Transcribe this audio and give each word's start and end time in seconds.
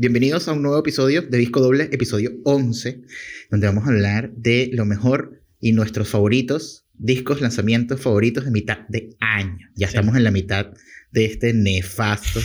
Bienvenidos 0.00 0.46
a 0.46 0.52
un 0.52 0.62
nuevo 0.62 0.78
episodio 0.78 1.22
de 1.22 1.38
Disco 1.38 1.58
Doble, 1.58 1.88
episodio 1.90 2.30
11, 2.44 3.02
donde 3.50 3.66
vamos 3.66 3.84
a 3.84 3.88
hablar 3.88 4.30
de 4.30 4.70
lo 4.72 4.84
mejor 4.84 5.42
y 5.58 5.72
nuestros 5.72 6.08
favoritos, 6.08 6.86
discos, 6.94 7.40
lanzamientos 7.40 8.00
favoritos 8.00 8.44
de 8.44 8.52
mitad 8.52 8.78
de 8.88 9.16
año. 9.18 9.66
Ya 9.74 9.88
estamos 9.88 10.16
en 10.16 10.22
la 10.22 10.30
mitad 10.30 10.68
de 11.10 11.24
este 11.24 11.52
nefasto, 11.52 12.38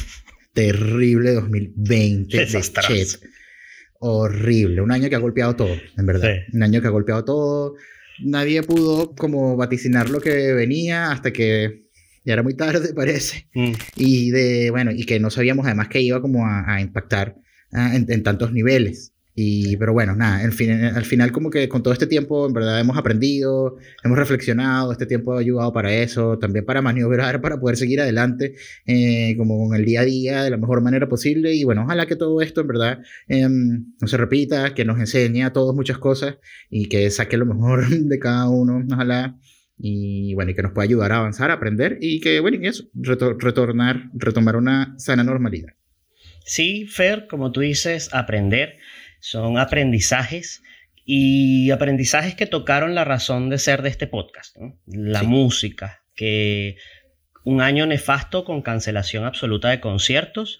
terrible 0.54 1.34
2020 1.34 2.36
de 2.36 2.48
Chet. 2.48 3.20
Horrible, 4.00 4.82
un 4.82 4.92
año 4.92 5.08
que 5.08 5.16
ha 5.16 5.20
golpeado 5.20 5.56
todo, 5.56 5.78
en 5.96 6.06
verdad. 6.08 6.32
Un 6.54 6.64
año 6.64 6.82
que 6.82 6.88
ha 6.88 6.90
golpeado 6.90 7.24
todo. 7.24 7.76
Nadie 8.24 8.64
pudo 8.64 9.14
como 9.14 9.56
vaticinar 9.56 10.10
lo 10.10 10.22
que 10.22 10.54
venía 10.54 11.12
hasta 11.12 11.32
que 11.32 11.84
ya 12.26 12.34
era 12.34 12.44
muy 12.44 12.56
tarde, 12.56 12.94
parece. 12.96 13.48
Mm. 13.54 13.74
Y 13.96 14.32
de, 14.32 14.72
bueno, 14.72 14.92
y 14.92 15.06
que 15.06 15.20
no 15.20 15.30
sabíamos 15.30 15.66
además 15.66 15.90
que 15.90 16.02
iba 16.02 16.22
como 16.22 16.46
a, 16.48 16.82
impactar 16.82 17.36
ah, 17.74 17.96
en, 17.96 18.24
tantos 18.24 18.52
niveles. 18.52 19.14
Y, 19.36 19.78
pero 19.78 19.94
bueno, 19.94 20.16
nada, 20.16 20.44
al, 20.44 20.52
fin, 20.52 20.72
al 20.72 21.06
final 21.06 21.32
como 21.32 21.50
que 21.50 21.68
con 21.68 21.82
todo 21.82 21.92
este 21.92 22.06
tiempo 22.06 22.46
en 22.46 22.54
verdad 22.54 22.80
hemos 22.80 22.98
aprendido, 22.98 23.78
hemos 24.04 24.16
reflexionado, 24.16 24.92
este 24.92 25.08
tiempo 25.08 25.34
ha 25.34 25.40
ayudado 25.40 25.74
para 25.74 25.92
eso, 25.92 26.38
también 26.38 26.66
para 26.66 26.84
maniobrar, 26.84 27.42
para 27.42 27.60
poder 27.60 27.76
seguir 27.76 28.00
adelante 28.00 28.54
eh, 28.86 29.36
como 29.36 29.58
con 29.58 29.76
el 29.76 29.86
día 29.86 30.02
a 30.02 30.06
día 30.06 30.44
de 30.44 30.52
la 30.52 30.58
mejor 30.58 30.82
manera 30.82 31.10
posible. 31.10 31.54
Y 31.56 31.64
bueno, 31.64 31.84
ojalá 31.84 32.06
que 32.06 32.16
todo 32.16 32.42
esto 32.42 32.62
en 32.62 32.68
verdad 32.68 33.00
em, 33.28 33.86
no 34.00 34.08
se 34.08 34.18
repita, 34.18 34.76
que 34.76 34.86
nos 34.86 35.00
enseñe 35.00 35.44
a 35.44 35.52
todos 35.52 35.74
muchas 35.76 35.98
cosas 35.98 36.38
y 36.70 36.88
que 36.88 37.10
saque 37.10 37.38
lo 37.38 37.48
mejor 37.48 37.88
de 37.90 38.20
cada 38.20 38.50
uno, 38.50 38.86
ojalá 38.92 39.40
y 39.78 40.34
bueno, 40.36 40.52
y 40.52 40.56
que 40.56 40.64
nos 40.64 40.72
pueda 40.72 40.86
ayudar 40.86 41.12
a 41.12 41.18
avanzar, 41.18 41.52
a 41.52 41.56
aprender 41.56 41.98
y 42.00 42.20
que, 42.22 42.40
bueno, 42.40 42.58
y 42.62 42.68
eso, 42.68 42.86
retornar, 42.94 44.10
retomar 44.14 44.56
una 44.56 44.94
sana 44.98 45.24
normalidad. 45.24 45.74
Sí, 46.46 46.86
Fer, 46.88 47.28
como 47.28 47.52
tú 47.52 47.62
dices, 47.62 48.10
aprender. 48.14 48.78
Son 49.20 49.58
aprendizajes 49.58 50.62
y 51.06 51.72
aprendizajes 51.72 52.36
que 52.36 52.46
tocaron 52.46 52.96
la 52.96 53.04
razón 53.04 53.50
de 53.50 53.58
ser 53.58 53.82
de 53.82 53.90
este 53.90 54.08
podcast, 54.08 54.56
la 54.86 55.24
música, 55.24 56.04
que 56.16 56.78
un 57.44 57.62
año 57.62 57.86
nefasto 57.86 58.46
con 58.46 58.62
cancelación 58.62 59.26
absoluta 59.26 59.70
de 59.70 59.80
conciertos, 59.80 60.60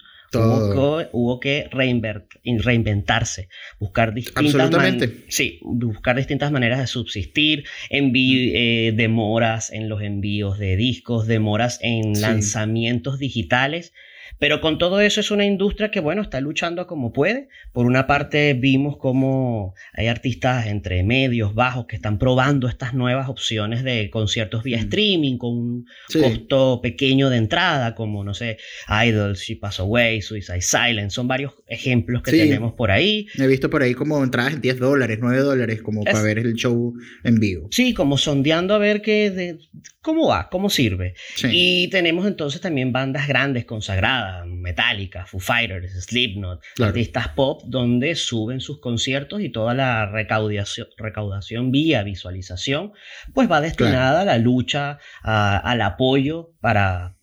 Hubo, 1.12 1.38
que 1.38 1.68
reinventarse, 1.70 3.48
buscar 3.78 4.14
distintas, 4.14 5.12
sí, 5.28 5.60
buscar 5.62 6.16
distintas 6.16 6.50
maneras 6.50 6.80
de 6.80 6.86
subsistir, 6.88 7.64
eh, 7.90 8.92
demoras 8.96 9.70
en 9.70 9.88
los 9.88 10.02
envíos 10.02 10.58
de 10.58 10.74
discos, 10.74 11.28
demoras 11.28 11.78
en 11.82 12.20
lanzamientos 12.20 13.18
digitales 13.20 13.92
pero 14.38 14.60
con 14.60 14.78
todo 14.78 15.00
eso 15.00 15.20
es 15.20 15.30
una 15.30 15.44
industria 15.44 15.90
que, 15.90 16.00
bueno, 16.00 16.22
está 16.22 16.40
luchando 16.40 16.86
como 16.86 17.12
puede. 17.12 17.48
Por 17.72 17.86
una 17.86 18.06
parte 18.06 18.54
vimos 18.54 18.96
como 18.96 19.74
hay 19.92 20.08
artistas 20.08 20.66
entre 20.66 21.02
medios, 21.02 21.54
bajos, 21.54 21.86
que 21.86 21.96
están 21.96 22.18
probando 22.18 22.68
estas 22.68 22.94
nuevas 22.94 23.28
opciones 23.28 23.84
de 23.84 24.10
conciertos 24.10 24.62
vía 24.62 24.78
mm. 24.78 24.80
streaming 24.80 25.38
con 25.38 25.50
un 25.52 25.86
costo 26.12 26.80
pequeño 26.82 27.30
de 27.30 27.36
entrada, 27.36 27.94
como, 27.94 28.24
no 28.24 28.34
sé, 28.34 28.58
Idols, 29.06 29.40
She 29.40 29.56
Pass 29.56 29.80
Away, 29.80 30.20
Suicide 30.20 30.62
Silence. 30.62 31.14
Son 31.14 31.28
varios 31.28 31.52
ejemplos 31.66 32.22
que 32.22 32.32
tenemos 32.32 32.74
por 32.74 32.90
ahí. 32.90 33.26
He 33.38 33.46
visto 33.46 33.70
por 33.70 33.82
ahí 33.82 33.94
como 33.94 34.22
entradas 34.22 34.54
en 34.54 34.60
10 34.60 34.78
dólares, 34.78 35.18
9 35.20 35.38
dólares, 35.38 35.82
como 35.82 36.04
para 36.04 36.22
ver 36.22 36.38
el 36.38 36.54
show 36.54 36.94
en 37.22 37.38
vivo. 37.38 37.68
Sí, 37.70 37.94
como 37.94 38.18
sondeando 38.18 38.74
a 38.74 38.78
ver 38.78 39.02
qué, 39.02 39.30
de, 39.30 39.58
cómo 40.00 40.28
va, 40.28 40.48
cómo 40.50 40.70
sirve. 40.70 41.14
Y 41.50 41.88
tenemos 41.88 42.26
entonces 42.26 42.60
también 42.60 42.92
bandas 42.92 43.28
grandes, 43.28 43.64
consagradas 43.64 44.23
Metallica, 44.46 45.26
Foo 45.26 45.40
Fighters, 45.40 46.04
Slipknot, 46.04 46.62
artistas 46.80 47.28
pop, 47.28 47.62
donde 47.66 48.14
suben 48.14 48.60
sus 48.60 48.80
conciertos 48.80 49.40
y 49.40 49.50
toda 49.50 49.74
la 49.74 50.06
recaudación, 50.06 50.88
recaudación 50.96 51.70
vía 51.70 52.02
visualización, 52.02 52.92
pues 53.32 53.50
va 53.50 53.60
destinada 53.60 54.22
a 54.22 54.24
la 54.24 54.38
lucha, 54.38 54.98
al 55.22 55.80
apoyo 55.80 56.52
para 56.60 57.16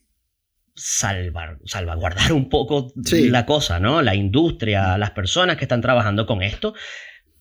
salvar, 0.75 1.59
salvaguardar 1.65 2.33
un 2.33 2.49
poco 2.49 2.91
la 2.95 3.45
cosa, 3.45 3.79
¿no? 3.79 4.01
La 4.01 4.15
industria, 4.15 4.97
las 4.97 5.11
personas 5.11 5.57
que 5.57 5.65
están 5.65 5.81
trabajando 5.81 6.25
con 6.25 6.41
esto. 6.41 6.73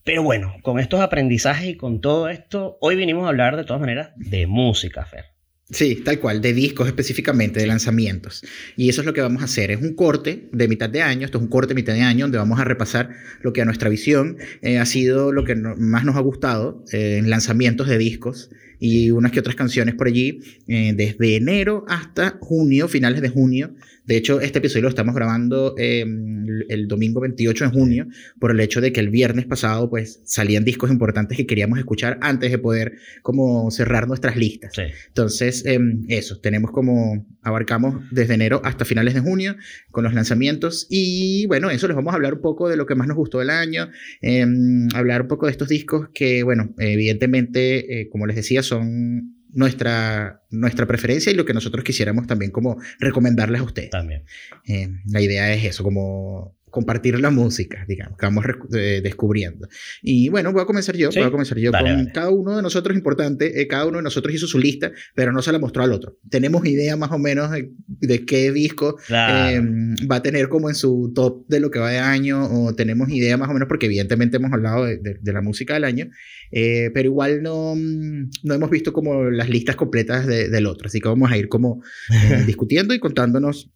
Pero 0.03 0.23
bueno, 0.23 0.55
con 0.63 0.79
estos 0.79 0.99
aprendizajes 0.99 1.67
y 1.67 1.77
con 1.77 2.01
todo 2.01 2.27
esto, 2.27 2.77
hoy 2.81 2.95
vinimos 2.95 3.25
a 3.25 3.29
hablar 3.29 3.55
de 3.55 3.63
todas 3.63 3.79
maneras 3.79 4.11
de 4.15 4.47
música, 4.47 5.05
Fer. 5.05 5.25
Sí, 5.71 6.01
tal 6.03 6.19
cual, 6.19 6.41
de 6.41 6.53
discos 6.53 6.87
específicamente, 6.87 7.61
de 7.61 7.67
lanzamientos. 7.67 8.43
Y 8.75 8.89
eso 8.89 9.01
es 9.01 9.07
lo 9.07 9.13
que 9.13 9.21
vamos 9.21 9.41
a 9.41 9.45
hacer. 9.45 9.71
Es 9.71 9.81
un 9.81 9.93
corte 9.93 10.49
de 10.51 10.67
mitad 10.67 10.89
de 10.89 11.01
año, 11.01 11.25
esto 11.25 11.37
es 11.37 11.43
un 11.43 11.49
corte 11.49 11.69
de 11.69 11.75
mitad 11.75 11.93
de 11.93 12.01
año 12.01 12.25
donde 12.25 12.37
vamos 12.37 12.59
a 12.59 12.65
repasar 12.65 13.11
lo 13.41 13.53
que 13.53 13.61
a 13.61 13.65
nuestra 13.65 13.89
visión 13.89 14.37
eh, 14.61 14.79
ha 14.79 14.85
sido 14.85 15.31
lo 15.31 15.45
que 15.45 15.55
más 15.55 16.03
nos 16.03 16.17
ha 16.17 16.19
gustado 16.19 16.83
eh, 16.91 17.17
en 17.17 17.29
lanzamientos 17.29 17.87
de 17.87 17.97
discos 17.97 18.49
y 18.79 19.11
unas 19.11 19.31
que 19.31 19.39
otras 19.39 19.55
canciones 19.55 19.95
por 19.95 20.07
allí, 20.07 20.41
eh, 20.67 20.93
desde 20.95 21.35
enero 21.37 21.85
hasta 21.87 22.37
junio, 22.41 22.87
finales 22.87 23.21
de 23.21 23.29
junio 23.29 23.75
de 24.11 24.17
hecho, 24.17 24.41
este 24.41 24.59
episodio 24.59 24.81
lo 24.81 24.89
estamos 24.89 25.15
grabando 25.15 25.73
em, 25.77 26.45
el 26.67 26.89
domingo 26.89 27.21
28 27.21 27.63
de 27.63 27.71
junio 27.71 28.07
por 28.41 28.51
el 28.51 28.59
hecho 28.59 28.81
de 28.81 28.91
que 28.91 28.99
el 28.99 29.07
viernes 29.07 29.45
pasado 29.45 29.89
pues 29.89 30.19
salían 30.25 30.65
discos 30.65 30.91
importantes 30.91 31.37
que 31.37 31.47
queríamos 31.47 31.79
escuchar 31.79 32.17
antes 32.19 32.51
de 32.51 32.57
poder 32.57 32.97
como 33.21 33.71
cerrar 33.71 34.09
nuestras 34.09 34.35
listas. 34.35 34.73
Entonces, 35.07 35.65
em, 35.65 36.03
eso, 36.09 36.41
tenemos 36.41 36.71
como, 36.71 37.25
abarcamos 37.41 38.03
desde 38.11 38.33
enero 38.33 38.59
hasta 38.65 38.83
finales 38.83 39.13
de 39.13 39.21
junio 39.21 39.55
con 39.91 40.03
los 40.03 40.13
lanzamientos 40.13 40.87
y 40.89 41.45
bueno, 41.47 41.69
eso 41.69 41.87
les 41.87 41.95
vamos 41.95 42.11
a 42.11 42.17
hablar 42.17 42.33
un 42.33 42.41
poco 42.41 42.67
de 42.67 42.75
lo 42.75 42.85
que 42.85 42.95
más 42.95 43.07
nos 43.07 43.15
gustó 43.15 43.39
del 43.39 43.49
año, 43.49 43.91
em, 44.21 44.89
hablar 44.93 45.21
un 45.21 45.29
poco 45.29 45.45
de 45.45 45.53
estos 45.53 45.69
discos 45.69 46.09
que 46.13 46.43
bueno, 46.43 46.75
evidentemente, 46.79 48.01
eh, 48.01 48.09
como 48.09 48.27
les 48.27 48.35
decía, 48.35 48.61
son 48.61 49.40
nuestra, 49.53 50.43
nuestra 50.49 50.85
preferencia 50.85 51.31
y 51.31 51.35
lo 51.35 51.45
que 51.45 51.53
nosotros 51.53 51.83
quisiéramos 51.83 52.27
también 52.27 52.51
como 52.51 52.77
recomendarles 52.99 53.61
a 53.61 53.63
ustedes. 53.63 53.89
También. 53.89 54.23
Eh, 54.67 54.89
la 55.07 55.21
idea 55.21 55.53
es 55.53 55.63
eso, 55.65 55.83
como 55.83 56.55
compartir 56.71 57.19
la 57.19 57.29
música, 57.29 57.85
digamos, 57.87 58.17
que 58.17 58.25
vamos 58.25 58.45
eh, 58.73 59.01
descubriendo. 59.03 59.67
Y 60.01 60.29
bueno, 60.29 60.53
voy 60.53 60.61
a 60.61 60.65
comenzar 60.65 60.95
yo, 60.95 61.09
voy 61.09 61.23
a 61.23 61.29
comenzar 61.29 61.57
yo 61.57 61.71
con 61.71 62.05
cada 62.13 62.29
uno 62.29 62.55
de 62.55 62.61
nosotros 62.63 62.95
importante, 62.95 63.61
eh, 63.61 63.67
cada 63.67 63.85
uno 63.85 63.97
de 63.97 64.03
nosotros 64.03 64.33
hizo 64.33 64.47
su 64.47 64.57
lista, 64.57 64.91
pero 65.13 65.33
no 65.33 65.41
se 65.41 65.51
la 65.51 65.59
mostró 65.59 65.83
al 65.83 65.91
otro. 65.91 66.17
Tenemos 66.29 66.65
idea 66.65 66.95
más 66.95 67.11
o 67.11 67.19
menos 67.19 67.51
de, 67.51 68.25
qué 68.25 68.51
disco 68.53 68.97
em, 69.09 69.95
va 70.09 70.15
a 70.15 70.21
tener 70.23 70.47
como 70.47 70.69
en 70.69 70.75
su 70.75 71.11
top 71.13 71.45
de 71.47 71.59
lo 71.59 71.69
que 71.69 71.79
va 71.79 71.91
de 71.91 71.99
año, 71.99 72.47
o 72.49 72.73
tenemos 72.73 73.09
idea 73.09 73.37
más 73.37 73.49
o 73.49 73.53
menos, 73.53 73.67
porque 73.67 73.87
evidentemente 73.87 74.37
hemos 74.37 74.53
hablado 74.53 74.85
de, 74.85 75.19
la 75.23 75.41
música 75.41 75.73
del 75.73 75.83
año, 75.83 76.09
eh, 76.51 76.89
pero 76.93 77.09
igual 77.09 77.43
no, 77.43 77.75
no 77.75 78.53
hemos 78.53 78.69
visto 78.69 78.93
como 78.93 79.29
las 79.29 79.49
listas 79.49 79.75
completas 79.75 80.25
del 80.25 80.65
otro, 80.67 80.87
así 80.87 81.01
que 81.01 81.09
vamos 81.09 81.31
a 81.31 81.37
ir 81.37 81.49
como 81.49 81.81
discutiendo 82.45 82.93
y 82.93 82.99
contándonos 82.99 83.71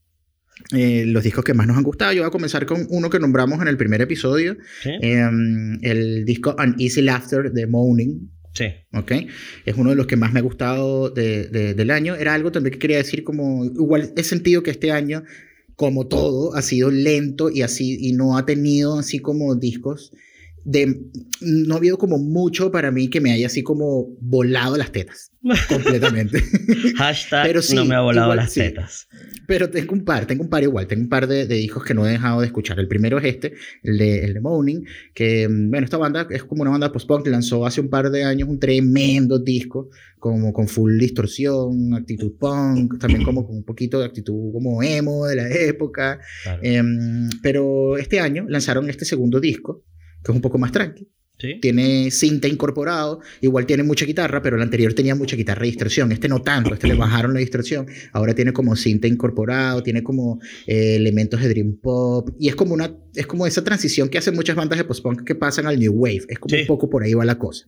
eh, 0.72 1.06
los 1.06 1.24
discos 1.24 1.44
que 1.44 1.54
más 1.54 1.68
nos 1.68 1.78
han 1.78 1.84
gustado. 1.84 2.14
Yo 2.14 2.22
voy 2.22 2.28
a 2.28 2.32
comenzar 2.32 2.66
con 2.66 2.88
uno 2.90 3.10
que 3.10 3.20
nombramos 3.20 3.62
en 3.62 3.68
el 3.68 3.78
primer 3.78 4.02
episodio, 4.02 4.58
em, 4.84 5.78
el 5.82 6.26
disco 6.26 6.56
An 6.58 6.76
Easy 6.80 7.02
Laughter 7.02 7.52
de 7.52 7.68
Moaning. 7.68 8.32
Sí. 8.54 8.66
Ok. 8.94 9.12
Es 9.66 9.76
uno 9.76 9.90
de 9.90 9.98
los 9.98 10.08
que 10.08 10.16
más 10.16 10.32
me 10.32 10.40
ha 10.40 10.44
gustado 10.44 11.10
del 11.10 11.92
año. 11.92 12.16
Era 12.16 12.34
algo 12.34 12.52
también 12.52 12.74
que 12.74 12.80
quería 12.80 12.98
decir 12.98 13.24
como, 13.24 13.66
igual 13.66 14.14
he 14.16 14.24
sentido 14.24 14.64
que 14.64 14.72
este 14.72 14.92
año, 14.92 15.24
como 15.76 16.08
todo, 16.08 16.56
ha 16.56 16.62
sido 16.62 16.90
lento 16.90 17.50
y 17.50 17.62
así, 17.62 17.98
y 18.00 18.14
no 18.14 18.38
ha 18.38 18.46
tenido 18.46 18.98
así 18.98 19.20
como 19.20 19.56
discos 19.56 20.14
de, 20.66 21.00
no 21.42 21.76
ha 21.76 21.78
habido 21.78 21.98
como 21.98 22.18
mucho 22.18 22.72
para 22.72 22.92
mí 22.92 23.08
que 23.08 23.22
me 23.22 23.32
haya 23.32 23.48
así 23.48 23.64
como 23.64 24.08
volado 24.20 24.76
las 24.76 24.92
tetas. 24.92 25.32
completamente. 25.70 26.42
Hashtag 26.98 27.46
pero 27.46 27.62
no 27.76 27.86
me 27.86 27.96
ha 27.96 28.02
volado 28.02 28.34
las 28.34 28.54
tetas. 28.54 29.08
Pero 29.48 29.70
tengo 29.70 29.94
un 29.94 30.04
par, 30.04 30.26
tengo 30.26 30.44
un 30.44 30.50
par 30.50 30.64
igual, 30.64 30.88
tengo 30.88 31.04
un 31.04 31.10
par 31.10 31.28
de, 31.28 31.46
de 31.46 31.56
discos 31.56 31.84
que 31.84 31.94
no 31.94 32.08
he 32.08 32.12
dejado 32.12 32.42
de 32.42 32.48
escuchar. 32.48 32.80
El 32.80 32.88
primero 32.88 33.20
es 33.20 33.26
este, 33.26 33.54
el 33.84 33.98
de, 33.98 34.26
el 34.26 34.34
de 34.34 34.42
Moaning, 34.42 34.86
que, 35.14 35.48
mm, 35.48 35.70
bueno, 35.70 35.86
esta 35.86 35.98
banda 35.98 36.28
es 36.32 36.44
como 36.44 36.64
una 36.64 36.72
banda 36.72 36.92
post-punk, 36.92 37.28
lanzó 37.28 37.66
hace 37.66 37.80
un 37.80 37.90
par 37.90 38.10
de 38.10 38.24
años 38.24 38.50
un 38.50 38.60
tremendo 38.60 39.38
disco, 39.38 39.90
como 40.18 40.52
con 40.52 40.68
full 40.68 40.98
distorsión, 40.98 41.94
actitud 41.94 42.34
punk, 42.40 42.98
también 42.98 43.24
como 43.24 43.46
con 43.46 43.58
un 43.58 43.64
poquito 43.64 44.00
de 44.00 44.06
actitud 44.06 44.52
como 44.52 44.82
emo 44.82 45.28
de 45.28 45.36
la 45.36 45.48
época. 45.48 46.20
Em, 46.64 47.30
pero 47.44 47.98
este 47.98 48.20
año 48.20 48.46
lanzaron 48.50 48.90
este 48.90 49.06
segundo 49.06 49.40
disco, 49.40 49.84
que 50.26 50.32
es 50.32 50.36
un 50.36 50.42
poco 50.42 50.58
más 50.58 50.72
tranqui. 50.72 51.08
Tiene 51.62 52.12
cinta 52.12 52.48
incorporado, 52.48 53.20
igual 53.42 53.66
tiene 53.66 53.84
mucha 53.84 54.06
guitarra, 54.06 54.42
pero 54.42 54.56
el 54.56 54.62
anterior 54.62 54.94
tenía 54.94 55.16
mucha 55.16 55.36
guitarra 55.36 55.66
y 55.66 55.70
distorsión. 55.70 56.12
Este 56.12 56.30
no 56.30 56.42
tanto, 56.42 56.74
este 56.74 56.88
le 56.88 56.96
bajaron 56.96 57.34
la 57.34 57.40
distorsión. 57.40 57.88
Ahora 58.14 58.34
tiene 58.34 58.54
como 58.54 58.76
cinta 58.76 59.08
incorporado, 59.08 59.84
tiene 59.84 60.02
como 60.02 60.40
eh, 60.66 60.96
elementos 60.96 61.42
de 61.42 61.50
dream 61.50 61.78
pop 61.82 62.30
y 62.40 62.48
es 62.48 62.56
como 62.56 62.74
una 62.74 62.96
es 63.14 63.28
como 63.28 63.46
esa 63.46 63.64
transición 63.64 64.08
que 64.10 64.18
hacen 64.18 64.34
muchas 64.34 64.56
bandas 64.56 64.78
de 64.78 64.86
post-punk 64.86 65.24
que 65.24 65.36
pasan 65.36 65.68
al 65.68 65.78
new 65.78 65.94
wave. 65.94 66.24
Es 66.30 66.40
como 66.40 66.56
un 66.58 66.66
poco 66.66 66.90
por 66.90 67.04
ahí 67.04 67.14
va 67.14 67.26
la 67.26 67.38
cosa. 67.38 67.66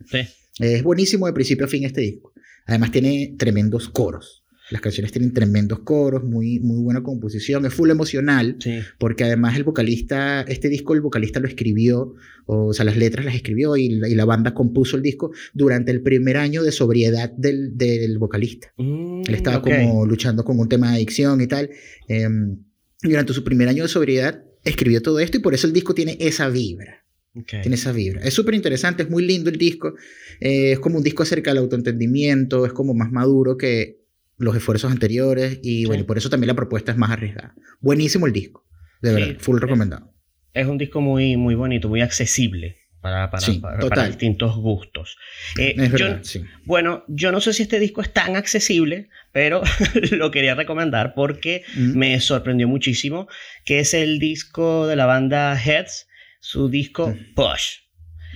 Es 0.58 0.82
buenísimo 0.82 1.26
de 1.26 1.34
principio 1.34 1.66
a 1.66 1.68
fin 1.68 1.84
este 1.84 2.00
disco. 2.00 2.32
Además 2.66 2.90
tiene 2.90 3.34
tremendos 3.38 3.88
coros. 3.90 4.44
Las 4.70 4.82
canciones 4.82 5.12
tienen 5.12 5.32
tremendos 5.32 5.80
coros, 5.80 6.24
muy, 6.24 6.60
muy 6.60 6.82
buena 6.82 7.02
composición, 7.02 7.64
es 7.64 7.72
full 7.72 7.90
emocional, 7.90 8.56
porque 8.98 9.24
además 9.24 9.56
el 9.56 9.64
vocalista, 9.64 10.42
este 10.42 10.68
disco 10.68 10.94
el 10.94 11.00
vocalista 11.00 11.40
lo 11.40 11.48
escribió, 11.48 12.14
o, 12.46 12.72
sea, 12.72 12.84
las 12.84 12.96
letras 12.96 13.24
las 13.24 13.34
escribió 13.34 13.76
y 13.76 13.88
la, 13.88 14.24
banda 14.24 14.52
compuso 14.52 14.96
el 14.96 15.02
disco 15.02 15.32
durante 15.54 15.90
el 15.90 16.02
primer 16.02 16.36
año 16.36 16.62
de 16.62 16.72
sobriedad 16.72 17.30
del, 17.30 17.76
del 17.76 18.18
vocalista. 18.18 18.72
Mm, 18.76 19.22
Él 19.26 19.34
estaba 19.34 19.62
como 19.62 20.04
luchando 20.04 20.44
con 20.44 20.58
un 20.58 20.68
tema 20.68 20.90
de 20.90 20.96
adicción 20.96 21.40
y 21.40 21.46
tal. 21.46 21.70
Em, 22.06 22.58
durante 23.02 23.32
su 23.32 23.44
primer 23.44 23.68
año 23.68 23.84
de 23.84 23.88
sobriedad 23.88 24.44
escribió 24.64 25.00
todo 25.00 25.20
esto 25.20 25.38
y 25.38 25.40
por 25.40 25.54
eso 25.54 25.66
el 25.66 25.72
disco 25.72 25.94
tiene 25.94 26.16
esa 26.20 26.48
vibra. 26.48 27.04
Tiene 27.46 27.74
esa 27.74 27.92
vibra. 27.92 28.22
Es 28.22 28.34
súper 28.34 28.54
interesante, 28.54 29.04
es 29.04 29.10
muy 29.10 29.24
lindo 29.24 29.48
el 29.48 29.58
disco. 29.58 29.94
Eh, 30.40 30.72
es 30.72 30.78
como 30.80 30.98
un 30.98 31.04
disco 31.04 31.22
acerca 31.22 31.50
del 31.50 31.58
autoentendimiento, 31.58 32.66
es 32.66 32.72
como 32.72 32.94
más 32.94 33.12
maduro 33.12 33.56
que 33.56 34.00
los 34.38 34.56
esfuerzos 34.56 34.90
anteriores 34.90 35.60
y 35.62 35.84
bueno, 35.84 36.06
por 36.06 36.16
eso 36.16 36.30
también 36.30 36.48
la 36.48 36.54
propuesta 36.54 36.92
es 36.92 36.98
más 36.98 37.10
arriesgada. 37.10 37.54
Buenísimo 37.80 38.26
el 38.26 38.32
disco, 38.32 38.66
de 39.02 39.12
verdad, 39.12 39.36
full 39.38 39.60
recomendado. 39.60 40.14
Es 40.54 40.66
un 40.66 40.78
disco 40.78 41.00
muy, 41.00 41.36
muy 41.36 41.54
bonito, 41.54 41.88
muy 41.88 42.00
accesible 42.00 42.76
para, 43.00 43.30
para, 43.30 44.06
distintos 44.06 44.56
gustos. 44.56 45.16
Eh, 45.56 46.20
bueno, 46.64 47.04
yo 47.08 47.32
no 47.32 47.40
sé 47.40 47.52
si 47.52 47.62
este 47.62 47.78
disco 47.78 48.00
es 48.00 48.12
tan 48.12 48.36
accesible, 48.36 49.08
pero 49.32 49.62
lo 50.12 50.30
quería 50.30 50.54
recomendar 50.54 51.14
porque 51.14 51.64
mm. 51.74 51.96
me 51.96 52.20
sorprendió 52.20 52.66
muchísimo, 52.68 53.28
que 53.64 53.80
es 53.80 53.94
el 53.94 54.18
disco 54.18 54.86
de 54.86 54.96
la 54.96 55.06
banda 55.06 55.56
Heads, 55.56 56.08
su 56.40 56.68
disco 56.68 57.08
mm. 57.08 57.34
Push. 57.34 57.78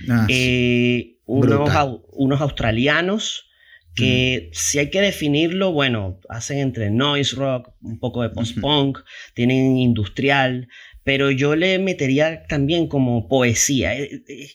Ah, 0.09 0.25
eh, 0.29 1.17
unos, 1.25 1.69
unos, 2.11 2.41
australianos 2.41 3.49
que 3.95 4.49
mm. 4.49 4.53
si 4.53 4.79
hay 4.79 4.89
que 4.89 5.01
definirlo, 5.01 5.71
bueno, 5.71 6.19
hacen 6.29 6.59
entre 6.59 6.89
noise 6.89 7.35
rock, 7.35 7.69
un 7.81 7.99
poco 7.99 8.21
de 8.21 8.29
post-punk, 8.29 8.99
tienen 9.33 9.77
industrial, 9.77 10.67
pero 11.03 11.31
yo 11.31 11.55
le 11.55 11.79
metería 11.79 12.45
también 12.47 12.87
como 12.87 13.27
poesía. 13.27 13.97
Eh, 13.97 14.23
eh, 14.27 14.51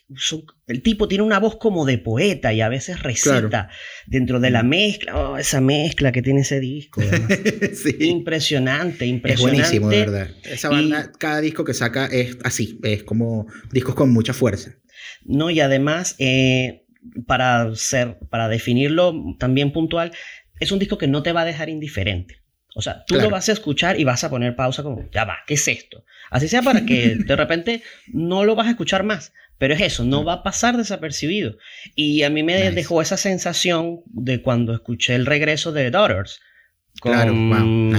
el 0.67 0.83
tipo 0.83 1.07
tiene 1.07 1.25
una 1.25 1.39
voz 1.39 1.57
como 1.57 1.85
de 1.85 1.99
poeta 1.99 2.53
y 2.53 2.63
a 2.63 2.69
veces 2.69 3.03
recita 3.03 3.69
dentro 4.07 4.41
de 4.41 4.51
la 4.51 4.63
mezcla, 4.63 5.17
oh, 5.17 5.37
esa 5.37 5.61
mezcla 5.61 6.11
que 6.11 6.23
tiene 6.23 6.41
ese 6.41 6.59
disco. 6.59 7.03
Impresionante, 8.01 9.07
impresionante. 9.07 9.33
Es 9.33 9.41
buenísimo, 9.41 9.89
de 9.91 9.99
verdad. 9.99 10.31
Esa 10.45 10.71
banda, 10.71 11.13
cada 11.19 11.41
disco 11.41 11.65
que 11.65 11.75
saca 11.75 12.07
es 12.07 12.39
así, 12.45 12.81
es 12.83 13.03
como 13.03 13.47
discos 13.71 13.95
con 13.95 14.11
mucha 14.11 14.33
fuerza. 14.33 14.75
No, 15.25 15.51
y 15.51 15.61
además, 15.61 16.17
eh, 16.19 16.87
para, 17.27 17.75
ser, 17.75 18.19
para 18.31 18.49
definirlo 18.49 19.15
también 19.39 19.73
puntual, 19.73 20.13
es 20.61 20.73
un 20.73 20.79
disco 20.79 20.99
que 20.99 21.07
no 21.07 21.23
te 21.23 21.33
va 21.33 21.43
a 21.43 21.47
dejar 21.47 21.69
indiferente. 21.69 22.43
O 22.75 22.83
sea, 22.83 23.05
tú 23.07 23.17
lo 23.17 23.31
vas 23.31 23.49
a 23.49 23.53
escuchar 23.53 23.99
y 23.99 24.05
vas 24.05 24.23
a 24.23 24.31
poner 24.31 24.55
pausa 24.55 24.83
como, 24.83 25.09
ya 25.11 25.25
va, 25.25 25.39
¿qué 25.47 25.55
es 25.55 25.67
esto? 25.67 26.05
Así 26.31 26.47
sea 26.47 26.63
para 26.63 26.87
que 26.87 27.17
de 27.27 27.37
repente 27.37 27.83
no 28.07 28.45
lo 28.45 28.55
vas 28.55 28.69
a 28.69 28.71
escuchar 28.71 29.03
más. 29.03 29.33
Pero 29.59 29.75
es 29.75 29.81
eso, 29.81 30.05
no 30.05 30.23
va 30.23 30.35
a 30.35 30.43
pasar 30.45 30.77
desapercibido. 30.77 31.57
Y 31.97 32.23
a 32.23 32.31
mí 32.31 32.45
me 32.45 32.71
dejó 32.71 33.03
esa 33.03 33.17
sensación 33.17 34.03
de 34.07 34.41
cuando 34.41 34.73
escuché 34.73 35.17
el 35.17 35.27
regreso 35.27 35.73
de 35.73 35.91
Daughters 35.91 36.41
con 37.01 37.13
claro, 37.13 37.33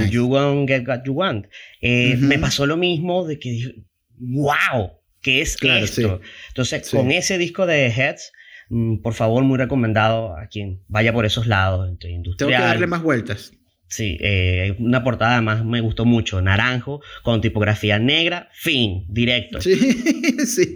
You 0.09 0.27
Won't 0.27 0.69
Get 0.69 0.87
What 0.87 1.03
You 1.05 1.13
Want. 1.13 1.47
Eh, 1.81 2.15
me 2.17 2.39
pasó 2.39 2.65
lo 2.65 2.77
mismo 2.77 3.25
de 3.25 3.39
que 3.39 3.49
dije, 3.51 3.75
wow, 4.17 4.91
¿qué 5.21 5.41
es 5.41 5.57
esto? 5.61 6.21
Entonces, 6.49 6.89
con 6.89 7.11
ese 7.11 7.37
disco 7.37 7.65
de 7.65 7.87
Heads, 7.87 8.31
por 9.01 9.13
favor, 9.13 9.43
muy 9.43 9.57
recomendado 9.57 10.37
a 10.37 10.47
quien 10.47 10.81
vaya 10.87 11.11
por 11.13 11.25
esos 11.25 11.47
lados, 11.47 11.89
entre 11.89 12.11
industrial. 12.11 12.49
Tengo 12.49 12.61
que 12.61 12.67
darle 12.67 12.87
más 12.87 13.01
vueltas. 13.01 13.53
Sí, 13.89 14.17
eh, 14.21 14.75
una 14.77 15.03
portada 15.03 15.33
además 15.33 15.65
me 15.65 15.81
gustó 15.81 16.05
mucho, 16.05 16.39
naranjo, 16.43 17.01
con 17.23 17.41
tipografía 17.41 17.97
negra, 17.97 18.47
fin, 18.53 19.05
directo. 19.09 19.59
Sí, 19.61 19.75
sí, 20.45 20.75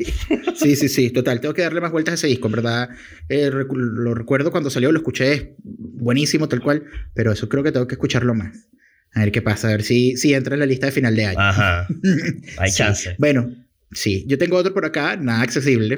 sí, 0.55 0.75
sí, 0.75 0.89
sí, 0.89 1.09
total, 1.11 1.39
tengo 1.39 1.53
que 1.53 1.61
darle 1.61 1.79
más 1.79 1.91
vueltas 1.91 2.13
a 2.13 2.15
ese 2.15 2.27
disco, 2.27 2.47
en 2.47 2.53
verdad. 2.53 2.89
Eh, 3.29 3.51
lo 3.51 4.15
recuerdo 4.15 4.49
cuando 4.49 4.71
salió, 4.71 4.91
lo 4.91 4.97
escuché, 4.97 5.55
buenísimo, 5.59 6.49
tal 6.49 6.61
cual, 6.61 6.85
pero 7.13 7.31
eso 7.31 7.47
creo 7.49 7.63
que 7.63 7.71
tengo 7.71 7.87
que 7.87 7.95
escucharlo 7.95 8.33
más. 8.33 8.67
A 9.13 9.19
ver 9.19 9.31
qué 9.31 9.43
pasa, 9.43 9.67
a 9.67 9.71
ver 9.71 9.83
si, 9.83 10.17
si 10.17 10.33
entra 10.33 10.55
en 10.55 10.61
la 10.61 10.65
lista 10.65 10.87
de 10.87 10.91
final 10.91 11.15
de 11.15 11.25
año. 11.25 11.39
Ajá, 11.39 11.87
hay 12.57 12.71
chance. 12.71 13.15
Bueno, 13.19 13.47
Sí, 13.93 14.25
yo 14.27 14.37
tengo 14.37 14.57
otro 14.57 14.73
por 14.73 14.85
acá, 14.85 15.15
nada 15.17 15.41
accesible 15.41 15.97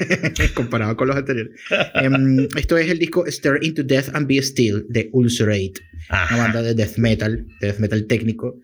comparado 0.54 0.96
con 0.96 1.08
los 1.08 1.16
anteriores. 1.16 1.52
Em, 1.94 2.48
esto 2.56 2.76
es 2.76 2.90
el 2.90 2.98
disco 2.98 3.24
Stare 3.26 3.58
Into 3.62 3.82
Death 3.82 4.14
and 4.14 4.26
Be 4.26 4.38
Still 4.42 4.86
de 4.88 5.08
Ulcerate, 5.12 5.74
una 6.30 6.36
banda 6.36 6.62
de 6.62 6.74
death 6.74 6.96
metal, 6.98 7.46
de 7.60 7.66
death 7.68 7.78
metal 7.78 8.06
técnico, 8.06 8.60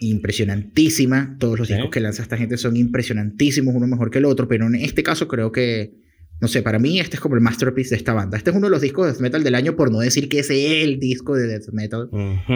impresionantísima. 0.00 1.36
Todos 1.38 1.58
los 1.58 1.68
discos 1.68 1.90
que 1.90 2.00
lanza 2.00 2.22
esta 2.22 2.36
gente 2.36 2.56
son 2.56 2.76
impresionantísimos, 2.76 3.74
uno 3.74 3.86
mejor 3.86 4.10
que 4.10 4.18
el 4.18 4.24
otro, 4.24 4.48
pero 4.48 4.66
en 4.66 4.76
este 4.76 5.02
caso 5.02 5.28
creo 5.28 5.52
que, 5.52 5.94
no 6.40 6.48
sé, 6.48 6.62
para 6.62 6.78
mí 6.78 7.00
este 7.00 7.16
es 7.16 7.20
como 7.20 7.34
el 7.34 7.40
masterpiece 7.40 7.90
de 7.90 7.96
esta 7.96 8.12
banda. 8.12 8.36
Este 8.36 8.50
es 8.50 8.56
uno 8.56 8.66
de 8.66 8.70
los 8.70 8.80
discos 8.80 9.06
de 9.06 9.12
death 9.12 9.20
metal 9.20 9.44
del 9.44 9.54
año, 9.54 9.76
por 9.76 9.90
no 9.90 10.00
decir 10.00 10.28
que 10.28 10.40
es 10.40 10.50
el 10.50 10.98
disco 10.98 11.36
de 11.36 11.46
death 11.46 11.68
metal 11.72 12.08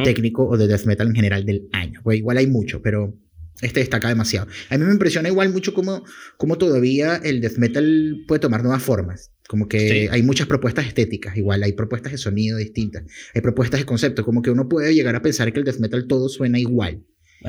técnico 0.05 0.47
o 0.47 0.57
de 0.57 0.67
death 0.67 0.85
metal 0.85 1.09
en 1.09 1.15
general 1.15 1.45
del 1.45 1.69
año. 1.73 2.01
Pues 2.03 2.19
igual 2.19 2.39
hay 2.39 2.47
mucho, 2.47 2.83
pero 2.83 3.15
este 3.63 3.81
destaca 3.81 4.09
demasiado. 4.09 4.49
A 4.71 4.79
mí 4.79 4.85
me 4.85 4.93
impresiona 4.93 5.29
igual 5.29 5.53
mucho 5.53 5.75
cómo, 5.75 6.05
cómo 6.37 6.59
todavía 6.59 7.17
el 7.17 7.41
death 7.41 7.57
metal 7.59 8.25
puede 8.27 8.41
tomar 8.41 8.63
nuevas 8.63 8.83
formas. 8.83 9.33
Como 9.49 9.67
que 9.67 10.09
hay 10.11 10.23
muchas 10.23 10.47
propuestas 10.47 10.87
estéticas, 10.87 11.37
igual 11.37 11.63
hay 11.63 11.73
propuestas 11.73 12.13
de 12.13 12.19
sonido 12.19 12.59
distintas, 12.59 13.05
hay 13.35 13.41
propuestas 13.41 13.81
de 13.81 13.87
concepto, 13.87 14.23
como 14.23 14.43
que 14.43 14.51
uno 14.51 14.69
puede 14.69 14.95
llegar 14.95 15.17
a 15.17 15.23
pensar 15.23 15.51
que 15.53 15.59
el 15.59 15.65
death 15.65 15.79
metal 15.79 16.07
todo 16.07 16.29
suena 16.29 16.59
igual. 16.59 17.03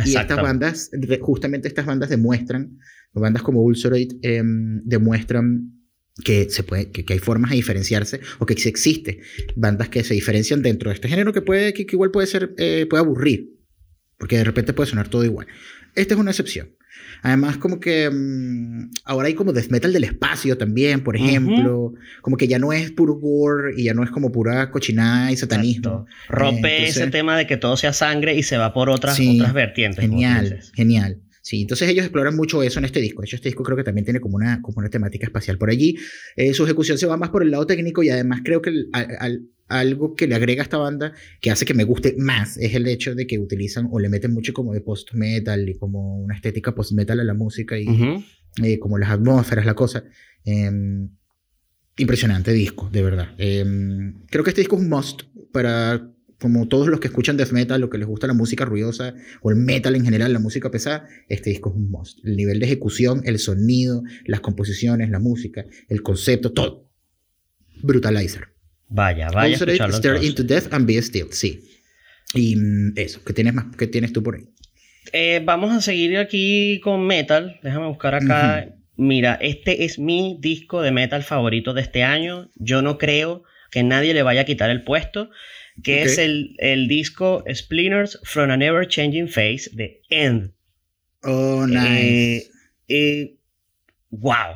Y 0.05 0.15
estas 0.15 0.41
bandas, 0.41 0.91
justamente 1.19 1.67
estas 1.67 1.85
bandas 1.85 2.09
demuestran, 2.09 2.77
bandas 3.13 3.41
como 3.41 3.61
Ulcerate 3.61 4.17
em, 4.21 4.81
demuestran 4.85 5.73
que, 6.23 6.49
se 6.49 6.63
puede, 6.63 6.91
que, 6.91 7.05
hay 7.11 7.19
formas 7.19 7.51
de 7.51 7.57
diferenciarse 7.57 8.19
o 8.39 8.45
que 8.45 8.53
existe 8.53 9.21
bandas 9.55 9.89
que 9.89 10.03
se 10.03 10.13
diferencian 10.13 10.61
dentro 10.61 10.89
de 10.89 10.95
este 10.95 11.07
género 11.07 11.33
que, 11.33 11.41
puede, 11.41 11.73
que, 11.73 11.85
igual 11.89 12.11
puede 12.11 12.27
ser, 12.27 12.53
eh, 12.57 12.85
puede 12.89 13.01
aburrir, 13.01 13.57
porque 14.17 14.37
de 14.37 14.43
repente 14.43 14.73
puede 14.73 14.89
sonar 14.89 15.09
todo 15.09 15.23
igual. 15.23 15.47
Esta 15.95 16.13
es 16.13 16.19
una 16.19 16.31
excepción. 16.31 16.69
Además, 17.21 17.57
como 17.57 17.79
que 17.79 18.09
mm, 18.09 18.91
ahora 19.05 19.27
hay 19.27 19.33
como 19.33 19.51
death 19.51 19.69
metal 19.69 19.91
del 19.91 20.05
espacio 20.05 20.57
también, 20.57 21.03
por 21.03 21.15
ejemplo. 21.15 21.93
Como 22.21 22.37
que 22.37 22.47
ya 22.47 22.59
no 22.59 22.71
es 22.73 22.91
puro 22.91 23.15
gore 23.15 23.73
y 23.75 23.85
ya 23.85 23.93
no 23.93 24.03
es 24.03 24.11
como 24.11 24.31
pura 24.31 24.71
cochinada 24.71 25.31
y 25.31 25.37
satanismo. 25.37 26.05
Rompe 26.29 26.85
ese 26.85 27.07
tema 27.07 27.37
de 27.37 27.47
que 27.47 27.57
todo 27.57 27.77
sea 27.77 27.93
sangre 27.93 28.35
y 28.35 28.43
se 28.43 28.57
va 28.57 28.73
por 28.73 28.89
otras, 28.89 29.19
otras 29.19 29.53
vertientes. 29.53 30.01
Genial, 30.01 30.61
genial. 30.73 31.21
Sí, 31.41 31.61
entonces 31.61 31.89
ellos 31.89 32.05
exploran 32.05 32.35
mucho 32.35 32.61
eso 32.61 32.79
en 32.79 32.85
este 32.85 32.99
disco. 32.99 33.21
De 33.21 33.25
hecho, 33.25 33.37
este 33.37 33.49
disco 33.49 33.63
creo 33.63 33.77
que 33.77 33.83
también 33.83 34.05
tiene 34.05 34.19
como 34.19 34.35
una, 34.35 34.61
como 34.61 34.79
una 34.79 34.89
temática 34.89 35.25
espacial 35.25 35.57
por 35.57 35.69
allí. 35.69 35.97
Eh, 36.35 36.53
su 36.53 36.63
ejecución 36.63 36.97
se 36.97 37.07
va 37.07 37.17
más 37.17 37.29
por 37.29 37.43
el 37.43 37.51
lado 37.51 37.65
técnico 37.65 38.03
y 38.03 38.09
además 38.09 38.41
creo 38.43 38.61
que 38.61 38.71
al, 38.93 39.47
algo 39.69 40.15
que 40.15 40.27
le 40.27 40.35
agrega 40.35 40.61
a 40.61 40.63
esta 40.63 40.77
banda 40.77 41.13
que 41.39 41.51
hace 41.51 41.65
que 41.65 41.73
me 41.73 41.83
guste 41.83 42.15
más 42.17 42.57
es 42.57 42.73
el 42.73 42.87
hecho 42.87 43.15
de 43.15 43.27
que 43.27 43.39
utilizan 43.39 43.87
o 43.91 43.99
le 43.99 44.09
meten 44.09 44.33
mucho 44.33 44.53
como 44.53 44.73
de 44.73 44.81
post-metal 44.81 45.69
y 45.69 45.77
como 45.77 46.17
una 46.17 46.35
estética 46.35 46.75
post-metal 46.75 47.19
a 47.19 47.23
la 47.23 47.33
música 47.33 47.77
y 47.77 47.87
eh, 48.63 48.79
como 48.79 48.97
las 48.97 49.11
atmósferas, 49.11 49.65
la 49.65 49.75
cosa. 49.75 50.03
Em, 50.43 51.09
impresionante 51.97 52.51
disco, 52.51 52.89
de 52.91 53.03
verdad. 53.03 53.29
Em, 53.37 54.25
creo 54.27 54.43
que 54.43 54.49
este 54.49 54.61
disco 54.61 54.75
es 54.75 54.81
un 54.81 54.89
must 54.89 55.23
para 55.51 56.11
como 56.39 56.67
todos 56.69 56.87
los 56.87 57.01
que 57.01 57.07
escuchan 57.07 57.35
death 57.35 57.51
metal 57.51 57.83
o 57.83 57.89
que 57.89 57.97
les 57.97 58.07
gusta 58.07 58.25
la 58.25 58.33
música 58.33 58.63
ruidosa 58.63 59.13
o 59.41 59.49
el 59.49 59.57
metal 59.57 59.95
en 59.95 60.05
general, 60.05 60.31
la 60.31 60.39
música 60.39 60.71
pesada, 60.71 61.05
este 61.27 61.49
disco 61.49 61.69
es 61.69 61.75
un 61.75 61.91
must. 61.91 62.25
El 62.25 62.37
nivel 62.37 62.59
de 62.59 62.65
ejecución, 62.65 63.21
el 63.25 63.39
sonido, 63.39 64.03
las 64.25 64.39
composiciones, 64.39 65.09
la 65.09 65.19
música, 65.19 65.65
el 65.89 66.01
concepto, 66.01 66.53
todo. 66.53 66.89
Brutalizer. 67.83 68.58
Vaya, 68.89 69.29
vaya. 69.29 69.57
Stare 69.57 70.25
into 70.25 70.43
death 70.43 70.73
and 70.73 70.85
be 70.85 70.97
still, 71.01 71.31
sí. 71.31 71.61
Y 72.33 72.55
eso, 72.95 73.23
¿qué 73.23 73.33
tienes, 73.33 73.53
más, 73.53 73.65
qué 73.77 73.87
tienes 73.87 74.13
tú 74.13 74.21
por 74.21 74.35
ahí? 74.35 74.43
Eh, 75.13 75.41
vamos 75.43 75.71
a 75.71 75.81
seguir 75.81 76.17
aquí 76.17 76.79
con 76.83 77.05
metal. 77.05 77.59
Déjame 77.63 77.87
buscar 77.87 78.15
acá. 78.15 78.67
Mira, 78.95 79.37
este 79.41 79.85
es 79.85 79.97
mi 79.97 80.37
disco 80.39 80.81
de 80.81 80.91
metal 80.91 81.23
favorito 81.23 81.73
de 81.73 81.81
este 81.81 82.03
año. 82.03 82.49
Yo 82.55 82.81
no 82.81 82.97
creo 82.97 83.43
que 83.71 83.83
nadie 83.83 84.13
le 84.13 84.23
vaya 84.23 84.41
a 84.41 84.45
quitar 84.45 84.69
el 84.69 84.83
puesto 84.83 85.29
que 85.83 86.03
es 86.03 86.17
el, 86.17 86.55
el, 86.59 86.87
disco 86.87 87.43
Splinters 87.51 88.19
from 88.23 88.51
a 88.51 88.57
Never 88.57 88.87
Changing 88.87 89.27
Face 89.27 89.69
de 89.71 90.01
End. 90.09 90.51
Oh, 91.23 91.65
nice. 91.65 92.49
Eh, 92.87 93.35
wow. 94.09 94.55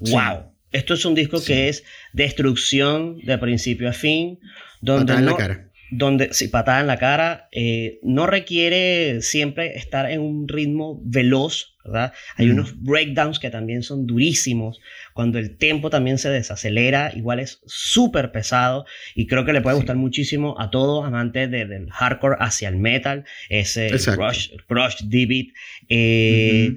Wow. 0.00 0.53
Esto 0.74 0.94
es 0.94 1.04
un 1.04 1.14
disco 1.14 1.42
que 1.42 1.68
es 1.68 1.84
destrucción 2.12 3.18
de 3.20 3.38
principio 3.38 3.88
a 3.88 3.92
fin. 3.92 4.40
Donde 4.80 5.12
patada 5.12 5.20
en 5.20 5.26
la 5.26 5.36
cara. 5.36 5.70
Donde, 5.90 6.32
sí, 6.32 6.48
patada 6.48 6.80
en 6.80 6.86
la 6.86 6.98
cara. 6.98 7.48
Eh, 7.52 8.00
no 8.02 8.26
requiere 8.26 9.22
siempre 9.22 9.76
estar 9.76 10.10
en 10.10 10.20
un 10.20 10.48
ritmo 10.48 11.00
veloz 11.04 11.74
¿verdad? 11.84 12.14
Hay 12.36 12.48
unos 12.48 12.82
breakdowns 12.82 13.38
que 13.38 13.50
también 13.50 13.82
son 13.82 14.06
durísimos, 14.06 14.80
cuando 15.12 15.38
el 15.38 15.58
tempo 15.58 15.90
también 15.90 16.16
se 16.16 16.30
desacelera, 16.30 17.12
igual 17.14 17.40
es 17.40 17.60
súper 17.66 18.32
pesado 18.32 18.86
y 19.14 19.26
creo 19.26 19.44
que 19.44 19.52
le 19.52 19.60
puede 19.60 19.76
gustar 19.76 19.96
muchísimo 19.96 20.58
a 20.58 20.70
todos 20.70 21.04
amantes 21.04 21.50
del 21.50 21.90
hardcore 21.90 22.36
hacia 22.40 22.70
el 22.70 22.76
metal, 22.76 23.24
ese 23.50 23.90
Rush, 24.16 24.50
Rush 24.68 25.02
D-Beat. 25.04 25.48
Eh, 25.90 26.74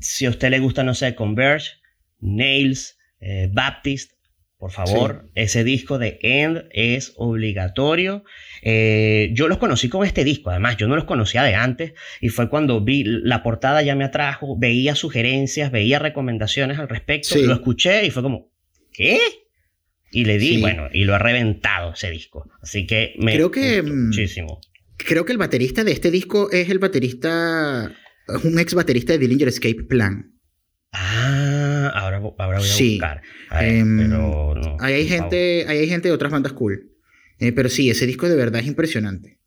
si 0.00 0.26
a 0.26 0.30
usted 0.30 0.50
le 0.50 0.60
gusta, 0.60 0.84
no 0.84 0.94
sé, 0.94 1.14
Converge, 1.16 1.72
Nails, 2.20 2.95
eh, 3.28 3.50
Baptist, 3.52 4.12
por 4.56 4.70
favor, 4.70 5.28
ese 5.34 5.64
disco 5.64 5.98
de 5.98 6.20
End 6.22 6.68
es 6.70 7.12
obligatorio. 7.16 8.22
Eh, 8.62 9.30
yo 9.32 9.48
los 9.48 9.58
conocí 9.58 9.88
con 9.88 10.06
este 10.06 10.22
disco, 10.22 10.50
además, 10.50 10.76
yo 10.76 10.86
no 10.86 10.94
los 10.94 11.06
conocía 11.06 11.42
de 11.42 11.56
antes 11.56 11.94
y 12.20 12.28
fue 12.28 12.48
cuando 12.48 12.80
vi 12.80 13.02
la 13.04 13.42
portada 13.42 13.82
ya 13.82 13.96
me 13.96 14.04
atrajo, 14.04 14.56
veía 14.56 14.94
sugerencias, 14.94 15.72
veía 15.72 15.98
recomendaciones 15.98 16.78
al 16.78 16.88
respecto, 16.88 17.36
lo 17.36 17.54
escuché 17.54 18.06
y 18.06 18.10
fue 18.10 18.22
como, 18.22 18.52
¿qué? 18.92 19.18
Y 20.12 20.24
le 20.24 20.38
di, 20.38 20.60
bueno, 20.60 20.88
y 20.92 21.02
lo 21.02 21.16
ha 21.16 21.18
reventado 21.18 21.94
ese 21.94 22.10
disco. 22.10 22.48
Así 22.62 22.86
que 22.86 23.14
me 23.18 23.34
creo 23.34 23.50
que 23.50 23.82
mm, 23.82 24.06
muchísimo. 24.06 24.60
Creo 24.96 25.24
que 25.24 25.32
el 25.32 25.38
baterista 25.38 25.82
de 25.82 25.90
este 25.90 26.12
disco 26.12 26.48
es 26.52 26.70
el 26.70 26.78
baterista, 26.78 27.92
es 28.28 28.44
un 28.44 28.58
ex 28.60 28.72
baterista 28.74 29.12
de 29.14 29.18
Dillinger 29.18 29.48
Escape 29.48 29.82
Plan. 29.82 30.35
Ah, 30.98 31.92
ahora, 31.94 32.16
ahora 32.38 32.58
voy 32.58 32.68
a 32.68 32.76
buscar. 32.78 33.22
Em, 33.60 33.98
pero 33.98 34.54
no, 34.54 34.76
hay, 34.80 35.06
gente, 35.06 35.66
hay 35.68 35.86
gente 35.88 36.08
de 36.08 36.14
otras 36.14 36.32
bandas 36.32 36.52
cool. 36.54 36.92
Eh, 37.38 37.52
pero 37.52 37.68
sí, 37.68 37.90
ese 37.90 38.06
disco 38.06 38.28
de 38.28 38.36
verdad 38.36 38.62
es 38.62 38.66
impresionante. 38.66 39.38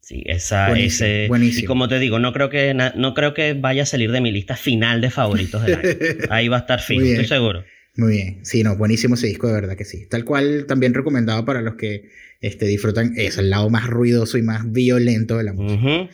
Sí, 0.00 0.22
esa, 0.26 0.68
buenísimo, 0.68 1.06
ese. 1.06 1.28
Buenísimo. 1.28 1.64
Y 1.64 1.66
como 1.66 1.88
te 1.88 1.98
digo, 1.98 2.18
no 2.18 2.34
creo, 2.34 2.50
que, 2.50 2.74
no 2.74 3.14
creo 3.14 3.32
que 3.32 3.54
vaya 3.54 3.84
a 3.84 3.86
salir 3.86 4.12
de 4.12 4.20
mi 4.20 4.32
lista 4.32 4.54
final 4.54 5.00
de 5.00 5.10
favoritos 5.10 5.64
del 5.64 5.74
año. 5.76 5.88
Ahí 6.28 6.48
va 6.48 6.58
a 6.58 6.60
estar 6.60 6.80
fijo, 6.80 7.02
estoy 7.02 7.26
seguro. 7.26 7.64
Muy 7.96 8.12
bien. 8.12 8.44
Sí, 8.44 8.62
no, 8.62 8.76
buenísimo 8.76 9.14
ese 9.14 9.28
disco, 9.28 9.46
de 9.46 9.54
verdad 9.54 9.76
que 9.76 9.86
sí. 9.86 10.06
Tal 10.08 10.24
cual 10.24 10.66
también 10.66 10.92
recomendado 10.92 11.46
para 11.46 11.62
los 11.62 11.76
que 11.76 12.10
este, 12.40 12.66
disfrutan. 12.66 13.14
Es 13.16 13.38
el 13.38 13.48
lado 13.48 13.70
más 13.70 13.86
ruidoso 13.86 14.36
y 14.36 14.42
más 14.42 14.70
violento 14.70 15.38
de 15.38 15.44
la 15.44 15.54
música. 15.54 15.88
Em, 15.88 16.08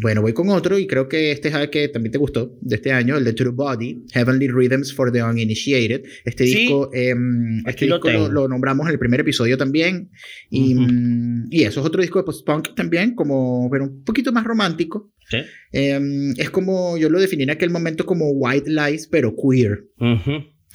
bueno, 0.00 0.22
voy 0.22 0.32
con 0.32 0.48
otro 0.48 0.78
y 0.78 0.86
creo 0.86 1.08
que 1.08 1.30
este 1.30 1.48
es 1.48 1.54
el 1.54 1.68
que 1.68 1.88
también 1.88 2.12
te 2.12 2.18
gustó 2.18 2.56
de 2.60 2.76
este 2.76 2.90
año, 2.90 3.16
el 3.16 3.24
de 3.24 3.34
True 3.34 3.52
Body, 3.52 4.02
Heavenly 4.12 4.48
Rhythms 4.48 4.94
for 4.94 5.12
the 5.12 5.22
Uninitiated. 5.22 6.04
Este 6.24 6.44
disco, 6.44 6.90
em, 6.92 7.62
este 7.66 7.86
disco 7.86 8.08
lo, 8.08 8.48
nombramos 8.48 8.86
en 8.86 8.92
el 8.92 8.98
primer 8.98 9.20
episodio 9.20 9.58
también. 9.58 10.10
Y, 10.48 10.74
mm, 10.74 11.48
y 11.50 11.64
eso 11.64 11.80
es 11.80 11.86
otro 11.86 12.00
disco 12.00 12.18
de 12.18 12.24
post-punk 12.24 12.74
también, 12.74 13.14
como, 13.14 13.68
pero 13.70 13.84
un 13.84 14.04
poquito 14.04 14.32
más 14.32 14.44
romántico. 14.44 15.12
¿Sí? 15.28 15.38
Em, 15.72 16.32
es 16.38 16.48
como, 16.48 16.96
yo 16.96 17.10
lo 17.10 17.20
definí 17.20 17.42
en 17.42 17.50
aquel 17.50 17.70
momento 17.70 18.06
como 18.06 18.30
White 18.30 18.70
Lies, 18.70 19.06
pero 19.08 19.34
queer. 19.36 19.84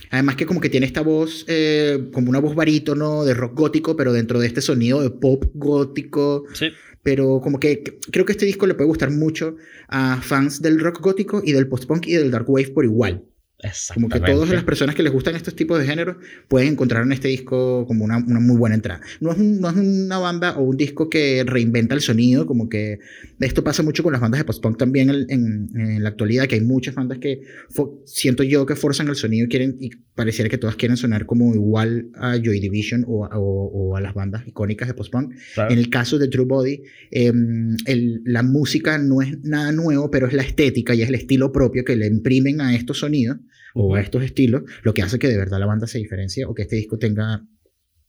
Además 0.09 0.35
que 0.35 0.45
como 0.45 0.59
que 0.59 0.69
tiene 0.69 0.85
esta 0.85 1.01
voz, 1.01 1.45
eh, 1.47 2.09
como 2.11 2.29
una 2.29 2.39
voz 2.39 2.53
barítono 2.53 3.23
de 3.23 3.33
rock 3.33 3.57
gótico, 3.57 3.95
pero 3.95 4.13
dentro 4.13 4.39
de 4.39 4.47
este 4.47 4.61
sonido 4.61 5.01
de 5.01 5.09
pop 5.09 5.45
gótico. 5.53 6.43
Sí 6.53 6.67
pero 7.03 7.41
como 7.41 7.59
que 7.59 7.83
creo 8.11 8.25
que 8.25 8.31
este 8.31 8.45
disco 8.45 8.65
le 8.65 8.73
puede 8.73 8.87
gustar 8.87 9.11
mucho 9.11 9.57
a 9.89 10.21
fans 10.21 10.61
del 10.61 10.79
rock 10.79 11.01
gótico 11.01 11.41
y 11.43 11.51
del 11.51 11.67
post-punk 11.67 12.07
y 12.07 12.13
del 12.13 12.31
dark 12.31 12.49
wave 12.49 12.69
por 12.69 12.85
igual. 12.85 13.25
Como 13.93 14.09
que 14.09 14.19
todas 14.19 14.49
las 14.49 14.63
personas 14.63 14.95
que 14.95 15.03
les 15.03 15.11
gustan 15.11 15.35
estos 15.35 15.55
tipos 15.55 15.79
de 15.79 15.85
géneros 15.85 16.17
pueden 16.47 16.73
encontrar 16.73 17.03
en 17.03 17.11
este 17.11 17.29
disco 17.29 17.85
como 17.87 18.03
una, 18.03 18.17
una 18.17 18.39
muy 18.39 18.57
buena 18.57 18.75
entrada. 18.75 19.01
No 19.21 19.31
es, 19.31 19.37
no 19.37 19.69
es, 19.69 19.75
una 19.75 20.17
banda 20.17 20.57
o 20.57 20.63
un 20.63 20.77
disco 20.77 21.09
que 21.09 21.43
reinventa 21.45 21.95
el 21.95 22.01
sonido, 22.01 22.45
como 22.45 22.67
que 22.67 22.99
esto 23.39 23.63
pasa 23.63 23.83
mucho 23.83 24.03
con 24.03 24.11
las 24.11 24.21
bandas 24.21 24.39
de 24.39 24.45
post-punk 24.45 24.77
también 24.77 25.09
en, 25.09 25.69
en, 25.75 26.03
la 26.03 26.09
actualidad, 26.09 26.47
que 26.47 26.55
hay 26.55 26.61
muchas 26.61 26.95
bandas 26.95 27.19
que 27.19 27.41
siento 28.05 28.43
yo 28.43 28.65
que 28.65 28.75
forzan 28.75 29.07
el 29.07 29.15
sonido 29.15 29.47
quieren, 29.47 29.77
y 29.79 29.91
pareciera 30.15 30.49
que 30.49 30.57
todas 30.57 30.75
quieren 30.75 30.97
sonar 30.97 31.25
como 31.25 31.53
igual 31.53 32.09
a 32.15 32.35
Joy 32.35 32.59
Division 32.59 33.05
o, 33.07 33.25
o, 33.25 33.95
a 33.95 34.01
las 34.01 34.13
bandas 34.13 34.47
icónicas 34.47 34.87
de 34.87 34.93
post-punk. 34.93 35.33
En 35.69 35.77
el 35.77 35.89
caso 35.89 36.19
de 36.19 36.27
True 36.27 36.45
Body, 36.45 36.81
em, 37.11 37.75
el, 37.85 38.21
la 38.25 38.43
música 38.43 38.97
no 38.97 39.21
es 39.21 39.39
nada 39.43 39.71
nuevo, 39.71 40.11
pero 40.11 40.27
es 40.27 40.33
la 40.33 40.43
estética 40.43 40.93
y 40.95 41.01
es 41.01 41.09
el 41.09 41.15
estilo 41.15 41.51
propio 41.51 41.85
que 41.85 41.95
le 41.95 42.07
imprimen 42.07 42.61
a 42.61 42.75
estos 42.75 42.99
sonidos 42.99 43.37
o 43.73 43.95
a 43.95 44.01
estos 44.01 44.23
estilos, 44.23 44.63
lo 44.83 44.93
que 44.93 45.01
hace 45.01 45.19
que 45.19 45.27
de 45.27 45.37
verdad 45.37 45.59
la 45.59 45.65
banda 45.65 45.87
se 45.87 45.97
diferencie 45.97 46.45
o 46.45 46.53
que 46.53 46.63
este 46.63 46.75
disco 46.75 46.97
tenga 46.97 47.45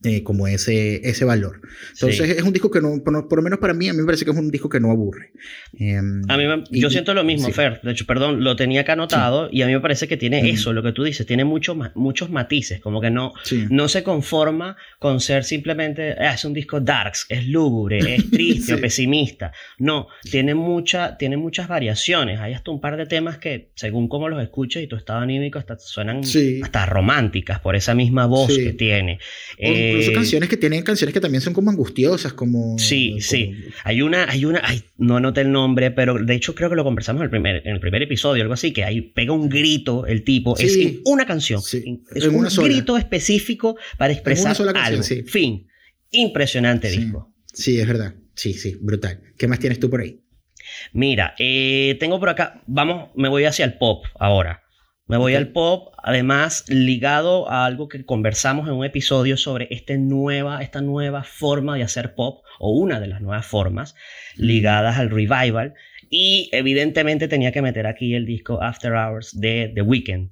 eh, 0.04 0.22
como 0.22 0.46
ese, 0.46 1.00
ese 1.08 1.24
valor. 1.24 1.62
Entonces 1.92 2.28
es 2.28 2.42
un 2.42 2.52
disco 2.52 2.70
que 2.70 2.80
no, 2.80 3.02
por, 3.02 3.36
lo 3.36 3.42
menos 3.42 3.58
para 3.58 3.72
mí, 3.72 3.88
a 3.88 3.94
mí 3.94 4.00
me 4.00 4.04
parece 4.04 4.26
que 4.26 4.32
es 4.32 4.36
un 4.36 4.50
disco 4.50 4.68
que 4.68 4.78
no 4.78 4.90
aburre. 4.90 5.32
Em, 5.78 6.22
a 6.28 6.36
mí 6.36 6.44
yo 6.70 6.90
siento 6.90 7.14
lo 7.14 7.24
mismo, 7.24 7.50
Fer. 7.50 7.80
De 7.82 7.92
hecho, 7.92 8.04
perdón, 8.04 8.44
lo 8.44 8.54
tenía 8.54 8.82
acá 8.82 8.92
anotado 8.92 9.48
y 9.50 9.62
a 9.62 9.66
mí 9.66 9.72
me 9.72 9.80
parece 9.80 10.06
que 10.06 10.18
tiene 10.18 10.50
eso, 10.50 10.74
lo 10.74 10.82
que 10.82 10.92
tú 10.92 11.04
dices, 11.04 11.26
tiene 11.26 11.44
mucho, 11.44 11.74
muchos 11.94 12.28
matices, 12.28 12.80
como 12.80 13.00
que 13.00 13.10
no, 13.10 13.32
no 13.70 13.88
se 13.88 14.02
conforma 14.02 14.76
con 14.98 15.20
ser 15.20 15.44
simplemente, 15.44 16.14
ah, 16.18 16.34
es 16.34 16.44
un 16.44 16.52
disco 16.52 16.80
darks, 16.80 17.26
es 17.30 17.46
lúgubre, 17.46 18.16
es 18.16 18.30
triste 18.30 18.74
o 18.74 18.80
pesimista. 18.80 19.52
No, 19.78 20.08
tiene, 20.30 20.54
mucha, 20.54 21.16
tiene 21.16 21.38
muchas 21.38 21.66
variaciones. 21.66 22.40
Hay 22.40 22.52
hasta 22.52 22.70
un 22.70 22.80
par 22.80 22.96
de 22.96 23.06
temas 23.06 23.38
que, 23.38 23.70
según 23.74 24.08
cómo 24.08 24.28
los 24.28 24.42
escuches 24.42 24.82
y 24.82 24.86
tu 24.86 24.96
estado 24.96 25.20
anímico, 25.20 25.58
hasta 25.58 25.78
suenan 25.78 26.20
hasta 26.62 26.86
románticas 26.86 27.60
por 27.60 27.74
esa 27.74 27.94
misma 27.94 28.26
voz 28.26 28.54
que 28.54 28.72
tiene. 28.72 29.18
Eh, 29.56 29.93
incluso 29.94 30.10
eh, 30.10 30.14
canciones 30.14 30.48
que 30.48 30.56
tienen 30.56 30.82
canciones 30.82 31.12
que 31.12 31.20
también 31.20 31.40
son 31.40 31.54
como 31.54 31.70
angustiosas, 31.70 32.32
como... 32.32 32.78
Sí, 32.78 33.20
sí. 33.20 33.52
Hay 33.84 34.02
una, 34.02 34.28
hay 34.30 34.44
una, 34.44 34.62
no 34.98 35.16
anoté 35.16 35.42
el 35.42 35.52
nombre, 35.52 35.90
pero 35.90 36.14
de 36.14 36.34
hecho 36.34 36.54
creo 36.54 36.70
que 36.70 36.76
lo 36.76 36.84
conversamos 36.84 37.20
en 37.20 37.24
el 37.24 37.30
primer, 37.30 37.66
en 37.66 37.74
el 37.74 37.80
primer 37.80 38.02
episodio, 38.02 38.42
algo 38.42 38.54
así, 38.54 38.72
que 38.72 38.84
ahí 38.84 39.00
pega 39.00 39.32
un 39.32 39.48
grito 39.48 40.06
el 40.06 40.24
tipo, 40.24 40.56
es 40.58 40.76
una 41.04 41.26
canción, 41.26 41.60
es 41.60 42.26
un 42.26 42.64
grito 42.64 42.96
específico 42.96 43.76
para 43.98 44.12
expresar 44.12 44.56
una 44.60 44.84
algo. 44.84 45.02
Fin. 45.02 45.66
Impresionante 46.10 46.90
disco. 46.90 47.34
Sí, 47.52 47.78
es 47.80 47.86
verdad. 47.86 48.14
Sí, 48.34 48.52
sí, 48.52 48.76
brutal. 48.80 49.20
¿Qué 49.36 49.46
más 49.46 49.58
tienes 49.58 49.78
tú 49.78 49.88
por 49.88 50.00
ahí? 50.00 50.20
Mira, 50.92 51.34
eh, 51.38 51.96
tengo 52.00 52.18
por 52.18 52.28
acá, 52.28 52.62
vamos, 52.66 53.10
me 53.14 53.28
voy 53.28 53.44
hacia 53.44 53.64
el 53.64 53.78
pop 53.78 54.04
ahora. 54.18 54.63
Me 55.06 55.18
voy 55.18 55.34
al 55.34 55.48
pop, 55.48 55.92
además 56.02 56.64
ligado 56.68 57.50
a 57.50 57.66
algo 57.66 57.88
que 57.88 58.06
conversamos 58.06 58.66
en 58.68 58.74
un 58.74 58.86
episodio 58.86 59.36
sobre 59.36 59.68
este 59.70 59.98
nueva, 59.98 60.62
esta 60.62 60.80
nueva 60.80 61.24
forma 61.24 61.76
de 61.76 61.82
hacer 61.82 62.14
pop, 62.14 62.42
o 62.58 62.70
una 62.70 63.00
de 63.00 63.08
las 63.08 63.20
nuevas 63.20 63.46
formas, 63.46 63.94
ligadas 64.34 64.98
al 64.98 65.10
revival. 65.10 65.74
Y 66.08 66.48
evidentemente 66.52 67.28
tenía 67.28 67.52
que 67.52 67.60
meter 67.60 67.86
aquí 67.86 68.14
el 68.14 68.24
disco 68.24 68.62
After 68.62 68.92
Hours 68.92 69.38
de 69.38 69.70
The 69.74 69.82
Weeknd. 69.82 70.30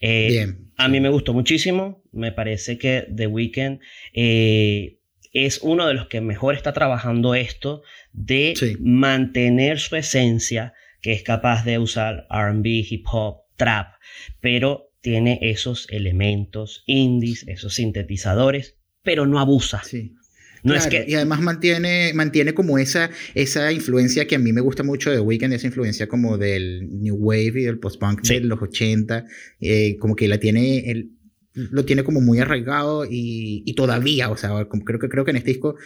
Eh, 0.00 0.46
a 0.78 0.88
mí 0.88 1.00
me 1.00 1.10
gustó 1.10 1.34
muchísimo, 1.34 2.02
me 2.12 2.32
parece 2.32 2.78
que 2.78 3.06
The 3.14 3.26
Weeknd 3.26 3.80
eh, 4.14 4.98
es 5.32 5.58
uno 5.62 5.86
de 5.86 5.94
los 5.94 6.06
que 6.06 6.22
mejor 6.22 6.54
está 6.54 6.72
trabajando 6.72 7.34
esto 7.34 7.82
de 8.12 8.54
mantener 8.80 9.78
su 9.78 9.96
esencia, 9.96 10.72
que 11.02 11.12
es 11.12 11.22
capaz 11.22 11.64
de 11.64 11.78
usar 11.78 12.26
RB, 12.30 12.64
hip 12.64 13.04
hop, 13.10 13.45
trap, 13.56 13.94
pero 14.40 14.90
tiene 15.00 15.38
esos 15.42 15.86
elementos 15.90 16.82
indies, 16.86 17.44
esos 17.46 17.74
sintetizadores, 17.74 18.76
pero 19.02 19.26
no 19.26 19.38
abusa. 19.38 19.82
Sí. 19.84 20.16
No 20.62 20.74
es 20.74 20.88
que... 20.88 21.04
Y 21.06 21.14
además 21.14 21.40
mantiene, 21.40 22.12
mantiene 22.12 22.52
como 22.52 22.76
esa, 22.78 23.10
esa 23.34 23.70
influencia 23.70 24.26
que 24.26 24.34
a 24.34 24.38
mí 24.40 24.52
me 24.52 24.60
gusta 24.60 24.82
mucho 24.82 25.12
de 25.12 25.20
Weekend, 25.20 25.54
esa 25.54 25.68
influencia 25.68 26.08
como 26.08 26.38
del 26.38 26.88
New 26.90 27.14
Wave 27.16 27.60
y 27.60 27.64
del 27.64 27.78
post-punk 27.78 28.22
de 28.22 28.40
los 28.40 28.60
80, 28.60 29.26
eh, 29.60 29.96
como 29.98 30.16
que 30.16 30.26
la 30.26 30.38
tiene, 30.38 30.90
el, 30.90 31.12
lo 31.54 31.84
tiene 31.84 32.02
como 32.02 32.20
muy 32.20 32.40
arraigado 32.40 33.04
y, 33.04 33.62
y 33.64 33.74
todavía, 33.74 34.28
o 34.28 34.36
sea, 34.36 34.50
creo, 34.84 34.98
que, 34.98 35.08
creo 35.08 35.24
que 35.24 35.30
en 35.30 35.36
este 35.36 35.52
disco 35.52 35.76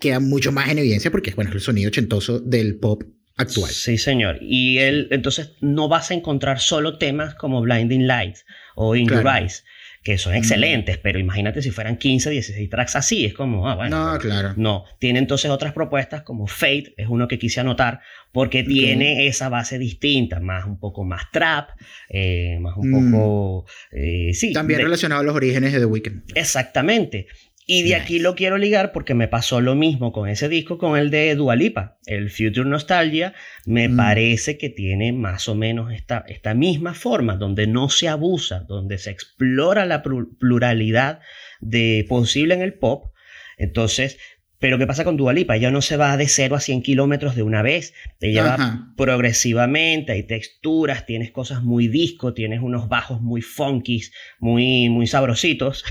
queda 0.00 0.18
mucho 0.18 0.50
más 0.50 0.68
en 0.68 0.78
evidencia 0.78 1.10
porque 1.10 1.32
bueno, 1.32 1.50
es 1.50 1.56
el 1.56 1.62
sonido 1.62 1.88
ochentoso 1.88 2.40
del 2.40 2.76
pop 2.76 3.04
actual. 3.38 3.70
Sí, 3.70 3.96
señor. 3.96 4.38
Y 4.42 4.78
él, 4.78 5.08
entonces, 5.10 5.52
no 5.60 5.88
vas 5.88 6.10
a 6.10 6.14
encontrar 6.14 6.60
solo 6.60 6.98
temas 6.98 7.34
como 7.34 7.62
Blinding 7.62 8.06
Lights 8.06 8.44
o 8.74 8.94
In 8.94 9.08
Your 9.08 9.26
Eyes, 9.26 9.64
que 10.02 10.18
son 10.18 10.34
excelentes, 10.34 10.98
pero 10.98 11.18
imagínate 11.18 11.62
si 11.62 11.70
fueran 11.70 11.96
15, 11.96 12.30
16 12.30 12.70
tracks 12.70 12.96
así, 12.96 13.24
es 13.24 13.34
como, 13.34 13.68
ah, 13.68 13.74
bueno. 13.74 14.12
No, 14.12 14.18
claro. 14.18 14.54
No, 14.56 14.84
tiene 14.98 15.18
entonces 15.18 15.50
otras 15.50 15.72
propuestas 15.72 16.22
como 16.22 16.46
Fate, 16.46 16.94
es 16.96 17.08
uno 17.08 17.26
que 17.26 17.38
quise 17.38 17.60
anotar, 17.60 18.00
porque 18.32 18.62
tiene 18.62 19.26
esa 19.26 19.48
base 19.48 19.78
distinta, 19.78 20.38
más 20.40 20.64
un 20.66 20.78
poco 20.78 21.04
más 21.04 21.30
trap, 21.32 21.70
eh, 22.08 22.58
más 22.60 22.76
un 22.76 22.90
mm. 22.90 23.12
poco... 23.12 23.66
Eh, 23.90 24.32
sí. 24.34 24.52
También 24.52 24.80
relacionado 24.80 25.22
a 25.22 25.24
los 25.24 25.34
orígenes 25.34 25.72
de 25.72 25.80
The 25.80 25.86
Weeknd. 25.86 26.22
Exactamente. 26.34 27.26
Y 27.70 27.82
de 27.82 27.96
aquí 27.96 28.18
lo 28.18 28.34
quiero 28.34 28.56
ligar 28.56 28.92
porque 28.92 29.12
me 29.12 29.28
pasó 29.28 29.60
lo 29.60 29.74
mismo 29.74 30.10
con 30.10 30.26
ese 30.26 30.48
disco, 30.48 30.78
con 30.78 30.96
el 30.96 31.10
de 31.10 31.34
Dualipa, 31.34 31.98
el 32.06 32.30
Future 32.30 32.64
Nostalgia, 32.64 33.34
me 33.66 33.90
mm. 33.90 33.96
parece 33.96 34.56
que 34.56 34.70
tiene 34.70 35.12
más 35.12 35.50
o 35.50 35.54
menos 35.54 35.92
esta, 35.92 36.24
esta 36.28 36.54
misma 36.54 36.94
forma, 36.94 37.36
donde 37.36 37.66
no 37.66 37.90
se 37.90 38.08
abusa, 38.08 38.60
donde 38.60 38.96
se 38.96 39.10
explora 39.10 39.84
la 39.84 40.02
pluralidad 40.02 41.20
de 41.60 42.06
posible 42.08 42.54
en 42.54 42.62
el 42.62 42.72
pop. 42.72 43.12
Entonces, 43.58 44.16
Pero 44.58 44.78
¿qué 44.78 44.86
pasa 44.86 45.04
con 45.04 45.18
Dualipa? 45.18 45.54
Ella 45.54 45.70
no 45.70 45.82
se 45.82 45.98
va 45.98 46.16
de 46.16 46.26
0 46.26 46.56
a 46.56 46.60
100 46.60 46.82
kilómetros 46.82 47.36
de 47.36 47.42
una 47.42 47.60
vez. 47.60 47.92
Ella 48.18 48.44
va 48.44 48.94
progresivamente, 48.96 50.12
hay 50.12 50.22
texturas, 50.22 51.04
tienes 51.04 51.30
cosas 51.32 51.62
muy 51.62 51.86
disco, 51.86 52.32
tienes 52.32 52.60
unos 52.62 52.88
bajos 52.88 53.20
muy 53.20 53.42
funky, 53.42 54.02
muy, 54.40 54.88
muy 54.88 55.06
sabrositos. 55.06 55.84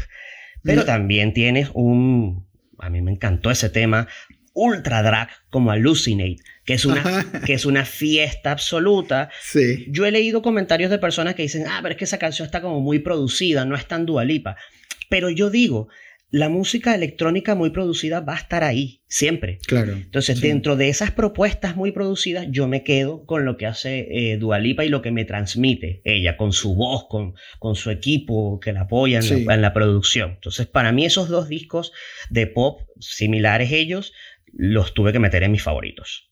Pero 0.68 0.86
también 0.86 1.34
tienes 1.34 1.70
un... 1.74 2.46
A 2.78 2.90
mí 2.90 3.02
me 3.02 3.12
encantó 3.12 3.50
ese 3.50 3.70
tema. 3.70 4.08
Ultra 4.54 5.02
drag 5.02 5.30
como 5.50 5.72
Hallucinate, 5.72 6.38
que 6.66 6.74
es 6.74 6.86
una, 6.86 7.26
que 7.46 7.54
es 7.54 7.66
una 7.66 7.86
fiesta 7.86 8.52
absoluta. 8.52 9.30
Sí. 9.42 9.86
Yo 9.90 10.06
he 10.06 10.12
leído 10.12 10.42
comentarios 10.42 10.92
de 10.92 11.00
personas 11.00 11.36
que 11.36 11.44
dicen, 11.44 11.66
ah, 11.68 11.80
pero 11.82 11.94
es 11.94 11.98
que 11.98 12.06
esa 12.06 12.20
canción 12.20 12.46
está 12.46 12.62
como 12.62 12.82
muy 12.82 13.00
producida, 13.00 13.66
no 13.66 13.76
es 13.76 13.88
tan 13.88 14.06
Dualipa. 14.06 14.58
Pero 15.10 15.30
yo 15.30 15.50
digo, 15.50 15.90
la 16.30 16.50
música 16.50 16.94
electrónica 16.94 17.56
muy 17.56 17.70
producida 17.70 18.20
va 18.20 18.34
a 18.34 18.38
estar 18.38 18.64
ahí, 18.64 19.02
siempre. 19.08 19.60
Claro. 19.66 19.94
Entonces, 19.94 20.42
dentro 20.42 20.76
de 20.76 20.90
esas 20.90 21.12
propuestas 21.12 21.76
muy 21.76 21.92
producidas, 21.92 22.48
yo 22.50 22.68
me 22.68 22.84
quedo 22.84 23.26
con 23.26 23.46
lo 23.46 23.56
que 23.56 23.66
hace 23.66 24.08
eh, 24.12 24.38
Dualipa 24.38 24.84
y 24.84 24.90
lo 24.90 25.02
que 25.02 25.12
me 25.12 25.24
transmite 25.24 26.02
ella, 26.04 26.36
con 26.36 26.52
su 26.52 26.76
voz, 26.76 27.08
con, 27.10 27.34
con 27.60 27.76
su 27.76 27.92
equipo 27.92 28.60
que 28.60 28.74
la 28.74 28.82
apoya 28.82 29.20
en, 29.20 29.46
la, 29.46 29.56
en 29.56 29.62
la 29.62 29.74
producción. 29.74 30.32
Entonces, 30.32 30.68
para 30.68 30.92
mí, 30.92 31.06
esos 31.06 31.30
dos 31.30 31.48
discos 31.48 31.94
de 32.30 32.48
pop, 32.48 32.82
similares 33.00 33.72
ellos, 33.72 34.14
los 34.52 34.94
tuve 34.94 35.14
que 35.14 35.20
meter 35.20 35.44
en 35.44 35.52
mis 35.52 35.64
favoritos. 35.64 36.30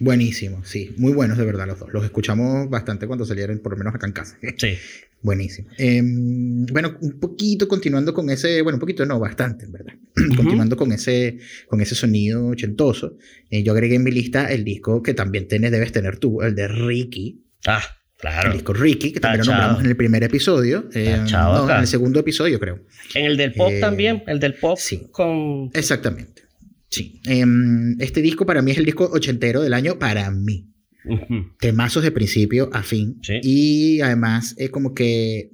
Buenísimo, 0.00 0.64
sí, 0.64 0.92
muy 0.96 1.12
buenos 1.12 1.38
de 1.38 1.44
verdad 1.44 1.66
los 1.68 1.78
dos. 1.78 1.88
Los 1.92 2.04
escuchamos 2.04 2.68
bastante 2.68 3.06
cuando 3.06 3.24
salieron, 3.24 3.60
por 3.60 3.72
lo 3.72 3.78
menos 3.78 3.94
acá 3.94 4.06
en 4.06 4.12
casa. 4.12 4.38
Sí. 4.58 4.78
Buenísimo. 5.24 5.70
Em, 5.78 6.66
bueno, 6.66 6.98
un 7.00 7.18
poquito 7.18 7.66
continuando 7.66 8.12
con 8.12 8.28
ese, 8.28 8.60
bueno, 8.60 8.76
un 8.76 8.80
poquito 8.80 9.06
no, 9.06 9.18
bastante, 9.18 9.64
en 9.64 9.72
verdad. 9.72 9.94
Continuando 10.36 10.76
con 10.76 10.92
ese, 10.92 11.38
con 11.66 11.80
ese 11.80 11.94
sonido 11.94 12.48
ochentoso, 12.48 13.16
eh, 13.48 13.62
yo 13.62 13.72
agregué 13.72 13.94
en 13.94 14.04
mi 14.04 14.10
lista 14.10 14.52
el 14.52 14.64
disco 14.64 15.02
que 15.02 15.14
también 15.14 15.48
tienes, 15.48 15.72
debes 15.72 15.92
tener 15.92 16.18
tú, 16.18 16.42
el 16.42 16.54
de 16.54 16.68
Ricky. 16.68 17.42
Ah, 17.66 17.82
claro. 18.18 18.50
El 18.50 18.58
disco 18.58 18.74
Ricky, 18.74 19.12
que 19.12 19.20
también 19.20 19.46
lo 19.46 19.52
nombramos 19.52 19.80
en 19.80 19.86
el 19.86 19.96
primer 19.96 20.22
episodio. 20.24 20.90
Eh, 20.92 21.18
no, 21.32 21.70
en 21.70 21.80
el 21.80 21.86
segundo 21.86 22.20
episodio, 22.20 22.60
creo. 22.60 22.80
En 23.14 23.24
el 23.24 23.38
del 23.38 23.54
pop 23.54 23.70
eh, 23.72 23.80
también, 23.80 24.22
el 24.26 24.38
del 24.38 24.54
pop. 24.54 24.76
Sí. 24.78 25.08
Con... 25.10 25.70
Exactamente. 25.72 26.42
Sí. 26.90 27.22
Em, 27.24 27.98
este 27.98 28.20
disco 28.20 28.44
para 28.44 28.60
mí 28.60 28.72
es 28.72 28.76
el 28.78 28.84
disco 28.84 29.08
ochentero 29.10 29.62
del 29.62 29.72
año 29.72 29.98
para 29.98 30.30
mí. 30.30 30.73
Temazos 31.60 32.02
de 32.02 32.10
principio 32.10 32.70
a 32.72 32.82
fin. 32.82 33.20
Y 33.42 34.00
además 34.00 34.54
es 34.58 34.70
como 34.70 34.94
que 34.94 35.50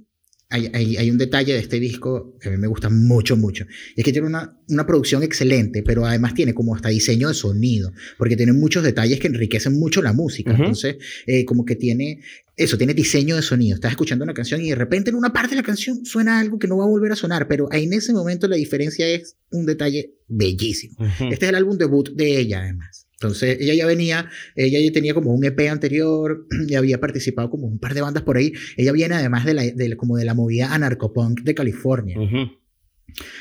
hay, 0.52 0.97
hay, 0.97 1.11
un 1.11 1.16
detalle 1.16 1.52
de 1.52 1.61
este 1.61 1.78
disco 1.78 2.37
que 2.40 2.49
a 2.49 2.52
mí 2.52 2.59
me 2.59 2.66
gusta 2.66 2.90
mucho, 2.90 3.37
mucho. 3.37 3.64
Y 3.95 4.00
es 4.00 4.04
que 4.04 4.11
tiene 4.11 4.26
una, 4.26 4.59
una, 4.69 4.85
producción 4.85 5.23
excelente, 5.23 5.85
pero 5.85 6.04
además 6.04 6.35
tiene 6.35 6.54
como 6.54 6.75
hasta 6.75 6.88
diseño 6.88 7.28
de 7.28 7.35
sonido, 7.35 7.92
porque 8.19 8.37
tiene 8.37 8.52
muchos 8.52 8.83
detalles 8.83 9.21
que 9.21 9.28
enriquecen 9.28 9.78
mucho 9.78 10.02
la 10.02 10.12
música. 10.12 10.50
Entonces, 10.50 10.97
eh, 11.26 11.45
como 11.45 11.64
que 11.64 11.76
tiene 11.76 12.21
eso, 12.57 12.76
tiene 12.76 12.95
diseño 12.95 13.37
de 13.37 13.42
sonido. 13.42 13.76
Estás 13.76 13.92
escuchando 13.92 14.25
una 14.25 14.35
canción 14.35 14.61
y 14.61 14.71
de 14.71 14.75
repente 14.75 15.11
en 15.11 15.16
una 15.16 15.33
parte 15.33 15.50
de 15.50 15.57
la 15.57 15.62
canción 15.62 16.04
suena 16.04 16.40
algo 16.40 16.59
que 16.59 16.66
no 16.66 16.78
va 16.78 16.85
a 16.85 16.88
volver 16.88 17.12
a 17.12 17.16
sonar, 17.16 17.47
pero 17.47 17.73
en 17.73 17.92
ese 17.92 18.12
momento 18.12 18.49
la 18.49 18.57
diferencia 18.57 19.07
es 19.07 19.37
un 19.52 19.66
detalle 19.66 20.14
bellísimo. 20.26 20.97
Este 21.30 21.47
es 21.47 21.49
el 21.49 21.54
álbum 21.54 21.78
debut 21.78 22.11
de 22.11 22.40
ella, 22.40 22.61
además. 22.61 23.00
Entonces, 23.21 23.59
ella 23.61 23.75
ya 23.75 23.85
venía, 23.85 24.31
ella 24.57 24.81
ya 24.81 24.93
tenía 24.93 25.12
como 25.12 25.35
un 25.35 25.45
EP 25.45 25.69
anterior, 25.69 26.47
ya 26.67 26.79
había 26.79 27.00
participado 27.00 27.50
como 27.50 27.67
un 27.67 27.79
par 27.79 27.93
de 27.93 28.00
bandas 28.00 28.23
por 28.23 28.39
ahí. 28.39 28.55
Ella 28.79 28.93
viene 28.93 29.15
además 29.15 29.45
de 29.45 29.53
la, 29.53 29.97
como 29.97 30.17
de 30.17 30.25
la 30.25 30.33
movida 30.33 30.73
anarcopunk 30.73 31.43
de 31.43 31.55
California. 31.55 32.17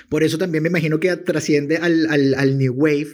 Por 0.09 0.23
eso 0.23 0.37
también 0.37 0.63
me 0.63 0.69
imagino 0.69 0.99
que 0.99 1.15
trasciende 1.15 1.77
al, 1.77 2.07
al, 2.35 2.57
New 2.57 2.73
Wave 2.73 3.07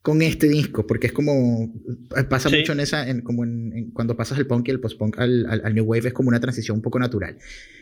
con 0.00 0.22
este 0.22 0.48
disco, 0.48 0.86
porque 0.86 1.08
es 1.08 1.12
como, 1.12 1.74
pasa 2.30 2.48
mucho 2.48 2.72
en 2.72 2.80
esa, 2.80 3.06
en, 3.06 3.20
como 3.20 3.44
en, 3.44 3.90
cuando 3.90 4.16
pasas 4.16 4.38
el 4.38 4.46
punk 4.46 4.68
y 4.68 4.70
el 4.70 4.80
post-punk 4.80 5.18
al, 5.18 5.44
al, 5.62 5.74
New 5.74 5.84
Wave 5.84 6.08
es 6.08 6.14
como 6.14 6.28
una 6.28 6.40
transición 6.40 6.78
un 6.78 6.82
poco 6.82 6.98
natural. 6.98 7.36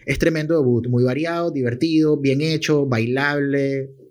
Es 0.04 0.18
tremendo 0.18 0.59
debut, 0.59 0.88
muy 0.88 1.04
variado, 1.04 1.52
divertido, 1.52 2.16
bien 2.16 2.40
hecho, 2.40 2.87
bailable, 2.87 4.05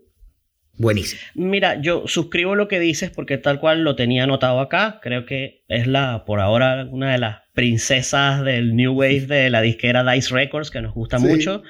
Buenísimo. 0.78 1.22
Mira, 1.36 1.80
yo 1.82 2.04
suscribo 2.06 2.56
lo 2.56 2.68
que 2.68 2.80
dices 2.80 3.10
porque 3.10 3.38
tal 3.38 3.60
cual 3.60 3.84
lo 3.84 3.96
tenía 3.96 4.26
anotado 4.26 4.60
acá. 4.60 5.00
Creo 5.02 5.26
que 5.26 5.64
es 5.70 5.88
la, 5.88 6.26
por 6.26 6.42
ahora, 6.42 6.88
una 6.92 7.14
de 7.14 7.18
las 7.18 7.38
princesas 7.54 8.44
del 8.44 8.76
New 8.76 8.94
Wave 8.94 9.22
de 9.22 9.50
la 9.50 9.62
disquera 9.62 10.04
Dice 10.04 10.34
Records, 10.34 10.70
que 10.72 10.82
nos 10.82 10.94
gusta 10.94 11.18
mucho. 11.18 11.64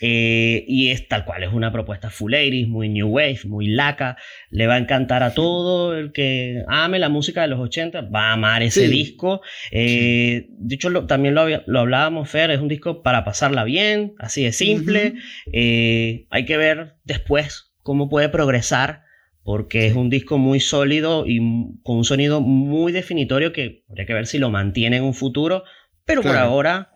Eh, 0.00 0.64
y 0.66 0.90
es 0.90 1.06
tal 1.06 1.24
cual, 1.24 1.44
es 1.44 1.52
una 1.52 1.70
propuesta 1.70 2.10
full 2.10 2.34
80 2.34 2.68
muy 2.68 2.88
New 2.88 3.08
Wave, 3.08 3.40
muy 3.44 3.68
laca. 3.68 4.16
Le 4.50 4.66
va 4.66 4.74
a 4.74 4.78
encantar 4.78 5.22
a 5.22 5.34
todo 5.34 5.96
el 5.96 6.10
que 6.10 6.64
ame 6.66 6.98
la 6.98 7.08
música 7.08 7.42
de 7.42 7.48
los 7.48 7.60
80, 7.60 8.02
va 8.02 8.30
a 8.30 8.32
amar 8.32 8.64
ese 8.64 8.88
disco. 8.88 9.40
Eh, 9.70 10.46
de 10.50 10.74
hecho, 10.74 10.90
también 11.06 11.34
lo, 11.34 11.46
lo, 11.64 11.78
hablábamos, 11.78 12.28
Fer, 12.28 12.50
es 12.50 12.60
un 12.60 12.68
disco 12.68 13.02
para 13.02 13.24
pasarla 13.24 13.62
bien, 13.62 14.14
así 14.18 14.42
de 14.42 14.52
simple. 14.52 15.14
Eh, 15.52 16.26
hay 16.30 16.44
que 16.44 16.56
ver 16.56 16.96
después 17.04 17.67
cómo 17.88 18.10
puede 18.10 18.28
progresar, 18.28 19.04
porque 19.42 19.86
es 19.86 19.94
un 19.94 20.10
disco 20.10 20.36
muy 20.36 20.60
sólido 20.60 21.24
y 21.26 21.38
con 21.82 21.96
un 21.96 22.04
sonido 22.04 22.42
muy 22.42 22.92
definitorio 22.92 23.54
que 23.54 23.82
habría 23.88 24.04
que 24.04 24.12
ver 24.12 24.26
si 24.26 24.36
lo 24.36 24.50
mantiene 24.50 24.98
en 24.98 25.04
un 25.04 25.14
futuro, 25.14 25.64
pero 26.04 26.20
por 26.20 26.36
ahora 26.36 26.90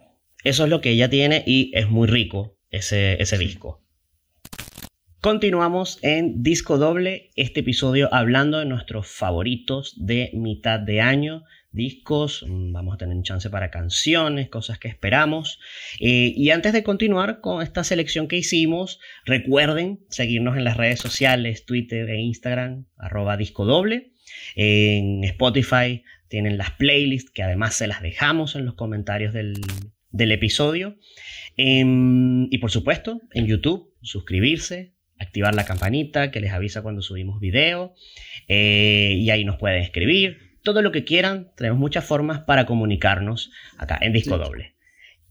eso 0.44 0.64
es 0.64 0.68
lo 0.68 0.83
que 0.83 0.90
ella 0.90 1.09
tiene 1.09 1.44
y 1.46 1.70
es 1.74 1.88
muy 1.88 2.09
rico 2.09 2.59
ese, 2.68 3.14
ese 3.22 3.38
disco. 3.38 3.83
Continuamos 5.22 5.98
en 6.02 6.42
disco 6.42 6.76
doble, 6.76 7.31
este 7.37 7.61
episodio 7.61 8.12
hablando 8.12 8.59
de 8.59 8.66
nuestros 8.66 9.07
favoritos 9.07 9.94
de 9.96 10.31
mitad 10.35 10.78
de 10.78 11.00
año 11.00 11.44
discos, 11.73 12.45
vamos 12.49 12.95
a 12.95 12.99
tener 12.99 13.17
un 13.17 13.23
chance 13.23 13.49
para 13.51 13.71
canciones, 13.71 14.49
cosas 14.49 14.79
que 14.79 14.89
esperamos. 14.89 15.59
Eh, 16.01 16.33
y 16.37 16.51
antes 16.51 16.73
de 16.73 16.83
continuar 16.83 17.41
con 17.41 17.63
esta 17.63 17.85
selección 17.85 18.29
que 18.29 18.37
hicimos, 18.37 19.01
recuerden 19.25 20.01
seguirnos 20.09 20.57
en 20.57 20.65
las 20.65 20.77
redes 20.77 21.01
sociales, 21.01 21.65
Twitter 21.65 22.09
e 22.11 22.21
Instagram, 22.21 22.87
arroba 22.97 23.37
disco 23.37 23.65
doble. 23.65 24.13
En 24.55 25.25
Spotify 25.25 26.05
tienen 26.29 26.59
las 26.59 26.71
playlists 26.73 27.31
que 27.31 27.43
además 27.43 27.75
se 27.75 27.87
las 27.87 28.03
dejamos 28.03 28.55
en 28.57 28.65
los 28.65 28.75
comentarios 28.75 29.33
del, 29.33 29.61
episodio. 30.13 30.97
y 31.57 32.59
por 32.59 32.71
supuesto, 32.71 33.21
en 33.33 33.47
YouTube, 33.47 33.93
suscribirse, 34.03 34.95
activar 35.19 35.55
la 35.55 35.65
campanita 35.65 36.31
que 36.31 36.41
les 36.41 36.53
avisa 36.53 36.83
cuando 36.83 37.03
subimos 37.03 37.41
video. 37.41 37.95
Eh, 38.49 39.17
y 39.19 39.31
ahí 39.31 39.45
nos 39.45 39.57
pueden 39.57 39.83
escribir, 39.83 40.52
todo 40.62 40.83
lo 40.83 40.92
que 40.92 41.05
quieran. 41.05 41.51
Tenemos 41.57 41.79
muchas 41.79 42.05
formas 42.05 42.40
para 42.40 42.66
comunicarnos 42.66 43.51
acá 43.79 43.98
en 44.01 44.12
Disco 44.12 44.38
Doble. 44.38 44.72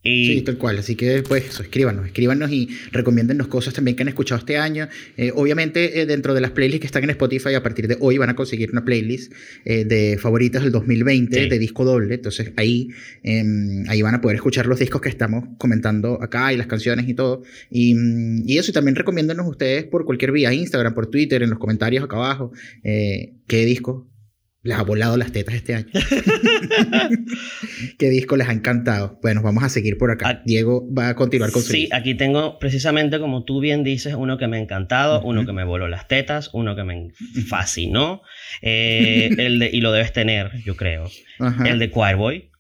Sí, 0.04 0.42
tal 0.44 0.58
cual. 0.58 0.80
Así 0.80 0.96
que, 0.96 1.22
pues, 1.22 1.46
eso, 1.50 1.62
escríbanos, 1.62 2.08
escríbanos 2.08 2.52
y 2.52 2.70
recomiéndennos 2.92 3.48
cosas 3.48 3.76
también 3.76 3.96
que 3.96 4.02
han 4.02 4.10
escuchado 4.10 4.40
este 4.40 4.58
año. 4.58 4.88
Eh, 5.16 5.32
obviamente, 5.36 6.02
eh, 6.02 6.08
dentro 6.08 6.34
de 6.34 6.42
las 6.42 6.52
playlists 6.52 6.82
que 6.82 6.88
están 6.88 7.04
en 7.04 7.12
Spotify, 7.12 7.54
a 7.54 7.62
partir 7.62 7.88
de 7.88 7.98
hoy 8.00 8.18
van 8.18 8.30
a 8.30 8.36
conseguir 8.36 8.72
una 8.72 8.84
playlist 8.84 9.32
eh, 9.64 9.86
de 9.86 10.18
favoritas 10.18 10.64
del 10.64 10.72
2020 10.72 11.48
de 11.48 11.60
disco 11.60 11.86
doble. 11.86 12.16
Entonces, 12.16 12.52
ahí, 12.58 12.88
em, 13.22 13.88
ahí 13.90 14.02
van 14.02 14.16
a 14.16 14.22
poder 14.22 14.36
escuchar 14.36 14.66
los 14.66 14.80
discos 14.80 15.02
que 15.02 15.10
estamos 15.10 15.44
comentando 15.60 16.18
acá 16.22 16.52
y 16.52 16.58
las 16.58 16.66
canciones 16.66 17.08
y 17.08 17.14
todo. 17.14 17.44
Y, 17.70 17.96
y 18.48 18.58
eso, 18.58 18.72
y 18.72 18.74
también 18.74 18.96
recomiéndenos 18.96 19.48
ustedes 19.48 19.84
por 19.84 20.06
cualquier 20.06 20.32
vía, 20.32 20.52
Instagram, 20.52 20.96
por 20.96 21.08
Twitter, 21.12 21.44
en 21.44 21.52
los 21.52 21.60
comentarios 21.60 22.04
acá 22.04 22.16
abajo, 22.16 22.52
qué 22.84 23.66
disco 23.66 24.11
les 24.64 24.78
ha 24.78 24.84
volado 24.84 25.18
las 25.18 25.32
tetas 25.32 25.56
este 25.56 25.74
año. 25.74 25.88
¿Qué 27.98 28.10
disco 28.10 28.38
les 28.38 28.48
ha 28.48 28.52
encantado? 28.52 29.20
Bueno, 29.22 29.42
vamos 29.42 29.64
a 29.64 29.70
seguir 29.70 29.98
por 29.98 30.12
acá. 30.12 30.42
Diego 30.46 30.88
va 30.94 31.10
a 31.10 31.16
continuar 31.16 31.52
con 31.52 31.64
su 31.64 31.72
Sí, 31.72 31.90
aquí 31.92 32.14
tengo 32.14 32.60
precisamente 32.60 33.20
como 33.20 33.44
tú 33.44 33.60
bien 33.60 33.84
dices, 33.84 34.14
uno 34.16 34.38
que 34.38 34.48
me 34.48 34.58
ha 34.58 34.60
encantado, 34.60 35.24
uno 35.24 35.46
que 35.46 35.54
me 35.54 35.64
voló 35.64 35.88
las 35.88 36.08
tetas, 36.08 36.52
uno 36.54 36.76
que 36.76 36.84
me 36.84 37.10
fascinó, 37.48 38.22
eh, 38.62 39.32
el 39.38 39.60
de, 39.60 39.70
y 39.74 39.82
lo 39.82 39.92
debes 39.92 40.14
tener, 40.14 40.52
yo 40.64 40.76
creo, 40.76 41.10
el 41.66 41.80
de 41.80 41.92
Choirboy. 41.92 42.52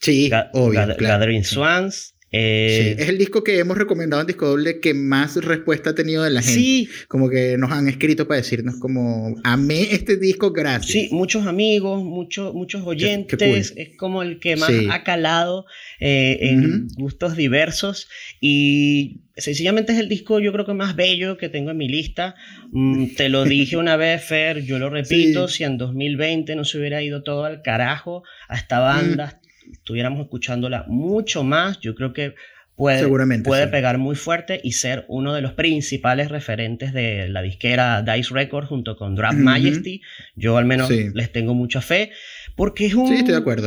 Sí, 0.00 0.30
obvio. 0.52 0.96
Gathering 0.98 1.44
Swans, 1.44 2.11
eh, 2.32 2.96
es 2.98 3.08
el 3.10 3.18
disco 3.18 3.44
que 3.44 3.58
hemos 3.58 3.76
recomendado 3.76 4.22
en 4.22 4.26
Disco 4.26 4.48
Doble 4.48 4.80
que 4.80 4.94
más 4.94 5.36
respuesta 5.36 5.90
ha 5.90 5.94
tenido 5.94 6.22
de 6.22 6.30
la 6.30 6.40
gente. 6.40 6.58
Sí. 6.58 6.88
Como 7.06 7.28
que 7.28 7.58
nos 7.58 7.70
han 7.70 7.88
escrito 7.88 8.26
para 8.26 8.40
decirnos 8.40 8.76
como, 8.76 9.36
amé 9.44 9.88
este 9.92 10.16
disco, 10.16 10.50
gracias. 10.50 10.92
Sí, 10.92 11.08
muchos 11.12 11.46
amigos, 11.46 12.02
muchos 12.02 12.54
muchos 12.54 12.82
oyentes, 12.86 13.74
es 13.76 13.96
como 13.96 14.22
el 14.22 14.40
que 14.40 14.56
más 14.56 14.72
ha 14.90 15.04
calado 15.04 15.66
eh, 16.00 16.38
en 16.40 16.88
gustos 16.96 17.36
diversos 17.36 18.08
y 18.40 19.20
sencillamente 19.36 19.92
es 19.92 19.98
el 19.98 20.08
disco 20.08 20.40
yo 20.40 20.52
creo 20.52 20.66
que 20.66 20.74
más 20.74 20.96
bello 20.96 21.36
que 21.36 21.50
tengo 21.50 21.70
en 21.70 21.76
mi 21.76 21.88
lista. 21.88 22.34
Mm, 22.70 23.08
te 23.16 23.28
lo 23.28 23.44
dije 23.44 23.76
una 23.76 23.96
vez, 23.96 24.24
Fer, 24.24 24.62
yo 24.64 24.78
lo 24.78 24.88
repito, 24.90 25.48
si 25.48 25.64
en 25.64 25.76
2020 25.76 26.56
no 26.56 26.64
se 26.64 26.78
hubiera 26.78 27.02
ido 27.02 27.22
todo 27.22 27.44
al 27.44 27.60
carajo 27.60 28.22
a 28.48 28.56
esta 28.56 28.78
banda, 28.78 29.41
estuviéramos 29.70 30.20
escuchándola 30.20 30.84
mucho 30.88 31.44
más. 31.44 31.78
Yo 31.80 31.94
creo 31.94 32.12
que 32.12 32.34
puede, 32.74 33.06
puede 33.42 33.68
pegar 33.68 33.98
muy 33.98 34.16
fuerte 34.16 34.60
y 34.62 34.72
ser 34.72 35.04
uno 35.08 35.34
de 35.34 35.42
los 35.42 35.52
principales 35.52 36.30
referentes 36.30 36.92
de 36.92 37.28
la 37.28 37.42
disquera 37.42 38.02
Dice 38.02 38.34
Records 38.34 38.68
junto 38.68 38.96
con 38.96 39.14
Draft 39.14 39.38
Majesty. 39.38 40.00
Yo 40.34 40.56
al 40.56 40.64
menos 40.64 40.90
les 40.90 41.32
tengo 41.32 41.54
mucha 41.54 41.80
fe 41.80 42.10
porque 42.56 42.86
es 42.86 42.94
un, 42.94 43.08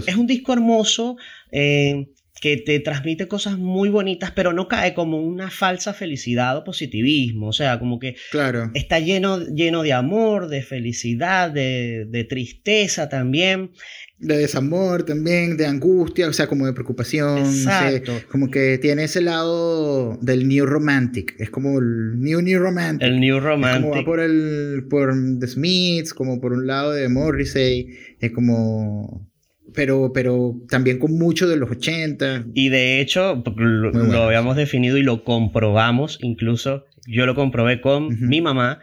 Es 0.10 0.16
un 0.16 0.28
disco 0.28 0.54
hermoso. 0.54 1.18
Eh, 1.52 2.08
que 2.46 2.58
te 2.58 2.80
transmite 2.80 3.28
cosas 3.28 3.58
muy 3.58 3.90
bonitas, 3.90 4.30
pero 4.30 4.54
no 4.54 4.68
cae 4.68 4.94
como 4.94 5.20
una 5.20 5.50
falsa 5.50 5.96
felicidad 5.96 6.56
o 6.56 6.64
positivismo. 6.64 7.48
O 7.48 7.54
sea, 7.54 7.80
como 7.80 7.98
que 7.98 8.18
claro. 8.30 8.70
está 8.76 9.00
lleno, 9.00 9.44
lleno 9.48 9.82
de 9.82 9.94
amor, 9.94 10.48
de 10.48 10.62
felicidad, 10.62 11.50
de, 11.50 12.06
de, 12.08 12.24
tristeza 12.24 13.10
también. 13.10 13.72
De 14.20 14.38
desamor 14.38 15.02
también, 15.02 15.58
de 15.58 15.66
angustia, 15.66 16.28
o 16.28 16.34
sea, 16.34 16.46
como 16.46 16.68
de 16.68 16.74
preocupación. 16.74 17.40
Exacto. 17.40 18.14
como 18.30 18.52
que 18.52 18.78
tiene 18.78 19.06
ese 19.06 19.22
lado 19.22 20.16
del 20.22 20.48
New 20.48 20.68
Romantic. 20.68 21.34
Es 21.40 21.50
como 21.50 21.80
el 21.80 22.20
New 22.20 22.44
New 22.44 22.60
Romantic. 22.60 23.08
El 23.08 23.22
New 23.22 23.40
Romantic. 23.40 23.82
como 23.82 23.96
va 23.96 24.06
por, 24.06 24.20
el, 24.20 24.86
por 24.88 25.16
The 25.40 25.48
Smiths, 25.48 26.14
como 26.14 26.40
por 26.40 26.54
un 26.54 26.68
lado 26.68 26.92
de 26.92 27.10
Morrissey. 27.10 27.90
Es 28.20 28.30
como 28.30 29.32
pero, 29.76 30.12
pero 30.14 30.56
también 30.70 31.00
con 31.00 31.18
mucho 31.18 31.48
de 31.48 31.58
los 31.58 31.70
80. 31.70 32.46
Y 32.54 32.70
de 32.70 33.02
hecho, 33.02 33.44
lo, 33.56 34.24
habíamos 34.24 34.56
definido 34.56 34.98
y 34.98 35.04
lo 35.04 35.24
comprobamos, 35.24 36.18
incluso 36.22 36.86
yo 37.08 37.26
lo 37.26 37.36
comprobé 37.36 37.82
con 37.82 38.20
mi 38.28 38.42
mamá, 38.42 38.80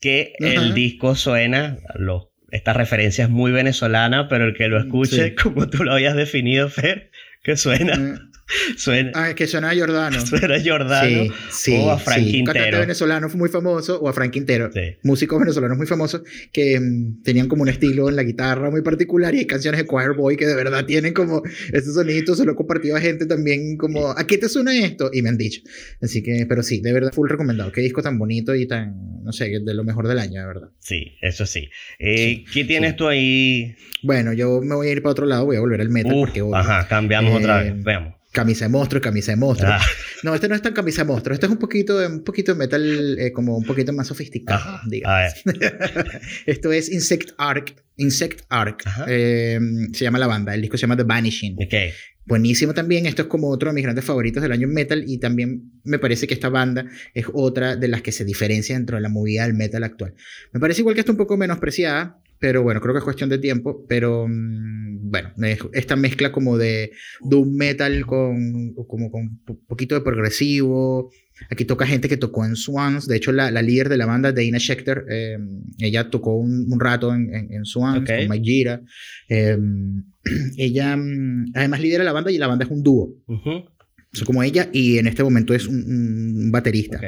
que 0.00 0.32
el 0.40 0.74
disco 0.74 1.14
suena, 1.14 1.78
lo, 1.94 2.32
esta 2.50 2.72
referencia 2.72 3.24
es 3.24 3.30
muy 3.30 3.52
venezolana, 3.52 4.28
pero 4.28 4.46
el 4.46 4.54
que 4.54 4.68
lo 4.68 4.78
escuche, 4.78 5.34
como 5.42 5.68
tú 5.68 5.84
lo 5.84 5.92
habías 5.92 6.16
definido, 6.16 6.68
Fer, 6.68 7.10
que 7.42 7.56
suena. 7.56 7.96
Mm. 7.96 8.29
Suena, 8.76 9.12
ah, 9.14 9.30
es 9.30 9.34
que 9.34 9.46
suena 9.46 9.70
a 9.70 9.76
Jordano. 9.76 10.20
Suena 10.26 10.56
a 10.56 10.62
Jordano. 10.62 11.34
Sí, 11.50 11.76
o 11.76 11.90
a 11.90 11.98
Frank 11.98 12.24
sí. 12.24 12.32
Quintero. 12.32 12.54
Cantante 12.54 12.80
venezolano 12.80 13.28
muy 13.34 13.48
famoso, 13.48 14.00
o 14.00 14.08
a 14.08 14.12
Frank 14.12 14.32
Quintero. 14.32 14.70
Músicos 15.02 15.38
venezolanos 15.38 15.76
muy 15.76 15.86
famosos 15.86 16.22
que 16.52 16.78
mm, 16.78 17.22
tenían 17.22 17.48
como 17.48 17.62
un 17.62 17.68
estilo 17.68 18.08
en 18.08 18.16
la 18.16 18.22
guitarra 18.22 18.70
muy 18.70 18.82
particular 18.82 19.34
y 19.34 19.38
hay 19.38 19.46
canciones 19.46 19.80
de 19.80 19.86
Choir 19.86 20.12
Boy 20.16 20.36
que 20.36 20.46
de 20.46 20.54
verdad 20.54 20.84
tienen 20.84 21.14
como 21.14 21.42
ese 21.72 21.92
sonido. 21.92 22.34
Se 22.34 22.44
lo 22.44 22.52
he 22.52 22.54
compartido 22.54 22.96
a 22.96 23.00
gente 23.00 23.26
también 23.26 23.76
como, 23.76 24.10
¿a 24.10 24.26
qué 24.26 24.38
te 24.38 24.48
suena 24.48 24.76
esto? 24.76 25.10
Y 25.12 25.22
me 25.22 25.28
han 25.28 25.38
dicho. 25.38 25.60
Así 26.00 26.22
que, 26.22 26.46
pero 26.48 26.62
sí, 26.62 26.80
de 26.80 26.92
verdad, 26.92 27.12
full 27.12 27.28
recomendado. 27.28 27.72
Qué 27.72 27.80
disco 27.80 28.02
tan 28.02 28.18
bonito 28.18 28.54
y 28.54 28.66
tan, 28.66 29.22
no 29.22 29.32
sé, 29.32 29.48
de 29.48 29.74
lo 29.74 29.84
mejor 29.84 30.08
del 30.08 30.18
año, 30.18 30.40
de 30.40 30.46
verdad. 30.46 30.68
Sí, 30.78 31.16
eso 31.20 31.46
sí. 31.46 31.70
Eh, 31.98 32.44
¿Qué 32.52 32.64
tienes 32.64 32.96
tú 32.96 33.06
ahí? 33.06 33.74
Bueno, 34.02 34.32
yo 34.32 34.60
me 34.62 34.74
voy 34.74 34.88
a 34.88 34.92
ir 34.92 35.02
para 35.02 35.12
otro 35.12 35.26
lado, 35.26 35.44
voy 35.46 35.56
a 35.56 35.60
volver 35.60 35.80
al 35.80 35.90
metal 35.90 36.14
porque... 36.14 36.42
ajá, 36.52 36.88
cambiamos 36.88 37.36
otra 37.36 37.62
vez, 37.62 37.72
eh, 37.72 37.76
veamos 37.84 38.19
camisa 38.32 38.66
de 38.66 38.68
monstruo, 38.70 39.00
camisa 39.00 39.32
de 39.32 39.36
monstruo. 39.36 39.70
Ah. 39.72 39.80
No, 40.22 40.34
este 40.34 40.48
no 40.48 40.54
es 40.54 40.62
tan 40.62 40.72
camisa 40.72 41.02
de 41.02 41.08
monstruo. 41.08 41.34
Este 41.34 41.46
es 41.46 41.52
un 41.52 41.58
poquito 41.58 41.98
de, 41.98 42.06
un 42.06 42.24
poquito 42.24 42.52
de 42.52 42.58
metal 42.58 43.18
eh, 43.18 43.32
como 43.32 43.56
un 43.56 43.64
poquito 43.64 43.92
más 43.92 44.06
sofisticado, 44.06 44.80
digamos. 44.86 45.34
Esto 46.46 46.72
es 46.72 46.90
Insect 46.90 47.30
Arc. 47.38 47.74
Insect 47.96 48.42
Arc. 48.48 48.84
Em, 49.06 49.92
se 49.92 50.04
llama 50.04 50.18
la 50.18 50.26
banda. 50.26 50.54
El 50.54 50.62
disco 50.62 50.76
se 50.76 50.82
llama 50.82 50.96
The 50.96 51.04
Vanishing. 51.04 51.56
Okay. 51.66 51.90
Buenísimo 52.24 52.72
también. 52.74 53.06
Esto 53.06 53.22
es 53.22 53.28
como 53.28 53.48
otro 53.48 53.70
de 53.70 53.74
mis 53.74 53.82
grandes 53.82 54.04
favoritos 54.04 54.42
del 54.42 54.52
año 54.52 54.68
en 54.68 54.74
metal. 54.74 55.04
Y 55.06 55.18
también 55.18 55.72
me 55.84 55.98
parece 55.98 56.26
que 56.26 56.34
esta 56.34 56.48
banda 56.48 56.86
es 57.12 57.26
otra 57.32 57.76
de 57.76 57.88
las 57.88 58.02
que 58.02 58.12
se 58.12 58.24
diferencia 58.24 58.76
dentro 58.76 58.96
de 58.96 59.02
la 59.02 59.08
movida 59.08 59.44
del 59.44 59.54
metal 59.54 59.82
actual. 59.82 60.14
Me 60.52 60.60
parece 60.60 60.82
igual 60.82 60.94
que 60.94 61.00
está 61.00 61.12
un 61.12 61.18
poco 61.18 61.36
menospreciada 61.36 62.19
pero 62.40 62.62
bueno, 62.62 62.80
creo 62.80 62.94
que 62.94 62.98
es 62.98 63.04
cuestión 63.04 63.28
de 63.28 63.38
tiempo. 63.38 63.84
Pero 63.86 64.26
mm, 64.26 65.10
bueno, 65.10 65.30
esta 65.72 65.94
mezcla 65.94 66.32
como 66.32 66.56
de 66.56 66.90
doom 67.20 67.54
metal 67.54 68.06
con, 68.06 68.74
como 68.88 69.10
con 69.10 69.40
un 69.46 69.64
poquito 69.68 69.94
de 69.94 70.00
progresivo. 70.00 71.12
Aquí 71.50 71.64
toca 71.64 71.86
gente 71.86 72.08
que 72.08 72.16
tocó 72.16 72.44
en 72.44 72.56
Swans. 72.56 73.06
De 73.06 73.16
hecho, 73.16 73.30
la, 73.30 73.50
la 73.50 73.62
líder 73.62 73.88
de 73.88 73.96
la 73.98 74.06
banda, 74.06 74.32
Dana 74.32 74.58
Schechter, 74.58 75.04
em, 75.08 75.62
ella 75.78 76.10
tocó 76.10 76.34
un, 76.36 76.66
un 76.70 76.80
rato 76.80 77.14
en, 77.14 77.30
en, 77.50 77.64
Swans 77.64 78.06
con 78.06 78.28
Mike 78.28 78.44
Gira. 78.44 78.82
Em, 79.28 80.04
ella 80.56 80.96
mm, 80.96 81.52
además 81.54 81.80
lidera 81.80 82.04
la 82.04 82.12
banda 82.12 82.32
y 82.32 82.38
la 82.38 82.46
banda 82.46 82.64
es 82.64 82.70
un 82.70 82.82
dúo. 82.82 83.14
Uh 83.26 83.64
como 84.24 84.42
ella 84.42 84.68
y 84.72 84.98
en 84.98 85.06
este 85.06 85.22
momento 85.22 85.54
es 85.54 85.66
un, 85.66 86.50
baterista. 86.50 87.00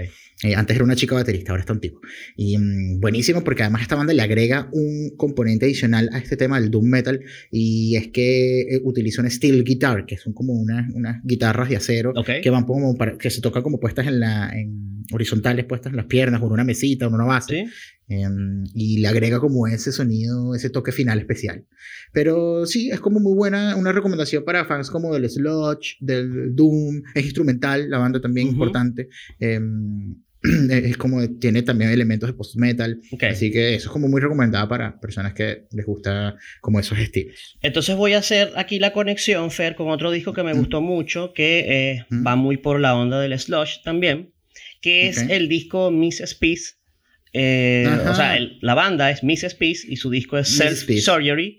Eh, 0.43 0.57
antes 0.57 0.75
era 0.75 0.85
una 0.85 0.97
chica 0.97 1.15
baterista, 1.15 1.53
ahora 1.53 1.61
está 1.61 1.73
un 1.73 1.81
tipo. 1.81 2.01
Y 2.37 2.59
mm, 2.59 3.01
buenísimo 3.01 3.45
porque 3.45 3.63
además 3.63 3.83
esta 3.83 3.95
banda 3.95 4.13
le 4.13 4.23
agrega 4.23 4.69
un 4.73 5.13
componente 5.17 5.67
adicional 5.67 6.11
a 6.13 6.19
este 6.19 6.37
tema 6.37 6.61
del 6.61 6.71
doom 6.71 6.87
metal 6.87 7.21
y 7.51 7.97
es 7.97 8.09
que 8.09 8.63
eh, 8.63 8.81
utiliza 8.83 9.23
un 9.23 9.31
steel 9.31 9.63
guitar, 9.63 10.05
que 10.05 10.17
son 10.17 10.33
como 10.33 10.55
unas, 10.55 10.93
unas 10.95 11.23
guitarras 11.25 11.69
de 11.69 11.77
acero 11.77 12.13
que 12.43 12.51
van 12.51 12.65
como 12.65 12.97
para, 12.97 13.17
que 13.17 13.31
se 13.31 13.41
tocan 13.41 13.63
como 13.63 13.79
puestas 13.79 14.07
en 14.07 14.21
la 14.21 14.51
en 14.53 14.93
horizontales 15.13 15.65
puestas 15.65 15.91
en 15.91 15.97
las 15.97 16.07
piernas 16.07 16.41
o 16.41 16.47
en 16.47 16.53
una 16.53 16.65
mesita 16.65 17.07
o 17.07 17.09
en 17.09 17.15
una 17.15 17.25
base. 17.25 17.67
Em, 18.09 18.65
y 18.75 18.99
le 18.99 19.09
agrega 19.09 19.41
como 19.41 19.67
ese 19.67 19.93
sonido, 19.93 20.55
ese 20.55 20.71
toque 20.71 20.93
final 20.93 21.19
especial. 21.19 21.65
Pero 22.13 22.67
sí, 22.67 22.91
es 22.91 23.01
como 23.01 23.21
muy 23.21 23.35
buena, 23.35 23.77
una 23.77 23.93
recomendación 23.93 24.45
para 24.45 24.65
fans 24.65 24.91
como 24.91 25.15
del 25.15 25.31
sludge, 25.31 25.97
del 26.01 26.55
doom, 26.55 27.03
es 27.15 27.25
instrumental, 27.25 27.89
la 27.89 27.99
banda 27.99 28.21
también 28.21 28.49
importante. 28.49 29.09
Es 30.71 30.97
como 30.97 31.29
tiene 31.39 31.63
también 31.63 31.91
elementos 31.91 32.29
de 32.29 32.35
post 32.35 32.57
metal. 32.57 33.01
Así 33.31 33.51
que 33.51 33.75
eso 33.75 33.89
es 33.89 33.93
como 33.93 34.09
muy 34.09 34.21
recomendado 34.21 34.69
para 34.69 34.99
personas 35.01 35.35
que 35.35 35.67
les 35.73 35.87
gusta 35.87 36.37
como 36.61 36.81
esos 36.81 36.99
estilos. 36.99 37.59
Entonces 37.63 37.97
voy 37.97 38.15
a 38.15 38.19
hacer 38.19 38.53
aquí 38.57 38.79
la 38.79 38.93
conexión 38.93 39.51
Fer 39.51 39.77
con 39.77 39.89
otro 39.89 40.11
disco 40.11 40.33
que 40.33 40.43
me 40.43 40.53
gustó 40.53 40.81
mucho 40.81 41.33
que 41.33 41.65
eh, 41.69 42.07
va 42.27 42.37
muy 42.37 42.57
por 42.57 42.81
la 42.81 42.97
onda 42.97 43.21
del 43.21 43.39
slush 43.39 43.83
también 43.85 44.33
que 44.83 45.09
es 45.09 45.19
el 45.19 45.49
disco 45.49 45.91
Miss 45.91 46.21
Peace 46.35 46.75
eh, 47.33 47.89
o 48.09 48.15
sea 48.15 48.39
la 48.61 48.75
banda 48.75 49.11
es 49.11 49.23
Miss 49.23 49.43
Peace 49.55 49.87
y 49.89 49.97
su 49.97 50.11
disco 50.11 50.37
es 50.37 50.49
Self 50.49 50.87
Surgery 51.01 51.59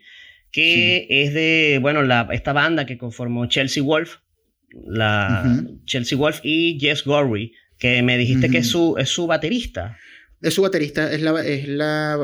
que 0.51 1.07
es 1.09 1.33
de 1.33 1.79
bueno 1.81 2.03
la, 2.03 2.27
esta 2.31 2.53
banda 2.53 2.85
que 2.85 2.97
conformó 2.97 3.47
Chelsea 3.47 3.81
Wolf 3.81 4.17
la 4.85 5.65
Chelsea 5.85 6.17
Wolf 6.17 6.41
y 6.43 6.77
Jess 6.79 7.03
Gorry 7.03 7.53
que 7.77 8.01
me 8.01 8.17
dijiste 8.17 8.49
que 8.49 8.59
es 8.59 8.67
su, 8.67 8.95
es 8.97 9.09
su 9.09 9.27
baterista. 9.27 9.97
Es 10.43 10.55
su 10.55 10.61
baterista, 10.61 11.09
es, 11.09 11.21
la, 11.21 11.41
es, 11.41 11.69
la, 11.69 12.17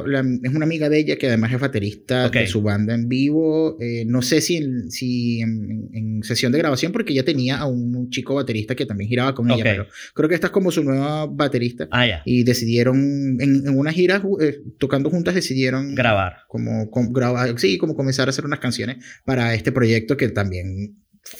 es 0.43 0.53
una 0.53 0.65
amiga 0.65 0.89
de 0.89 0.99
ella 0.99 1.15
que 1.15 1.27
además 1.27 1.53
es 1.53 1.59
baterista 1.61 2.27
de 2.27 2.47
su 2.47 2.61
banda 2.61 2.93
en 2.93 3.07
vivo. 3.07 3.77
Eh, 3.79 4.03
no 4.05 4.21
sé 4.21 4.41
si, 4.41 4.57
en, 4.57 4.91
si 4.91 5.39
en, 5.39 6.19
sesión 6.23 6.51
de 6.51 6.57
grabación, 6.57 6.91
porque 6.91 7.13
ya 7.13 7.23
tenía 7.23 7.59
a 7.59 7.65
un 7.65 8.09
chico 8.09 8.35
baterista 8.35 8.75
que 8.75 8.85
también 8.85 9.09
giraba 9.09 9.33
con 9.33 9.49
ella, 9.49 9.63
pero 9.63 9.87
creo 10.13 10.27
que 10.27 10.35
esta 10.35 10.47
es 10.47 10.51
como 10.51 10.69
su 10.69 10.83
nueva 10.83 11.27
baterista. 11.27 11.87
Ah, 11.91 12.05
ya. 12.05 12.21
Y 12.25 12.43
decidieron, 12.43 13.37
en, 13.39 13.65
en 13.65 13.79
una 13.79 13.93
gira, 13.93 14.21
eh, 14.41 14.57
tocando 14.77 15.09
juntas, 15.09 15.33
decidieron 15.33 15.95
grabar. 15.95 16.39
Como, 16.49 16.89
grabar, 17.11 17.57
sí, 17.57 17.77
como 17.77 17.95
comenzar 17.95 18.27
a 18.27 18.31
hacer 18.31 18.43
unas 18.43 18.59
canciones 18.59 18.97
para 19.23 19.53
este 19.53 19.71
proyecto 19.71 20.17
que 20.17 20.27
también 20.27 20.97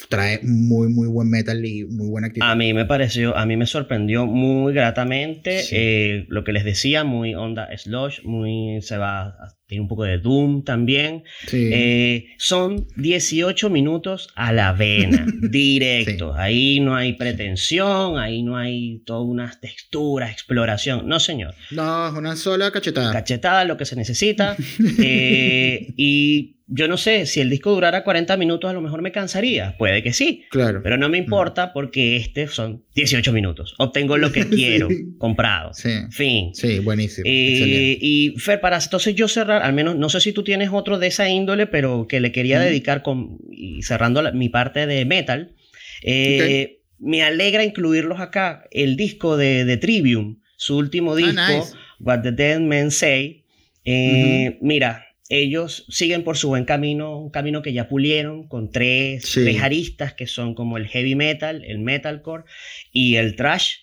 trae 0.10 0.40
muy, 0.44 0.90
muy 0.90 1.08
buen 1.08 1.30
metal 1.30 1.66
y 1.66 1.86
muy 1.86 2.10
buena 2.10 2.28
actitud. 2.28 2.46
A 2.46 2.56
mí 2.56 2.74
me 2.74 2.86
pareció, 2.86 3.36
a 3.38 3.46
mí 3.46 3.58
me 3.58 3.66
sorprendió 3.66 4.26
muy 4.26 4.74
gratamente 4.74 5.62
eh, 5.72 6.26
lo 6.30 6.44
que 6.44 6.52
les 6.52 6.64
decía, 6.64 7.04
muy 7.04 7.36
onda 7.36 7.70
slush, 7.78 8.24
muy, 8.24 8.82
se 8.82 8.98
va, 8.98 9.59
tiene 9.70 9.84
un 9.84 9.88
poco 9.88 10.04
de 10.04 10.18
doom 10.18 10.64
también. 10.64 11.24
Eh, 11.52 12.26
son 12.40 12.88
18 12.96 13.70
minutos 13.70 14.30
a 14.36 14.52
la 14.52 14.74
vena, 14.74 15.28
directo. 15.42 16.34
Ahí 16.34 16.80
no 16.80 16.96
hay 16.96 17.14
pretensión, 17.14 18.18
ahí 18.18 18.42
no 18.42 18.58
hay 18.58 19.04
todas 19.06 19.28
unas 19.28 19.62
texturas, 19.62 20.32
exploración. 20.32 21.08
No, 21.08 21.20
señor. 21.20 21.54
No, 21.70 22.12
una 22.18 22.36
sola 22.36 22.72
cachetada. 22.72 23.14
Cachetada, 23.14 23.64
lo 23.64 23.78
que 23.78 23.86
se 23.86 23.96
necesita. 23.96 24.58
Eh, 25.02 25.94
y 25.98 26.60
yo 26.72 26.88
no 26.88 26.98
sé, 26.98 27.26
si 27.26 27.42
el 27.42 27.50
disco 27.50 27.72
durara 27.72 28.04
40 28.04 28.38
minutos 28.38 28.70
a 28.70 28.74
lo 28.74 28.82
mejor 28.82 29.02
me 29.02 29.12
cansaría, 29.12 29.76
puede 29.78 30.04
que 30.04 30.14
sí. 30.14 30.46
Claro. 30.52 30.82
Pero 30.84 30.98
no 30.98 31.10
me 31.10 31.18
importa 31.18 31.74
porque 31.74 32.16
este 32.16 32.48
son 32.48 32.84
18 32.94 33.34
minutos. 33.34 33.74
Obtengo 33.80 34.18
lo 34.18 34.32
que 34.32 34.46
quiero, 34.50 34.88
comprado. 35.18 35.74
Sí. 35.74 35.90
Fin. 36.12 36.54
Sí, 36.54 36.80
buenísimo. 36.80 37.24
Eh, 37.28 37.98
y 38.00 38.36
Fer, 38.38 38.62
para 38.62 38.78
entonces 38.78 39.16
yo 39.16 39.28
cerrar, 39.28 39.59
al 39.62 39.74
menos, 39.74 39.96
no 39.96 40.10
sé 40.10 40.22
si 40.22 40.34
tú 40.34 40.44
tienes 40.44 40.70
otro 40.72 41.00
de 41.00 41.08
esa 41.08 41.30
índole, 41.30 41.68
pero 41.68 42.08
que 42.08 42.20
le 42.20 42.32
quería 42.32 42.60
dedicar 42.60 43.02
con, 43.02 43.38
y 43.52 43.82
cerrando 43.84 44.32
mi 44.34 44.50
parte 44.50 44.86
de 44.86 45.06
metal. 45.06 45.56
Eh, 46.04 46.82
me 47.00 47.24
alegra 47.24 47.64
incluirlos 47.64 48.20
acá. 48.20 48.66
El 48.72 48.96
disco 48.96 49.38
de, 49.38 49.66
de 49.66 49.78
Trivium, 49.78 50.40
su 50.58 50.78
último 50.78 51.14
ah, 51.14 51.16
disco, 51.16 51.78
What 52.00 52.22
the 52.22 52.32
Dead 52.32 52.60
Men 52.60 52.92
Say. 52.92 53.46
Eh, 53.86 54.58
mira, 54.62 55.06
ellos 55.30 55.86
siguen 55.90 56.24
por 56.24 56.38
su 56.38 56.50
buen 56.50 56.66
camino, 56.66 57.18
un 57.18 57.30
camino 57.30 57.62
que 57.62 57.72
ya 57.72 57.88
pulieron 57.88 58.48
con 58.48 58.72
tres, 58.72 59.38
aristas 59.62 60.14
que 60.14 60.28
son 60.28 60.56
como 60.56 60.78
el 60.78 60.88
heavy 60.88 61.16
metal, 61.16 61.64
el 61.66 61.80
metalcore 61.80 62.44
y 62.92 63.16
el 63.16 63.36
trash. 63.36 63.76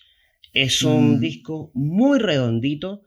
Es 0.53 0.81
un 0.83 1.15
mm. 1.15 1.19
disco 1.19 1.71
muy 1.73 2.19
redondito 2.19 3.03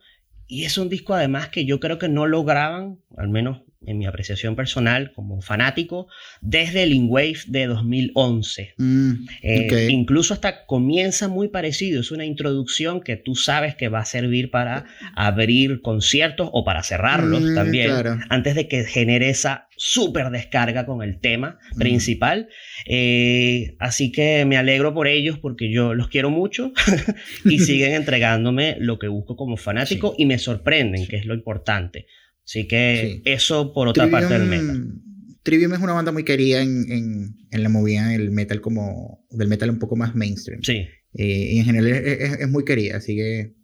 y 0.50 0.64
es 0.64 0.76
un 0.78 0.88
disco 0.88 1.14
además 1.14 1.48
que 1.48 1.64
yo 1.64 1.78
creo 1.78 1.98
que 1.98 2.08
no 2.08 2.26
lograban, 2.26 2.98
al 3.16 3.28
menos 3.28 3.62
en 3.87 3.99
mi 3.99 4.07
apreciación 4.07 4.57
personal 4.57 5.12
como 5.12 5.40
fanático, 5.40 6.07
desde 6.43 6.83
el 6.83 6.93
In 6.93 7.07
Wave 7.09 7.38
de 7.47 7.66
2011. 7.66 8.75
Mm, 8.77 9.12
Eh, 9.43 9.66
ok. 9.66 9.90
Incluso 9.90 10.35
hasta 10.35 10.66
comienza 10.66 11.29
muy 11.29 11.49
parecido, 11.49 12.01
es 12.01 12.11
una 12.11 12.25
introducción 12.27 13.01
que 13.01 13.16
tú 13.16 13.35
sabes 13.35 13.75
que 13.75 13.88
va 13.88 14.01
a 14.01 14.05
servir 14.05 14.51
para 14.51 14.85
abrir 15.16 15.81
conciertos 15.81 16.49
o 16.53 16.64
para 16.64 16.83
cerrarlos 16.83 17.43
Mm, 17.43 17.55
también, 17.55 17.87
claro. 17.88 18.19
antes 18.29 18.55
de 18.55 18.69
que 18.69 18.85
genere 18.85 19.31
esa 19.31 19.69
súper 19.77 20.29
descarga 20.31 20.85
con 20.85 21.03
el 21.03 21.19
tema 21.21 21.59
principal. 21.79 22.49
Eh, 22.85 23.77
así 23.79 24.12
que 24.12 24.45
me 24.45 24.59
alegro 24.59 24.93
por 24.93 25.09
ellos 25.09 25.38
porque 25.38 25.73
yo 25.73 25.95
los 25.95 26.09
quiero 26.09 26.29
mucho 26.29 26.73
y 27.47 27.59
siguen 27.61 27.95
entregándome 27.95 28.77
lo 28.79 28.99
que 28.99 29.09
busco 29.09 29.37
como 29.37 29.57
fanático 29.57 30.14
y 30.19 30.27
me 30.27 30.38
sorprenden, 30.38 31.07
que 31.07 31.16
es 31.16 31.25
lo 31.25 31.33
importante. 31.35 32.07
Así 32.50 32.66
que 32.66 33.22
Sí. 33.24 33.30
eso 33.30 33.72
por 33.72 33.86
otra 33.86 34.10
parte 34.10 34.34
del 34.34 34.48
metal. 34.48 34.94
Trivium 35.44 35.72
es 35.72 35.78
una 35.80 35.92
banda 35.92 36.10
muy 36.12 36.24
querida 36.24 36.60
en, 36.62 36.90
en, 36.90 37.36
en 37.50 37.62
la 37.62 37.68
movida 37.68 38.08
del 38.08 38.30
metal 38.32 38.60
como 38.60 39.24
del 39.30 39.46
metal 39.48 39.70
un 39.70 39.78
poco 39.78 39.94
más 39.96 40.14
mainstream. 40.16 40.60
Sí, 40.62 40.84
Eh, 41.14 41.52
y 41.54 41.58
en 41.58 41.64
general 41.64 41.88
es, 41.88 42.20
es- 42.20 42.40
es 42.40 42.48
muy 42.48 42.64
querida, 42.64 42.96
así 42.96 43.14
que 43.16 43.54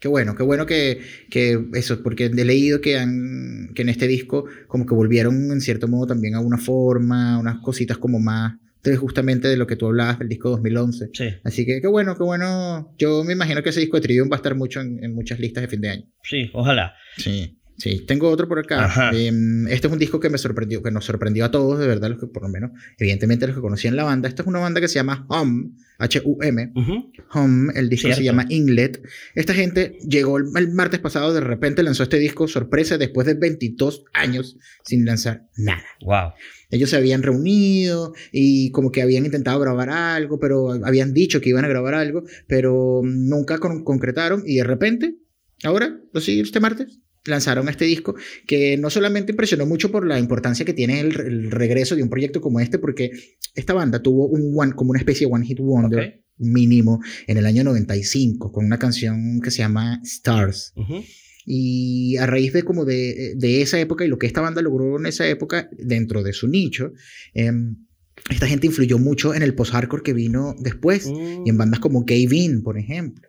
qué 0.00 0.08
bueno, 0.08 0.34
qué 0.36 0.42
bueno 0.42 0.66
que, 0.66 0.98
que 1.30 1.58
eso, 1.74 2.02
porque 2.02 2.24
he 2.26 2.44
leído 2.44 2.80
que, 2.80 2.98
han, 2.98 3.70
que 3.74 3.82
en 3.82 3.88
este 3.88 4.06
disco 4.06 4.44
como 4.66 4.84
que 4.84 4.94
volvieron 4.94 5.50
en 5.52 5.60
cierto 5.60 5.88
modo 5.88 6.08
también 6.08 6.34
a 6.34 6.40
una 6.40 6.58
forma, 6.58 7.38
unas 7.38 7.58
cositas 7.62 7.96
como 7.98 8.18
más, 8.20 8.54
de 8.82 8.96
justamente 8.96 9.48
de 9.48 9.56
lo 9.56 9.66
que 9.66 9.76
tú 9.76 9.86
hablabas 9.86 10.18
del 10.18 10.28
disco 10.28 10.50
2011. 10.50 11.08
sí, 11.14 11.24
Así 11.42 11.64
que 11.64 11.80
qué 11.80 11.86
bueno, 11.86 12.16
qué 12.18 12.22
bueno. 12.24 12.94
Yo 12.98 13.24
me 13.24 13.32
imagino 13.32 13.62
que 13.62 13.70
ese 13.70 13.80
disco 13.80 13.96
de 13.96 14.02
Trivium 14.02 14.28
va 14.30 14.36
a 14.36 14.40
estar 14.42 14.54
mucho 14.56 14.80
en, 14.82 15.02
en 15.02 15.14
muchas 15.14 15.38
listas 15.40 15.62
de 15.62 15.68
fin 15.68 15.80
de 15.80 15.88
año. 15.88 16.04
sí, 16.22 16.50
ojalá. 16.52 16.92
Sí, 17.16 17.58
sí. 17.76 18.04
Tengo 18.06 18.28
otro 18.30 18.48
por 18.48 18.58
acá. 18.58 19.10
Em, 19.12 19.66
este 19.68 19.86
es 19.86 19.92
un 19.92 19.98
disco 19.98 20.20
que 20.20 20.30
me 20.30 20.38
sorprendió, 20.38 20.82
que 20.82 20.90
nos 20.90 21.04
sorprendió 21.04 21.44
a 21.44 21.50
todos, 21.50 21.78
de 21.78 21.86
verdad, 21.86 22.08
los 22.10 22.18
que 22.20 22.26
por 22.26 22.42
lo 22.42 22.48
menos, 22.48 22.70
evidentemente 22.98 23.46
los 23.46 23.56
que 23.56 23.62
conocían 23.62 23.96
la 23.96 24.04
banda. 24.04 24.28
Esta 24.28 24.42
es 24.42 24.48
una 24.48 24.58
banda 24.60 24.80
que 24.80 24.88
se 24.88 24.94
llama 24.94 25.26
Hum, 25.28 25.76
H-U-M. 25.98 26.72
Ujú. 26.74 27.12
Hum, 27.34 27.70
el 27.74 27.88
disco 27.88 28.08
Cierto. 28.08 28.18
se 28.18 28.24
llama 28.24 28.46
Inlet. 28.48 29.02
Esta 29.34 29.54
gente 29.54 29.98
llegó 30.08 30.38
el, 30.38 30.46
el 30.56 30.72
martes 30.72 31.00
pasado, 31.00 31.32
de 31.32 31.40
repente 31.40 31.82
lanzó 31.82 32.02
este 32.04 32.18
disco 32.18 32.48
sorpresa 32.48 32.98
después 32.98 33.26
de 33.26 33.34
22 33.34 34.04
años 34.12 34.56
sin 34.84 35.04
lanzar 35.04 35.48
nada. 35.56 35.82
Wow. 36.04 36.32
Ellos 36.70 36.90
se 36.90 36.96
habían 36.96 37.22
reunido 37.22 38.14
y 38.32 38.70
como 38.72 38.90
que 38.90 39.02
habían 39.02 39.24
intentado 39.24 39.60
grabar 39.60 39.90
algo, 39.90 40.38
pero 40.40 40.72
habían 40.84 41.12
dicho 41.14 41.40
que 41.40 41.50
iban 41.50 41.64
a 41.64 41.68
grabar 41.68 41.94
algo, 41.94 42.24
pero 42.48 43.00
nunca 43.04 43.58
con- 43.58 43.84
concretaron 43.84 44.42
y 44.44 44.56
de 44.56 44.64
repente, 44.64 45.14
ahora, 45.62 46.00
lo 46.12 46.20
sigue 46.20 46.42
este 46.42 46.58
martes, 46.58 47.00
lanzaron 47.26 47.68
este 47.68 47.84
disco 47.84 48.14
que 48.46 48.76
no 48.76 48.90
solamente 48.90 49.32
impresionó 49.32 49.66
mucho 49.66 49.90
por 49.90 50.06
la 50.06 50.18
importancia 50.18 50.64
que 50.64 50.74
tiene 50.74 51.00
el, 51.00 51.20
el 51.20 51.50
regreso 51.50 51.96
de 51.96 52.02
un 52.02 52.10
proyecto 52.10 52.40
como 52.40 52.60
este, 52.60 52.78
porque 52.78 53.10
esta 53.54 53.72
banda 53.72 54.02
tuvo 54.02 54.26
un 54.26 54.52
one, 54.56 54.72
como 54.72 54.90
una 54.90 54.98
especie 54.98 55.26
de 55.26 55.32
one 55.32 55.46
hit 55.46 55.58
wonder 55.60 56.24
mínimo 56.36 57.00
en 57.26 57.36
el 57.36 57.46
año 57.46 57.64
95 57.64 58.52
con 58.52 58.64
una 58.64 58.78
canción 58.78 59.40
que 59.40 59.50
se 59.50 59.58
llama 59.58 60.00
Stars. 60.02 60.74
Y 61.46 62.16
a 62.16 62.26
raíz 62.26 62.52
de 62.52 62.62
como 62.62 62.84
de, 62.84 63.34
de 63.36 63.62
esa 63.62 63.78
época 63.78 64.04
y 64.04 64.08
lo 64.08 64.18
que 64.18 64.26
esta 64.26 64.40
banda 64.40 64.62
logró 64.62 64.98
en 64.98 65.06
esa 65.06 65.28
época 65.28 65.68
dentro 65.78 66.22
de 66.22 66.32
su 66.32 66.48
nicho, 66.48 66.92
em, 67.34 67.76
esta 68.30 68.46
gente 68.46 68.66
influyó 68.66 68.98
mucho 68.98 69.34
en 69.34 69.42
el 69.42 69.54
post-hardcore 69.54 70.02
que 70.02 70.14
vino 70.14 70.54
después 70.58 71.06
y 71.06 71.48
en 71.48 71.58
bandas 71.58 71.80
como 71.80 72.06
Cave 72.06 72.28
In, 72.30 72.62
por 72.62 72.78
ejemplo. 72.78 73.28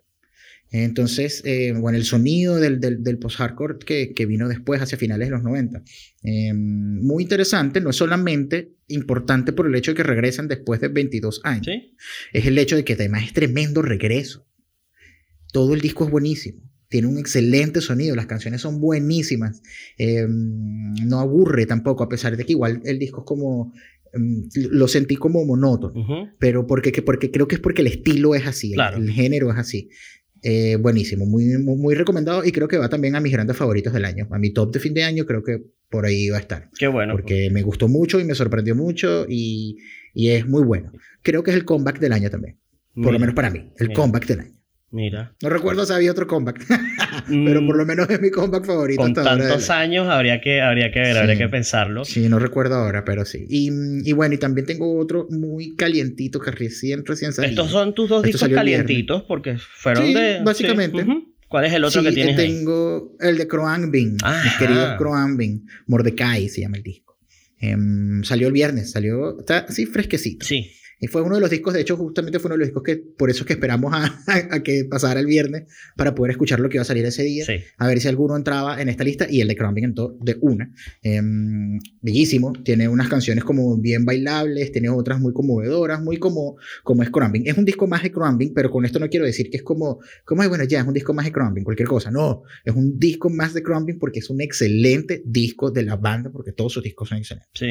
Entonces, 0.83 1.41
eh, 1.45 1.73
bueno, 1.73 1.97
el 1.97 2.03
sonido 2.05 2.57
del, 2.57 2.79
del, 2.79 3.03
del 3.03 3.17
post-hardcore 3.17 3.77
que, 3.85 4.13
que 4.13 4.25
vino 4.25 4.47
después, 4.49 4.81
hacia 4.81 4.97
finales 4.97 5.27
de 5.27 5.31
los 5.31 5.43
90. 5.43 5.81
Eh, 6.23 6.53
muy 6.53 7.23
interesante, 7.23 7.79
no 7.81 7.89
es 7.91 7.95
solamente 7.95 8.73
importante 8.87 9.53
por 9.53 9.67
el 9.67 9.75
hecho 9.75 9.91
de 9.91 9.95
que 9.97 10.03
regresan 10.03 10.47
después 10.47 10.81
de 10.81 10.89
22 10.89 11.41
años, 11.43 11.65
Sí. 11.67 11.95
es 12.33 12.45
el 12.45 12.57
hecho 12.57 12.75
de 12.75 12.83
que 12.83 12.93
además 12.93 13.23
es 13.25 13.33
tremendo 13.33 13.81
regreso. 13.81 14.45
Todo 15.51 15.73
el 15.73 15.81
disco 15.81 16.05
es 16.05 16.11
buenísimo. 16.11 16.61
Tiene 16.89 17.07
un 17.07 17.17
excelente 17.17 17.81
sonido, 17.81 18.15
las 18.15 18.25
canciones 18.27 18.61
son 18.61 18.79
buenísimas. 18.79 19.61
Eh, 19.97 20.25
no 20.27 21.19
aburre 21.19 21.65
tampoco, 21.65 22.03
a 22.03 22.09
pesar 22.09 22.35
de 22.37 22.45
que 22.45 22.51
igual 22.53 22.81
el 22.85 22.99
disco 22.99 23.21
es 23.21 23.25
como. 23.25 23.73
mm, 24.13 24.43
lo 24.71 24.87
sentí 24.87 25.15
como 25.17 25.43
monótono, 25.45 25.99
Ujú. 25.99 26.29
pero 26.39 26.65
porque, 26.67 26.91
que- 26.93 27.01
porque 27.01 27.31
creo 27.31 27.47
que 27.49 27.55
es 27.55 27.61
porque 27.61 27.81
el 27.81 27.87
estilo 27.87 28.33
es 28.33 28.47
así, 28.47 28.69
el- 28.69 28.75
Claro. 28.75 28.97
el, 28.97 29.11
género 29.11 29.51
es 29.51 29.57
así. 29.57 29.89
Eh, 30.47 30.75
buenísimo, 30.75 31.25
muy, 31.25 31.57
muy, 31.57 31.75
muy 31.75 31.95
recomendado 31.95 32.45
y 32.45 32.51
creo 32.51 32.67
que 32.67 32.77
va 32.77 32.87
también 32.87 33.15
a 33.15 33.19
mis 33.19 33.33
grandes 33.33 33.57
favoritos 33.57 33.91
del 33.91 34.05
año. 34.05 34.27
A 34.29 34.37
mi 34.37 34.53
top 34.53 34.71
de 34.71 34.79
fin 34.79 34.93
de 34.93 35.03
año 35.03 35.25
creo 35.25 35.43
que 35.43 35.63
por 35.89 36.05
ahí 36.05 36.29
va 36.29 36.37
a 36.37 36.39
estar. 36.39 36.69
Qué 36.77 36.85
bueno. 36.85 37.13
Porque 37.13 37.49
me 37.51 37.63
gustó 37.63 37.87
mucho 37.87 38.19
y 38.19 38.25
me 38.25 38.35
sorprendió 38.35 38.75
mucho 38.75 39.25
y, 39.27 39.77
y 40.13 40.29
es 40.29 40.47
muy 40.47 40.61
bueno. 40.61 40.91
Creo 41.23 41.41
que 41.41 41.49
es 41.49 41.57
el 41.57 41.65
comeback 41.65 41.97
del 41.97 42.13
año 42.13 42.29
también. 42.29 42.59
Por 42.93 43.11
lo 43.11 43.17
menos 43.17 43.33
para 43.33 43.49
mí, 43.49 43.71
el 43.79 43.87
Mira. 43.87 43.99
comeback 43.99 44.27
del 44.27 44.39
año. 44.41 44.55
Mira. 44.91 45.35
No 45.41 45.49
recuerdo 45.49 45.85
si 45.85 45.91
había 45.93 46.11
otro 46.11 46.25
comeback, 46.27 46.63
pero 47.27 47.61
Mm, 47.61 47.67
por 47.67 47.75
lo 47.77 47.85
menos 47.85 48.09
es 48.09 48.21
mi 48.21 48.29
comeback 48.29 48.65
favorito. 48.65 49.01
Con 49.01 49.09
hasta 49.11 49.23
tantos 49.23 49.69
año. 49.69 50.01
años 50.03 50.07
habría 50.13 50.39
que, 50.41 50.61
habría 50.61 50.91
que 50.91 50.99
ver, 50.99 51.13
Sí. 51.13 51.17
habría 51.19 51.37
que 51.37 51.49
pensarlo. 51.49 52.05
Sí, 52.05 52.29
no 52.29 52.39
recuerdo 52.39 52.75
ahora, 52.75 53.03
pero 53.03 53.25
sí. 53.25 53.45
Y, 53.49 53.69
y 54.07 54.13
bueno, 54.13 54.35
y 54.35 54.37
también 54.37 54.65
tengo 54.67 54.97
otro 54.97 55.27
muy 55.31 55.75
calientito 55.75 56.39
que 56.39 56.51
recién, 56.51 57.05
recién 57.05 57.33
salió. 57.33 57.49
Estos 57.49 57.71
son 57.71 57.93
tus 57.93 58.07
dos 58.09 58.23
Esto 58.25 58.37
discos 58.45 58.55
calientitos 58.55 59.23
porque 59.23 59.57
fueron 59.57 60.05
Sí, 60.05 60.13
de. 60.13 60.41
básicamente. 60.43 61.01
ujú. 61.03 61.33
¿Cuál 61.47 61.65
es 61.65 61.73
el 61.73 61.83
otro 61.83 62.01
Sí, 62.01 62.07
que 62.07 62.13
tienes 62.13 62.37
ahí? 62.37 62.47
tengo 62.47 63.15
el 63.19 63.37
de 63.37 63.47
Croambin, 63.47 64.13
mis 64.13 64.23
Ajá. 64.23 64.57
queridos 64.59 64.95
Croambin. 64.97 65.67
Mordecai 65.87 66.47
se 66.49 66.61
llama 66.61 66.77
el 66.77 66.83
disco. 66.83 67.17
Em, 67.59 68.23
salió 68.23 68.47
el 68.47 68.53
viernes, 68.53 68.91
salió, 68.91 69.39
está 69.39 69.59
así 69.59 69.85
fresquecito. 69.85 70.45
Sí. 70.45 70.71
Y 70.99 71.07
fue 71.07 71.21
uno 71.21 71.35
de 71.35 71.41
los 71.41 71.49
discos, 71.49 71.73
de 71.73 71.81
hecho, 71.81 71.97
justamente 71.97 72.39
fue 72.39 72.47
uno 72.49 72.55
de 72.55 72.59
los 72.59 72.67
discos 72.69 72.83
que, 72.83 72.95
por 72.97 73.29
eso 73.29 73.41
es 73.41 73.47
que 73.47 73.53
esperamos 73.53 73.93
a, 73.93 74.19
a 74.55 74.63
que 74.63 74.85
pasara 74.85 75.19
el 75.19 75.25
viernes 75.25 75.63
para 75.97 76.15
poder 76.15 76.31
escuchar 76.31 76.59
lo 76.59 76.69
que 76.69 76.77
iba 76.77 76.81
a 76.83 76.85
salir 76.85 77.05
ese 77.05 77.23
día. 77.23 77.45
Sí. 77.45 77.53
A 77.77 77.87
ver 77.87 77.99
si 77.99 78.07
alguno 78.07 78.35
entraba 78.35 78.81
en 78.81 78.89
esta 78.89 79.03
lista 79.03 79.27
y 79.29 79.41
el 79.41 79.47
de 79.47 79.55
Crumbing 79.55 79.83
entró 79.83 80.17
de 80.21 80.37
una. 80.41 80.71
Em, 81.01 81.79
bellísimo, 82.01 82.53
tiene 82.63 82.87
unas 82.87 83.09
canciones 83.09 83.43
como 83.43 83.77
bien 83.77 84.05
bailables, 84.05 84.71
tiene 84.71 84.89
otras 84.89 85.19
muy 85.19 85.33
conmovedoras, 85.33 86.01
muy 86.01 86.17
como, 86.17 86.57
como 86.83 87.03
es 87.03 87.09
Crumbing. 87.09 87.43
Es 87.47 87.57
un 87.57 87.65
disco 87.65 87.87
más 87.87 88.03
de 88.03 88.11
Crumbing, 88.11 88.53
pero 88.53 88.69
con 88.71 88.85
esto 88.85 88.99
no 88.99 89.09
quiero 89.09 89.25
decir 89.25 89.49
que 89.49 89.57
es 89.57 89.63
como, 89.63 89.99
como 90.23 90.41
"Ay, 90.41 90.47
bueno, 90.49 90.63
ya 90.63 90.79
es 90.81 90.87
un 90.87 90.93
disco 90.93 91.13
más 91.13 91.25
de 91.25 91.31
Crumbing, 91.31 91.63
cualquier 91.63 91.87
cosa. 91.87 92.11
No, 92.11 92.43
es 92.63 92.73
un 92.75 92.97
disco 92.99 93.29
más 93.29 93.53
de 93.53 93.61
Crumbing 93.63 93.99
porque 93.99 94.19
es 94.19 94.29
un 94.29 94.41
excelente 94.41 95.21
disco 95.25 95.71
de 95.71 95.83
la 95.83 95.95
banda, 95.95 96.29
porque 96.31 96.51
todos 96.51 96.73
sus 96.73 96.83
discos 96.83 97.09
son 97.09 97.17
excelentes. 97.19 97.49
Sí. 97.53 97.65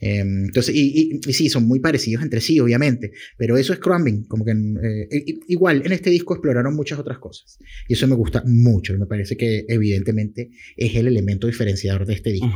Eh, 0.00 0.20
entonces, 0.20 0.74
y, 0.74 1.12
y- 1.14 1.20
y 1.28 1.32
sí, 1.32 1.48
son 1.48 1.66
muy 1.66 1.80
parecidos 1.80 2.22
entre 2.22 2.40
sí, 2.40 2.47
obviamente, 2.60 3.12
pero 3.36 3.56
eso 3.58 3.72
es 3.72 3.78
Crumbing, 3.78 4.24
como 4.24 4.44
que 4.44 4.52
eh, 4.52 5.24
igual 5.48 5.82
en 5.84 5.92
este 5.92 6.10
disco 6.10 6.34
exploraron 6.34 6.74
muchas 6.74 6.98
otras 6.98 7.18
cosas 7.18 7.58
y 7.88 7.92
eso 7.94 8.06
me 8.06 8.14
gusta 8.14 8.42
mucho 8.46 8.94
y 8.94 8.98
me 8.98 9.06
parece 9.06 9.36
que 9.36 9.64
evidentemente 9.68 10.50
es 10.76 10.94
el 10.96 11.06
elemento 11.08 11.46
diferenciador 11.46 12.06
de 12.06 12.14
este 12.14 12.32
disco. 12.32 12.48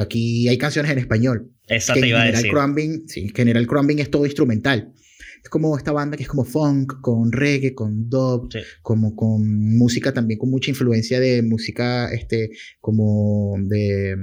Aquí 0.00 0.48
hay 0.48 0.58
canciones 0.58 0.90
en 0.92 0.98
español, 0.98 1.50
Esa 1.68 1.94
que 1.94 2.00
te 2.00 2.06
en 2.06 2.10
iba 2.10 2.18
a 2.18 2.22
general 2.22 2.42
decir. 2.42 2.52
Crumbing, 2.56 3.08
sí, 3.08 3.20
en 3.20 3.34
general 3.34 3.66
Crumbing 3.66 3.98
es 4.00 4.10
todo 4.10 4.24
instrumental. 4.26 4.92
Es 5.40 5.50
como 5.50 5.78
esta 5.78 5.92
banda 5.92 6.16
que 6.16 6.24
es 6.24 6.28
como 6.28 6.44
funk, 6.44 7.00
con 7.00 7.30
reggae, 7.30 7.72
con 7.72 8.10
dub, 8.10 8.48
Sí. 8.52 8.58
como 8.82 9.14
con 9.14 9.76
música 9.78 10.12
también 10.12 10.36
con 10.36 10.50
mucha 10.50 10.70
influencia 10.72 11.20
de 11.20 11.42
música 11.42 12.12
este 12.12 12.50
como 12.80 13.54
de 13.62 14.16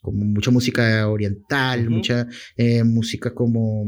como 0.00 0.24
mucha 0.24 0.50
música 0.50 1.08
oriental 1.08 1.88
mucha 1.88 2.26
eh, 2.56 2.82
música 2.82 3.32
como 3.34 3.84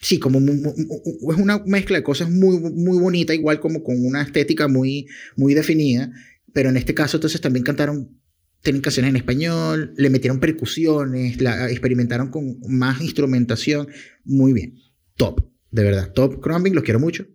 sí 0.00 0.18
como 0.18 0.38
es 0.38 1.36
una 1.38 1.62
mezcla 1.66 1.98
de 1.98 2.02
cosas 2.02 2.30
muy 2.30 2.58
muy 2.58 2.98
bonita 2.98 3.34
igual 3.34 3.60
como 3.60 3.82
con 3.82 4.04
una 4.04 4.22
estética 4.22 4.68
muy 4.68 5.06
muy 5.36 5.54
definida 5.54 6.10
pero 6.52 6.70
en 6.70 6.76
este 6.76 6.94
caso 6.94 7.18
entonces 7.18 7.40
también 7.40 7.64
cantaron 7.64 8.18
tienen 8.62 8.82
canciones 8.82 9.10
en 9.10 9.16
español 9.16 9.92
le 9.96 10.10
metieron 10.10 10.40
percusiones 10.40 11.40
la 11.40 11.70
experimentaron 11.70 12.30
con 12.30 12.58
más 12.68 13.00
instrumentación 13.00 13.88
muy 14.24 14.52
bien 14.52 14.74
top 15.16 15.44
de 15.70 15.84
verdad 15.84 16.12
top 16.12 16.40
Crumbing 16.40 16.74
los 16.74 16.84
quiero 16.84 17.00
mucho 17.00 17.26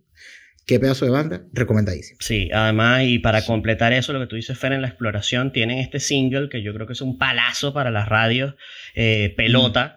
Qué 0.66 0.80
pedazo 0.80 1.04
de 1.04 1.12
banda, 1.12 1.44
recomendadísimo. 1.52 2.18
Sí, 2.20 2.50
además, 2.52 3.04
y 3.04 3.20
para 3.20 3.42
completar 3.42 3.92
eso, 3.92 4.12
lo 4.12 4.18
que 4.18 4.26
tú 4.26 4.34
dices, 4.34 4.58
Fer, 4.58 4.72
en 4.72 4.82
la 4.82 4.88
exploración, 4.88 5.52
tienen 5.52 5.78
este 5.78 6.00
single 6.00 6.48
que 6.48 6.60
yo 6.60 6.74
creo 6.74 6.88
que 6.88 6.94
es 6.94 7.00
un 7.00 7.18
palazo 7.18 7.72
para 7.72 7.92
las 7.92 8.08
radios, 8.08 8.56
eh, 8.96 9.32
Pelota. 9.36 9.95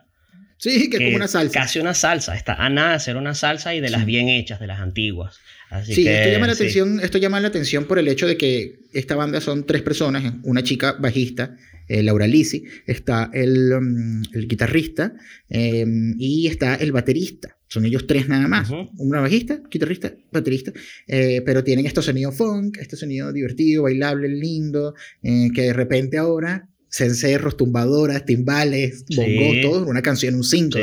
Sí, 0.60 0.89
que 0.89 0.98
es 0.98 1.04
como 1.04 1.15
una 1.15 1.28
salsa. 1.28 1.60
Casi 1.62 1.80
una 1.80 1.93
salsa. 1.93 2.36
Está 2.36 2.54
a 2.54 2.69
nada 2.69 2.89
de 2.89 2.95
hacer 2.98 3.15
una 3.17 3.34
salsa 3.34 3.74
y 3.74 3.80
de 3.82 3.89
las 3.89 4.02
Sí. 4.02 4.06
bien 4.06 4.28
hechas, 4.30 4.60
de 4.60 4.67
las 4.67 4.80
antiguas. 4.80 5.39
Así 5.69 5.93
Sí, 5.95 6.04
que, 6.04 6.17
esto 6.19 6.32
llama 6.34 6.48
la 6.48 6.54
sí. 6.56 6.63
atención, 6.63 7.00
esto 7.00 7.17
llama 7.17 7.39
la 7.39 7.48
atención 7.48 7.86
por 7.86 7.98
el 7.98 8.08
hecho 8.08 8.28
de 8.28 8.38
que 8.38 8.80
esta 8.93 9.15
banda 9.15 9.39
son 9.39 9.65
tres 9.65 9.82
personas, 9.84 10.34
una 10.43 10.63
chica 10.63 10.93
bajista, 11.00 11.56
eh, 11.88 12.04
Laura 12.04 12.28
Lisi, 12.28 12.65
está 12.88 13.30
el, 13.34 13.72
um, 13.74 14.22
el 14.34 14.48
guitarrista 14.48 15.13
eh, 15.50 15.86
y 16.17 16.48
está 16.48 16.76
el 16.76 16.91
baterista. 16.91 17.56
Son 17.67 17.86
ellos 17.86 18.08
tres 18.08 18.28
nada 18.28 18.48
más. 18.48 18.69
Una 18.98 19.22
bajista, 19.22 19.62
guitarrista, 19.72 20.12
baterista, 20.32 20.74
eh, 21.08 21.41
pero 21.45 21.63
tienen 21.63 21.86
este 21.86 22.02
sonido 22.02 22.32
funk, 22.32 22.78
este 22.80 22.95
sonido 22.95 23.32
divertido, 23.32 23.84
bailable, 23.84 24.28
lindo, 24.28 24.95
eh, 25.22 25.50
que 25.54 25.62
de 25.62 25.74
repente 25.74 26.17
ahora 26.17 26.67
cencerros, 26.89 27.58
tumbadoras, 27.58 28.25
timbales, 28.25 29.06
bongos, 29.15 29.62
todo 29.62 29.84
en 29.84 29.89
una 29.89 30.02
canción, 30.02 30.36
un 30.36 30.43
cinco. 30.43 30.80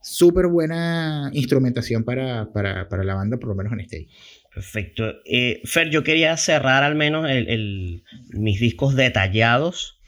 Súper 0.00 0.46
buena 0.46 1.30
instrumentación 1.32 2.04
para, 2.04 2.52
para, 2.52 2.88
para, 2.88 3.04
la 3.04 3.14
banda, 3.14 3.36
por 3.36 3.48
lo 3.48 3.54
menos 3.54 3.72
en 3.72 3.80
este 3.80 4.08
Perfecto. 4.54 5.14
Eh, 5.24 5.60
Fer, 5.64 5.90
yo 5.90 6.02
quería 6.02 6.36
cerrar 6.36 6.82
al 6.82 6.94
menos 6.96 7.30
el, 7.30 8.02
mis 8.30 8.58
discos 8.58 8.96
detallados 8.96 10.00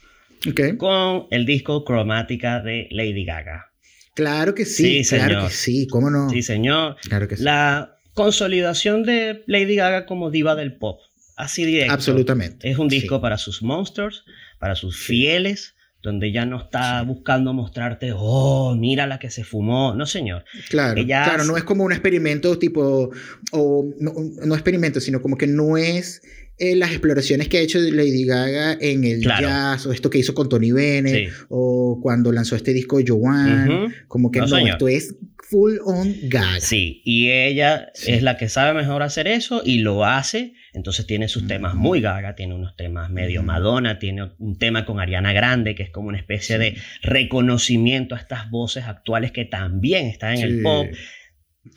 con 0.77 1.27
el 1.31 1.45
disco 1.45 1.85
Cromática 1.85 2.59
de 2.61 2.87
Lady 2.91 3.23
Gaga. 3.23 3.71
Claro 4.13 4.53
que 4.53 4.65
sí, 4.65 5.03
sí 5.03 5.15
claro 5.15 5.45
que 5.45 5.53
sí, 5.53 5.87
¿cómo 5.87 6.09
no? 6.09 6.29
Sí, 6.29 6.41
señor. 6.41 6.97
Claro 7.01 7.27
que 7.29 7.37
sí. 7.37 7.43
La 7.43 7.97
consolidación 8.13 9.03
de 9.03 9.43
Lady 9.47 9.75
Gaga 9.75 10.05
como 10.05 10.31
diva 10.31 10.55
del 10.55 10.75
pop, 10.75 10.99
así 11.37 11.63
directo. 11.63 11.93
Absolutamente. 11.93 12.69
Es 12.69 12.77
un 12.77 12.89
disco 12.89 13.21
para 13.21 13.37
sus 13.37 13.61
monsters, 13.63 14.25
para 14.61 14.75
sus 14.75 14.95
fieles, 14.95 15.73
donde 16.03 16.31
ya 16.31 16.45
no 16.45 16.61
está 16.61 17.01
buscando 17.01 17.51
mostrarte, 17.51 18.11
oh, 18.15 18.75
mira 18.75 19.07
la 19.07 19.17
que 19.17 19.31
se 19.31 19.43
fumó. 19.43 19.95
No, 19.95 20.05
señor. 20.05 20.45
Claro, 20.69 21.03
claro, 21.03 21.45
no 21.45 21.57
es 21.57 21.63
como 21.63 21.83
un 21.83 21.91
experimento 21.91 22.59
tipo, 22.59 23.09
o 23.51 23.89
no, 23.99 24.13
no 24.45 24.53
experimento, 24.53 24.99
sino 24.99 25.19
como 25.19 25.35
que 25.35 25.47
no 25.47 25.77
es 25.77 26.21
eh, 26.59 26.75
las 26.75 26.91
exploraciones 26.91 27.47
que 27.47 27.57
ha 27.57 27.61
hecho 27.61 27.79
Lady 27.79 28.23
Gaga 28.23 28.77
en 28.79 29.03
el 29.03 29.21
jazz, 29.23 29.87
o 29.87 29.91
esto 29.91 30.11
que 30.11 30.19
hizo 30.19 30.35
con 30.35 30.47
Tony 30.47 30.71
Bennett, 30.71 31.31
o 31.49 31.99
cuando 31.99 32.31
lanzó 32.31 32.55
este 32.55 32.71
disco 32.71 32.99
Joanne, 33.05 33.91
como 34.07 34.29
que 34.29 34.41
no, 34.41 34.57
esto 34.59 34.87
es 34.87 35.15
full 35.37 35.77
on 35.83 36.13
Gaga. 36.29 36.59
Sí, 36.59 37.01
y 37.03 37.31
ella 37.31 37.91
es 37.95 38.21
la 38.21 38.37
que 38.37 38.47
sabe 38.47 38.79
mejor 38.79 39.01
hacer 39.01 39.25
eso 39.25 39.63
y 39.65 39.79
lo 39.79 40.05
hace 40.05 40.53
entonces 40.73 41.05
tiene 41.05 41.27
sus 41.27 41.47
temas 41.47 41.75
muy 41.75 41.99
gaga, 41.99 42.35
tiene 42.35 42.53
unos 42.55 42.75
temas 42.75 43.09
medio 43.09 43.43
Madonna, 43.43 43.99
tiene 43.99 44.29
un 44.39 44.57
tema 44.57 44.85
con 44.85 44.99
Ariana 44.99 45.33
Grande, 45.33 45.75
que 45.75 45.83
es 45.83 45.89
como 45.89 46.07
una 46.07 46.17
especie 46.17 46.57
de 46.57 46.77
reconocimiento 47.01 48.15
a 48.15 48.19
estas 48.19 48.49
voces 48.49 48.85
actuales 48.85 49.31
que 49.31 49.45
también 49.45 50.07
están 50.07 50.37
en 50.37 50.41
el 50.41 50.61
pop. 50.61 50.87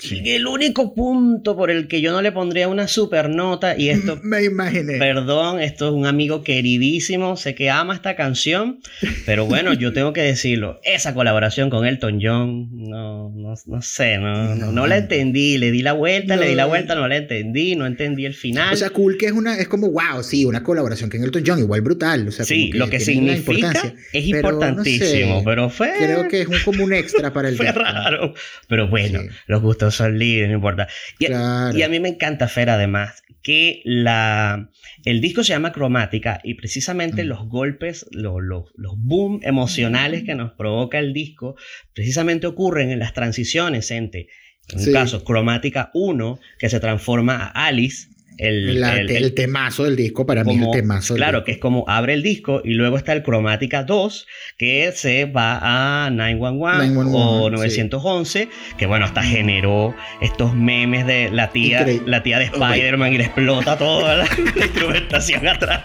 El 0.01 0.47
único 0.47 0.94
punto 0.94 1.57
por 1.57 1.70
el 1.70 1.88
que 1.88 2.01
yo 2.01 2.11
no 2.11 2.23
le 2.23 2.33
pondría 2.33 2.68
una 2.68 2.88
super 2.88 3.29
nota, 3.29 3.77
y 3.77 3.90
esto. 3.90 4.18
Me 4.23 4.42
imaginé. 4.42 4.99
Perdón, 4.99 5.61
esto 5.61 5.88
es 5.88 5.94
un 5.94 6.07
amigo 6.07 6.42
queridísimo, 6.42 7.37
sé 7.37 7.55
que 7.55 7.68
ama 7.68 7.94
esta 7.94 8.16
canción, 8.16 8.81
pero 9.27 9.44
bueno, 9.44 9.75
yo 9.75 9.92
tengo 9.92 10.14
que 10.14 10.23
decirlo. 10.23 10.81
Esa 10.85 11.12
colaboración 11.12 11.68
con 11.68 11.85
Elton 11.85 12.18
John, 12.20 12.70
no, 12.73 13.31
no, 13.37 13.55
no 13.66 13.83
sé, 13.83 14.16
no, 14.16 14.55
no, 14.55 14.87
la 14.87 14.97
entendí. 14.97 15.59
Le 15.59 15.70
di 15.70 15.83
la 15.83 15.92
vuelta, 15.92 16.37
le 16.37 16.49
di 16.49 16.55
la 16.55 16.64
vuelta, 16.64 16.94
no 16.94 17.07
la 17.07 17.18
entendí, 17.18 17.77
no 17.77 17.85
entendí 17.85 18.25
el 18.25 18.35
final. 18.35 18.73
O 18.73 18.77
sea, 18.77 18.88
cool 18.88 19.18
que 19.18 19.27
es 19.27 19.33
una, 19.33 19.59
es 19.59 19.68
como, 19.68 19.90
wow, 19.90 20.23
sí, 20.23 20.47
una 20.47 20.62
colaboración 20.62 21.11
con 21.11 21.23
Elton 21.23 21.42
John, 21.47 21.59
igual 21.59 21.83
brutal. 21.83 22.29
O 22.29 22.33
sea, 22.33 22.47
sí, 22.47 22.73
lo 22.73 22.88
que 22.88 23.01
significa 23.01 23.94
es 24.12 24.27
importantísimo, 24.27 25.44
pero 25.44 25.68
fue. 25.68 25.92
Creo 25.99 26.27
que 26.29 26.40
es 26.40 26.49
un, 26.49 26.59
como 26.64 26.85
un 26.85 26.94
extra 26.94 27.35
para 27.35 27.51
el. 27.51 27.57
fue 27.57 27.70
raro, 27.70 28.33
pero 28.66 28.88
bueno, 28.88 29.20
los 29.47 29.62
son 29.90 30.18
libres, 30.18 30.48
no 30.48 30.54
importa. 30.54 30.88
Y, 31.18 31.26
a 31.32 31.88
mí 31.88 32.00
me 32.00 32.08
encanta 32.08 32.48
Fer, 32.48 32.70
además, 32.70 33.22
que 33.42 33.82
la, 33.84 34.70
el 35.04 35.20
disco 35.20 35.44
se 35.44 35.52
llama 35.52 35.72
Cromática 35.72 36.40
y 36.42 36.54
precisamente 36.54 37.24
mm. 37.24 37.26
los 37.26 37.48
golpes, 37.48 38.06
los 38.10 38.70
boom 38.96 39.40
emocionales 39.42 40.24
que 40.24 40.34
nos 40.34 40.52
provoca 40.52 40.98
el 40.98 41.12
disco, 41.12 41.56
precisamente 41.92 42.46
ocurren 42.46 42.90
en 42.90 42.98
las 42.98 43.12
transiciones 43.12 43.90
entre, 43.90 44.28
en 44.70 44.80
un 44.80 44.92
caso, 44.92 45.24
Cromática 45.24 45.90
1, 45.94 46.40
que 46.58 46.70
se 46.70 46.80
transforma 46.80 47.52
a 47.54 47.66
Alice, 47.66 48.08
el, 48.38 48.83
el, 48.83 49.35
temazo 49.35 49.85
del 49.85 49.97
disco, 49.97 50.27
para 50.27 50.44
mí 50.44 50.57
el 50.57 50.70
temazo. 50.73 51.14
Claro, 51.14 51.44
que 51.44 51.53
es 51.53 51.59
como 51.59 51.85
abre 51.88 52.14
el 52.14 52.23
disco 52.23 52.62
y 52.64 52.75
luego 52.75 52.97
está 52.97 53.12
el 53.12 53.23
Cromática 53.23 53.85
2, 53.85 54.27
que 54.59 54.92
se 54.94 55.27
va 55.27 56.07
a 56.07 56.11
911, 56.11 57.16
o 57.16 57.51
911, 57.51 58.49
que 58.77 58.87
bueno, 58.87 59.05
hasta 59.05 59.23
generó 59.23 59.94
estos 60.20 60.55
memes 60.55 61.07
de 61.07 61.31
la 61.31 61.51
tía, 61.51 61.87
la 62.07 62.23
tía 62.23 62.38
de 62.38 62.47
Spider-Man 62.47 63.12
y 63.12 63.18
le 63.18 63.25
explota 63.25 63.79
toda 63.79 64.16
la, 64.16 64.27
instrumentación 64.57 65.47
atrás. 65.47 65.85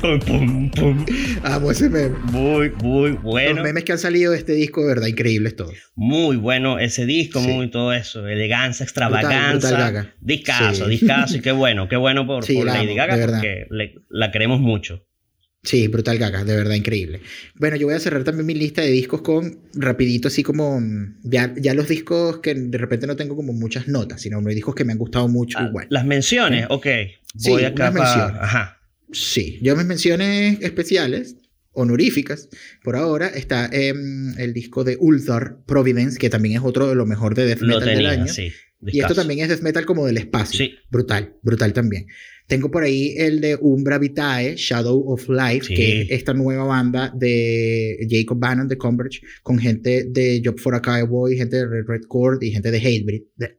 pum, 0.00 0.70
pum. 0.70 1.06
Amo 1.42 1.70
ese 1.70 1.88
meme. 1.88 2.16
Muy, 2.30 2.70
muy 2.82 3.12
bueno. 3.12 3.56
Los 3.56 3.64
memes 3.64 3.84
que 3.84 3.92
han 3.92 3.98
salido 3.98 4.32
de 4.32 4.38
este 4.38 4.52
disco, 4.52 4.82
de 4.82 4.88
verdad, 4.88 5.06
increíbles 5.06 5.56
todos. 5.56 5.74
Muy 5.96 6.36
bueno 6.36 6.78
ese 6.78 7.06
disco, 7.06 7.40
muy 7.40 7.70
todo 7.70 7.92
eso. 7.92 8.26
Elegancia, 8.26 8.84
extravaganza. 8.84 10.12
discaso, 10.20 10.86
discaso, 10.86 11.36
y 11.36 11.40
qué 11.40 11.52
bueno 11.52 11.79
qué 11.88 11.96
bueno 11.96 12.26
por, 12.26 12.48
Lady 12.48 12.94
Gaga, 12.94 13.26
porque 13.26 13.66
la 14.08 14.30
queremos 14.30 14.60
mucho. 14.60 15.06
Sí, 15.62 15.88
brutal 15.88 16.16
Gaga, 16.16 16.42
de 16.44 16.56
verdad 16.56 16.74
increíble. 16.74 17.20
Bueno, 17.54 17.76
yo 17.76 17.86
voy 17.86 17.94
a 17.94 18.00
cerrar 18.00 18.24
también 18.24 18.46
mi 18.46 18.54
lista 18.54 18.80
de 18.80 18.90
discos 18.90 19.20
con 19.20 19.58
rapidito, 19.74 20.28
así 20.28 20.42
como 20.42 20.80
mm, 20.80 21.20
ya, 21.22 21.52
ya 21.54 21.74
los 21.74 21.86
discos 21.86 22.38
que 22.38 22.54
de 22.54 22.78
repente 22.78 23.06
no 23.06 23.14
tengo 23.14 23.36
como 23.36 23.52
muchas 23.52 23.86
notas, 23.86 24.22
sino 24.22 24.40
los 24.40 24.54
discos 24.54 24.74
que 24.74 24.84
me 24.84 24.92
han 24.92 24.98
gustado 24.98 25.28
mucho 25.28 25.58
ah, 25.58 25.66
igual. 25.68 25.86
Las 25.90 26.06
menciones, 26.06 26.66
ok. 26.70 26.86
Voy 27.46 27.64
acá 27.64 27.92
Ajá. 28.40 28.78
Sí, 29.12 29.58
yo 29.60 29.76
mis 29.76 29.84
menciones 29.84 30.58
especiales, 30.62 31.36
honoríficas, 31.72 32.48
por 32.82 32.96
ahora, 32.96 33.26
está 33.26 33.66
el 33.66 34.52
disco 34.54 34.82
de 34.82 34.96
Ulthar 34.98 35.58
Providence, 35.66 36.18
que 36.18 36.30
también 36.30 36.56
es 36.56 36.62
otro 36.64 36.88
de 36.88 36.94
lo 36.94 37.04
mejor 37.04 37.34
de 37.34 37.44
death 37.44 37.60
metal 37.60 37.84
del 37.84 38.06
año. 38.06 38.28
Sí. 38.28 38.50
Y 38.86 39.00
esto 39.00 39.14
también 39.14 39.40
es 39.40 39.48
death 39.48 39.60
metal 39.60 39.84
como 39.84 40.06
del 40.06 40.16
espacio. 40.16 40.64
Sí. 40.64 40.74
Brutal, 40.90 41.36
brutal 41.42 41.72
también. 41.72 42.06
Tengo 42.50 42.70
por 42.70 42.82
ahí 42.82 43.14
el 43.16 43.40
de 43.40 43.56
Umbra 43.60 43.98
Vitae, 43.98 44.56
Shadow 44.56 45.12
of 45.12 45.28
Life, 45.28 45.72
que 45.72 46.02
es 46.02 46.10
esta 46.10 46.34
nueva 46.34 46.64
banda 46.64 47.12
de 47.14 48.04
Jacob 48.10 48.40
Bannon 48.40 48.66
de 48.66 48.76
Converge, 48.76 49.20
con 49.44 49.58
gente 49.58 50.06
de 50.08 50.42
Job 50.44 50.58
for 50.58 50.74
a 50.74 50.82
Cowboy, 50.82 51.36
gente 51.36 51.58
de 51.58 51.66
Red 51.66 51.86
Red 51.86 52.40
y 52.40 52.50
gente 52.50 52.72
de 52.72 52.78
Hatebreed. 52.78 53.22
De, 53.36 53.56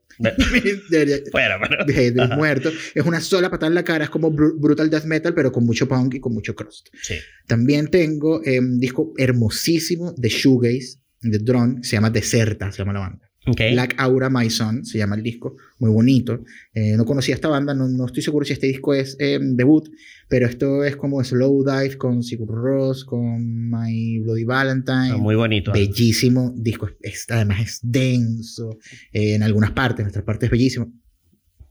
de, 2.10 2.28
muerto. 2.36 2.70
Es 2.94 3.04
una 3.06 3.22
sola 3.22 3.50
patada 3.50 3.68
en 3.68 3.76
la 3.76 3.82
cara, 3.82 4.04
es 4.04 4.10
como 4.10 4.30
brutal 4.30 4.90
death 4.90 5.04
metal, 5.04 5.32
pero 5.32 5.50
con 5.50 5.64
mucho 5.64 5.88
punk 5.88 6.16
y 6.16 6.20
con 6.20 6.34
mucho 6.34 6.54
crust. 6.54 6.88
Sí. 7.00 7.14
También 7.46 7.88
tengo 7.88 8.40
un 8.40 8.46
em, 8.46 8.78
disco 8.78 9.14
hermosísimo 9.16 10.12
de 10.18 10.28
Shoegaze, 10.28 10.98
de 11.22 11.38
Drone, 11.38 11.82
se 11.82 11.92
llama 11.96 12.10
Deserta, 12.10 12.70
se 12.70 12.78
llama 12.78 12.92
la 12.92 13.00
banda. 13.00 13.31
Black 13.46 13.94
Aura 13.98 14.30
My 14.30 14.48
Son 14.50 14.84
se 14.84 14.98
llama 14.98 15.16
el 15.16 15.22
disco, 15.22 15.56
muy 15.78 15.90
bonito. 15.90 16.44
Eh, 16.74 16.96
no 16.96 17.04
conocía 17.04 17.34
esta 17.34 17.48
banda, 17.48 17.74
no, 17.74 17.88
no, 17.88 18.06
estoy 18.06 18.22
seguro 18.22 18.44
si 18.44 18.52
este 18.52 18.68
disco 18.68 18.94
es 18.94 19.16
eh, 19.18 19.38
debut, 19.40 19.88
pero 20.28 20.46
esto 20.46 20.84
es 20.84 20.96
como 20.96 21.22
Slow 21.22 21.64
Dive 21.64 21.98
con 21.98 22.22
Sigur 22.22 22.48
Ross, 22.48 23.04
con 23.04 23.70
My 23.70 24.20
Bloody 24.20 24.44
Valentine. 24.44 25.10
Ah, 25.12 25.16
muy 25.16 25.34
bonito. 25.34 25.72
Bellísimo 25.72 26.54
disco, 26.56 26.88
además 27.28 27.60
es 27.60 27.80
denso 27.82 28.78
eh, 29.12 29.34
en 29.34 29.42
algunas 29.42 29.72
partes, 29.72 30.04
en 30.04 30.08
otras 30.08 30.24
partes 30.24 30.46
es 30.46 30.50
bellísimo. 30.50 30.92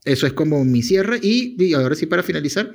Eso 0.03 0.27
es 0.27 0.34
como 0.34 0.65
mi 0.65 0.81
cierre 0.81 1.19
y, 1.21 1.55
y 1.63 1.73
ahora 1.73 1.95
sí 1.95 2.05
para 2.05 2.23
finalizar, 2.23 2.73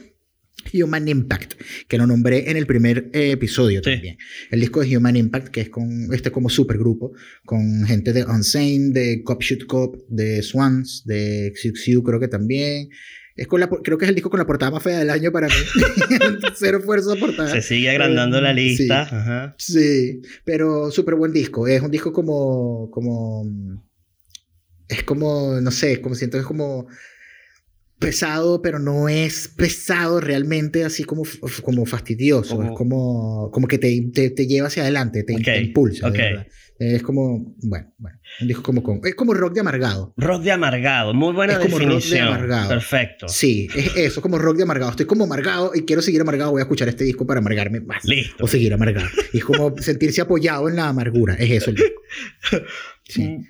Human 0.72 1.09
Impact, 1.09 1.55
que 1.88 1.98
lo 1.98 2.07
nombré 2.07 2.50
en 2.50 2.57
el 2.57 2.66
primer 2.66 3.11
eh, 3.12 3.33
episodio 3.33 3.83
también. 3.83 4.16
El 4.50 4.61
disco 4.61 4.81
de 4.81 4.96
Human 4.96 5.16
Impact, 5.16 5.48
que 5.48 5.62
es 5.62 5.70
con 5.70 6.12
este 6.12 6.31
como 6.31 6.48
supergrupo, 6.48 7.12
con 7.44 7.85
gente 7.87 8.12
de 8.12 8.24
Unsane, 8.24 8.90
de 8.90 9.22
Cop 9.24 9.42
Shoot 9.42 9.66
Cop, 9.66 9.96
de 10.09 10.42
Swans, 10.42 11.05
de 11.05 11.52
Xiu 11.55 12.02
creo 12.02 12.20
que 12.20 12.29
también. 12.29 12.88
Es 13.37 13.46
con 13.48 13.61
la, 13.61 13.68
creo 13.68 13.98
que 13.98 14.07
es 14.07 14.09
el 14.09 14.14
disco 14.14 14.31
con 14.31 14.38
la 14.38 14.46
portada 14.46 14.70
más 14.70 14.83
fea 14.83 14.98
del 14.98 15.11
año 15.11 15.31
para 15.31 15.48
mí. 15.48 15.55
Cero 16.57 16.79
esfuerzo 16.79 17.14
de 17.14 17.20
portada. 17.20 17.50
Se 17.50 17.61
sigue 17.61 17.90
agrandando 17.90 18.40
la 18.40 18.55
lista. 18.55 19.55
Sí, 19.59 19.72
sí 19.72 20.22
pero 20.44 20.90
súper 20.90 21.16
buen 21.16 21.33
disco. 21.33 21.68
Es 21.68 21.83
un 21.83 21.90
disco 21.90 22.14
como, 22.14 22.90
como, 22.90 23.44
es 24.88 25.02
como, 25.02 25.61
no 25.61 25.70
sé, 25.70 26.00
como 26.00 26.14
siento 26.14 26.38
que 26.38 26.42
es 26.42 26.46
como 26.46 26.88
pesado, 27.98 28.61
pero 28.62 28.78
no 28.78 29.09
es 29.09 29.48
pesado 29.48 30.20
realmente 30.20 30.85
así 30.85 31.04
como, 31.04 31.22
como 31.62 31.87
fastidioso. 31.87 32.62
Es 32.62 32.70
como, 32.72 33.50
como 33.50 33.66
que 33.66 33.78
te, 33.78 34.11
te, 34.12 34.46
lleva 34.46 34.68
hacia 34.68 34.82
adelante, 34.82 35.22
te, 35.22 35.61
impulsa. 35.61 36.12
Es 36.78 37.02
como, 37.02 37.54
bueno, 37.62 37.92
bueno, 37.96 38.18
un 38.40 38.48
disco 38.48 38.62
como, 38.62 39.00
es 39.02 39.14
como 39.14 39.32
rock 39.32 39.54
de 39.54 39.60
amargado. 39.60 40.12
Rock 40.16 40.42
de 40.42 40.52
amargado, 40.52 41.14
muy 41.14 41.32
buena 41.32 41.54
es 41.54 41.58
como 41.60 41.78
Rock 41.78 42.04
de 42.04 42.20
amargado. 42.20 42.68
Perfecto. 42.68 43.28
Sí, 43.28 43.68
es 43.74 43.96
eso, 43.96 44.20
como 44.20 44.38
rock 44.38 44.58
de 44.58 44.64
amargado. 44.64 44.90
Estoy 44.90 45.06
como 45.06 45.24
amargado 45.24 45.72
y 45.74 45.82
quiero 45.82 46.02
seguir 46.02 46.20
amargado, 46.20 46.50
voy 46.50 46.60
a 46.60 46.64
escuchar 46.64 46.88
este 46.88 47.04
disco 47.04 47.26
para 47.26 47.40
amargarme 47.40 47.80
más. 47.80 48.04
Listo. 48.04 48.44
O 48.44 48.46
seguir 48.46 48.74
amargado. 48.74 49.08
Y 49.32 49.38
es 49.38 49.44
como 49.44 49.76
sentirse 49.78 50.20
apoyado 50.20 50.68
en 50.68 50.76
la 50.76 50.88
amargura, 50.88 51.34
es 51.34 51.50
eso 51.50 51.70
el 51.70 51.76
disco. 51.76 52.03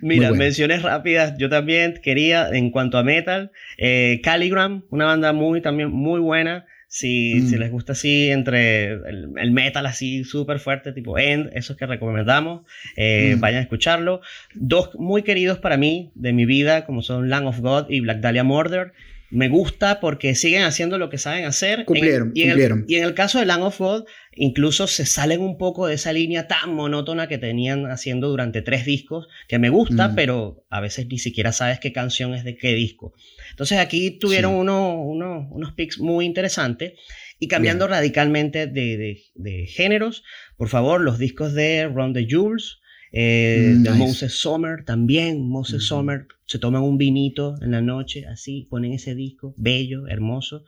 Mira, 0.02 0.32
menciones 0.32 0.82
rápidas. 0.82 1.34
Yo 1.38 1.48
también 1.48 2.00
quería, 2.02 2.48
en 2.50 2.70
cuanto 2.70 2.98
a 2.98 3.02
metal, 3.02 3.50
eh, 3.78 4.20
Caligram, 4.22 4.84
una 4.90 5.06
banda 5.06 5.32
muy, 5.32 5.60
también 5.62 5.90
muy 5.90 6.20
buena. 6.20 6.66
Si, 6.88 7.40
si 7.48 7.56
mm. 7.56 7.58
les 7.58 7.70
gusta 7.70 7.92
así, 7.92 8.30
entre 8.30 8.92
el, 8.92 9.50
metal 9.50 9.86
así 9.86 10.22
súper 10.24 10.60
fuerte, 10.60 10.92
tipo 10.92 11.18
End, 11.18 11.50
esos 11.52 11.76
que 11.76 11.84
recomendamos, 11.84 12.62
eh, 12.96 13.34
mm. 13.36 13.40
vayan 13.40 13.58
a 13.58 13.62
escucharlo. 13.62 14.20
Dos 14.54 14.90
muy 14.94 15.22
queridos 15.22 15.58
para 15.58 15.76
mí, 15.76 16.12
de 16.14 16.32
mi 16.32 16.46
vida, 16.46 16.86
como 16.86 17.02
son 17.02 17.28
Land 17.28 17.48
of 17.48 17.60
God 17.60 17.86
y 17.90 18.00
Black 18.00 18.20
Dahlia 18.20 18.44
Murder. 18.44 18.92
me 19.30 19.48
gusta 19.48 19.98
porque 19.98 20.36
siguen 20.36 20.62
haciendo 20.62 20.98
lo 20.98 21.10
que 21.10 21.18
saben 21.18 21.44
hacer. 21.44 21.84
Cumplieron, 21.84 22.30
y, 22.34 22.42
en 22.42 22.48
cumplieron. 22.50 22.78
El, 22.86 22.92
y 22.92 22.96
en 22.96 23.04
el 23.04 23.14
caso 23.14 23.40
de 23.40 23.46
Land 23.46 23.64
of 23.64 23.78
God, 23.80 24.04
incluso 24.36 24.86
se 24.86 25.04
salen 25.04 25.40
un 25.40 25.58
poco 25.58 25.88
de 25.88 25.94
esa 25.94 26.12
línea 26.12 26.46
tan 26.46 26.72
monótona 26.72 27.26
que 27.26 27.36
tenían 27.36 27.90
haciendo 27.90 28.28
durante 28.28 28.62
tres 28.62 28.84
discos, 28.84 29.26
que 29.48 29.58
me 29.58 29.68
gusta, 29.68 30.08
Mm. 30.08 30.14
pero 30.14 30.64
a 30.70 30.80
veces 30.80 31.08
ni 31.08 31.18
siquiera 31.18 31.50
sabes 31.50 31.80
qué 31.80 31.92
canción 31.92 32.34
es 32.34 32.44
de 32.44 32.56
qué 32.56 32.74
disco. 32.74 33.14
Entonces 33.56 33.78
aquí 33.78 34.10
tuvieron 34.18 34.52
Sí. 34.52 34.58
uno, 34.58 35.00
uno- 35.02 35.48
unos 35.50 35.72
picks 35.72 35.98
muy 35.98 36.26
interesantes. 36.26 36.92
Y 37.38 37.48
cambiando 37.48 37.86
radicalmente 37.88 38.66
de, 38.66 38.96
de- 38.98 39.22
de 39.34 39.66
géneros, 39.66 40.22
por 40.58 40.68
favor, 40.68 41.00
los 41.00 41.18
discos 41.18 41.54
de 41.54 41.86
Ron 41.88 42.12
the 42.12 42.26
Jules, 42.30 42.78
eh, 43.12 43.72
Mm, 43.76 43.82
de 43.82 43.90
nice. 43.90 43.98
Moses 44.02 44.32
Sommer 44.40 44.84
también. 44.84 45.40
Moses 45.48 45.76
Ujú. 45.76 45.84
Sommer 45.86 46.26
se 46.46 46.58
toman 46.58 46.82
un 46.82 46.98
vinito 46.98 47.54
en 47.62 47.70
la 47.70 47.80
noche, 47.80 48.24
así, 48.26 48.66
ponen 48.70 48.92
ese 48.92 49.14
disco, 49.14 49.54
bello, 49.56 50.06
hermoso. 50.06 50.64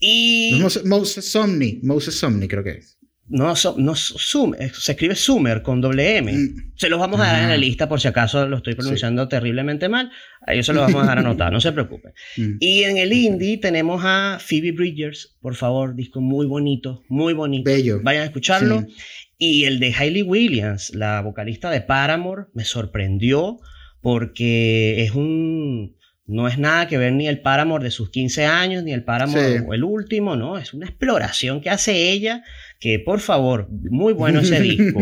Y. 0.00 0.58
Moses, 0.60 0.84
Moses 0.84 1.30
Somni, 1.30 1.80
Moses 1.82 2.14
Somni 2.18 2.48
creo 2.48 2.64
que 2.64 2.70
es. 2.78 2.93
No, 3.26 3.56
so- 3.56 3.74
no 3.78 3.94
se 3.94 4.92
escribe 4.92 5.14
Summer 5.16 5.62
con 5.62 5.80
doble 5.80 6.18
M. 6.18 6.30
Mm, 6.32 6.72
Se 6.76 6.90
los 6.90 7.00
vamos 7.00 7.18
a 7.20 7.24
dar 7.24 7.42
en 7.42 7.48
la 7.48 7.54
Ah. 7.54 7.58
lista 7.58 7.88
por 7.88 7.98
si 8.00 8.06
acaso 8.06 8.46
lo 8.46 8.58
estoy 8.58 8.74
pronunciando 8.74 9.26
terriblemente 9.28 9.88
mal. 9.88 10.10
A 10.46 10.52
ellos 10.52 10.66
se 10.66 10.74
los 10.74 10.82
vamos 10.82 10.96
a 10.98 11.02
dejar 11.04 11.18
anotado, 11.26 11.50
no 11.50 11.60
se 11.60 11.72
preocupen. 11.72 12.12
mm. 12.36 12.56
Y 12.60 12.82
en 12.84 12.98
el 12.98 13.12
indie 13.14 13.56
tenemos 13.58 14.02
a 14.04 14.38
Phoebe 14.40 14.72
Bridgers, 14.72 15.36
por 15.40 15.54
favor, 15.54 15.94
disco 15.94 16.20
muy 16.20 16.44
bonito, 16.46 17.02
muy 17.08 17.32
bonito. 17.32 17.64
Bello. 17.70 18.00
Vayan 18.02 18.22
a 18.22 18.26
escucharlo. 18.26 18.80
Sí. 18.82 18.94
Y 19.38 19.64
el 19.64 19.80
de 19.80 19.94
Hailey 19.94 20.22
Williams, 20.22 20.94
la 20.94 21.20
vocalista 21.22 21.70
de 21.70 21.80
Paramore, 21.80 22.44
me 22.52 22.64
sorprendió 22.64 23.58
porque 24.02 25.02
es 25.02 25.12
un... 25.14 25.96
No 26.26 26.48
es 26.48 26.56
nada 26.58 26.88
que 26.88 26.96
ver 26.96 27.12
ni 27.12 27.28
el 27.28 27.40
Paramore 27.42 27.84
de 27.84 27.90
sus 27.90 28.08
15 28.08 28.46
años, 28.46 28.82
ni 28.82 28.92
el 28.94 29.04
Paramore 29.04 29.58
Sí. 29.58 29.64
o 29.66 29.74
el 29.74 29.84
último, 29.84 30.36
¿no? 30.36 30.56
Es 30.56 30.72
una 30.72 30.86
exploración 30.86 31.60
que 31.60 31.68
hace 31.68 32.10
ella, 32.12 32.42
que 32.80 32.98
por 32.98 33.20
favor, 33.20 33.68
muy 33.70 34.14
bueno 34.14 34.40
ese 34.40 34.58
disco. 34.60 35.00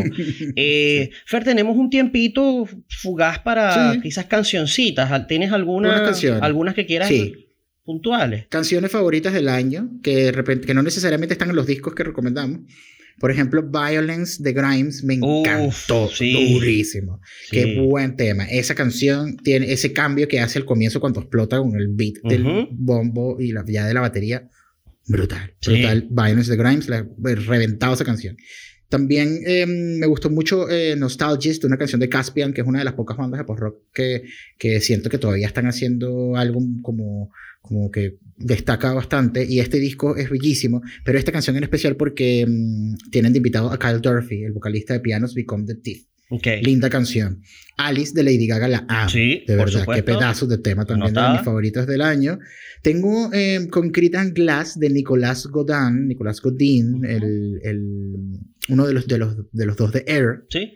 Eh, 0.57 1.11
Fer, 1.27 1.45
tenemos 1.45 1.77
un 1.77 1.91
tiempito 1.91 2.67
fugaz 2.89 3.39
para 3.39 3.93
Sí. 3.95 4.01
quizás 4.01 4.25
cancioncitas. 4.27 5.27
¿Tienes 5.29 5.53
alguna, 5.53 6.11
algunas 6.41 6.75
que 6.75 6.87
quieras 6.87 7.07
Sí. 7.09 7.47
puntuales? 7.85 8.47
Canciones 8.49 8.91
favoritas 8.91 9.33
del 9.33 9.49
año 9.49 9.91
que, 10.03 10.25
de 10.25 10.33
repente, 10.33 10.67
que 10.67 10.75
no 10.75 10.83
necesariamente 10.83 11.35
están 11.35 11.51
en 11.51 11.57
los 11.57 11.69
discos 11.69 11.95
que 11.95 12.03
recomendamos. 12.03 12.61
Por 13.23 13.31
ejemplo, 13.31 13.63
Violence 13.63 14.43
de 14.43 14.53
Grimes 14.53 15.05
me 15.05 15.17
Uf, 15.23 15.47
encantó. 15.47 16.09
sí. 16.13 16.53
Durísimo. 16.55 17.21
Qué 17.53 17.63
Sí. 17.63 17.79
buen 17.79 18.17
tema. 18.17 18.45
Esa 18.51 18.75
canción 18.75 19.37
tiene 19.37 19.73
ese 19.73 19.93
cambio 19.93 20.27
que 20.27 20.41
hace 20.41 20.59
al 20.59 20.65
comienzo 20.65 20.99
cuando 20.99 21.21
explota 21.21 21.59
con 21.59 21.75
el 21.77 21.87
beat 21.89 22.15
del 22.25 22.45
Ujú. 22.45 22.69
bombo 22.73 23.41
y 23.41 23.53
la, 23.53 23.65
ya 23.67 23.87
de 23.87 23.95
la 23.95 24.01
batería. 24.01 24.49
Brutal. 25.07 25.55
Sí. 25.61 25.71
Brutal. 25.71 26.09
Violence 26.11 26.51
de 26.51 26.57
Grimes, 26.57 26.89
la, 26.89 27.07
reventado 27.23 27.95
esa 27.95 28.05
canción. 28.05 28.37
También 28.93 29.41
eh, 29.47 29.65
me 29.65 30.07
gustó 30.07 30.29
mucho 30.29 30.69
eh, 30.69 30.95
Nostalgist, 30.97 31.65
una 31.65 31.79
canción 31.79 31.99
de 31.99 32.11
Caspian, 32.11 32.53
que 32.53 32.61
es 32.61 32.67
una 32.67 32.81
de 32.81 32.85
las 32.85 32.93
pocas 32.93 33.17
bandas 33.17 33.39
de 33.39 33.45
post-rock 33.45 33.85
que, 33.91 34.25
que 34.59 34.83
siento 34.83 35.09
que 35.09 35.17
todavía 35.17 35.47
están 35.47 35.65
haciendo 35.65 36.37
algo 36.37 36.61
como, 36.83 37.31
que 37.91 38.19
destaca 38.37 38.93
bastante. 38.93 39.47
Y 39.49 39.61
este 39.61 39.79
disco 39.79 40.15
es 40.15 40.29
bellísimo, 40.29 40.83
pero 41.07 41.19
esta 41.19 41.33
canción 41.33 41.57
en 41.57 41.63
especial 41.63 41.97
porque 41.97 42.45
mm, 42.47 43.09
tienen 43.11 43.33
de 43.33 43.39
invitado 43.39 43.73
a 43.73 43.79
Kyle 43.79 44.03
Durfee, 44.03 44.45
el 44.45 44.53
vocalista 44.53 44.93
de 44.93 45.01
Pianos 45.01 45.35
Become 45.35 45.65
the 45.65 45.77
Thief. 45.77 46.12
Ok. 46.35 46.47
Linda 46.63 46.89
canción. 46.89 47.43
Alice 47.77 48.13
de 48.15 48.23
Lady 48.23 48.47
Gaga 48.47 48.69
la 48.69 48.85
amo. 48.89 49.09
Sí, 49.11 49.45
de 49.47 49.57
por 49.57 49.67
verdad, 49.73 49.87
qué 49.95 50.03
pedazos 50.03 50.49
de 50.49 50.59
tema 50.59 50.85
también 50.85 51.13
de 51.13 51.21
mis 51.33 51.43
favoritos 51.43 51.87
del 51.87 52.01
año. 52.01 52.39
Tengo 52.83 53.31
eh, 53.33 53.67
Concrete 53.71 54.17
and 54.17 54.35
Glass 54.35 54.79
de 54.79 54.89
Nicolas 54.91 55.47
Godin, 55.47 56.09
Nicolas 56.09 56.41
Godin, 56.41 57.05
el, 57.05 57.61
el- 57.63 58.39
uno 58.69 58.87
de 58.87 58.95
los, 58.95 59.07
de, 59.07 59.19
los, 59.19 59.37
de 59.53 59.67
los 59.67 59.77
dos 59.77 59.93
de 59.93 60.05
Air. 60.07 60.45
Sí. 60.49 60.75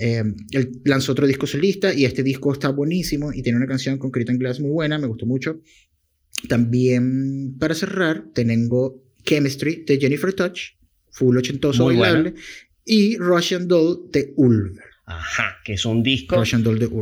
Eh, 0.00 0.22
él 0.52 0.70
lanzó 0.84 1.12
otro 1.12 1.26
disco 1.26 1.46
solista 1.46 1.92
y 1.92 2.04
este 2.04 2.22
disco 2.22 2.52
está 2.52 2.68
buenísimo 2.70 3.32
y 3.32 3.42
tiene 3.42 3.58
una 3.58 3.66
canción 3.66 3.98
Concrete 3.98 4.30
and 4.32 4.40
Glass 4.40 4.60
muy 4.60 4.70
buena, 4.70 4.98
me 4.98 5.06
gustó 5.06 5.26
mucho. 5.26 5.60
También, 6.48 7.56
para 7.58 7.74
cerrar, 7.74 8.24
tengo 8.32 9.02
Chemistry 9.24 9.84
de 9.86 9.98
Jennifer 9.98 10.32
Touch, 10.32 10.60
full 11.10 11.36
ochentoso 11.36 11.84
Muy 11.84 11.96
bailable, 11.96 12.34
y 12.84 13.16
Russian 13.16 13.66
Doll 13.68 14.08
de 14.12 14.32
Ulver. 14.36 14.84
Ajá, 15.10 15.56
que 15.64 15.72
es 15.72 15.86
un 15.86 16.02
disco 16.02 16.42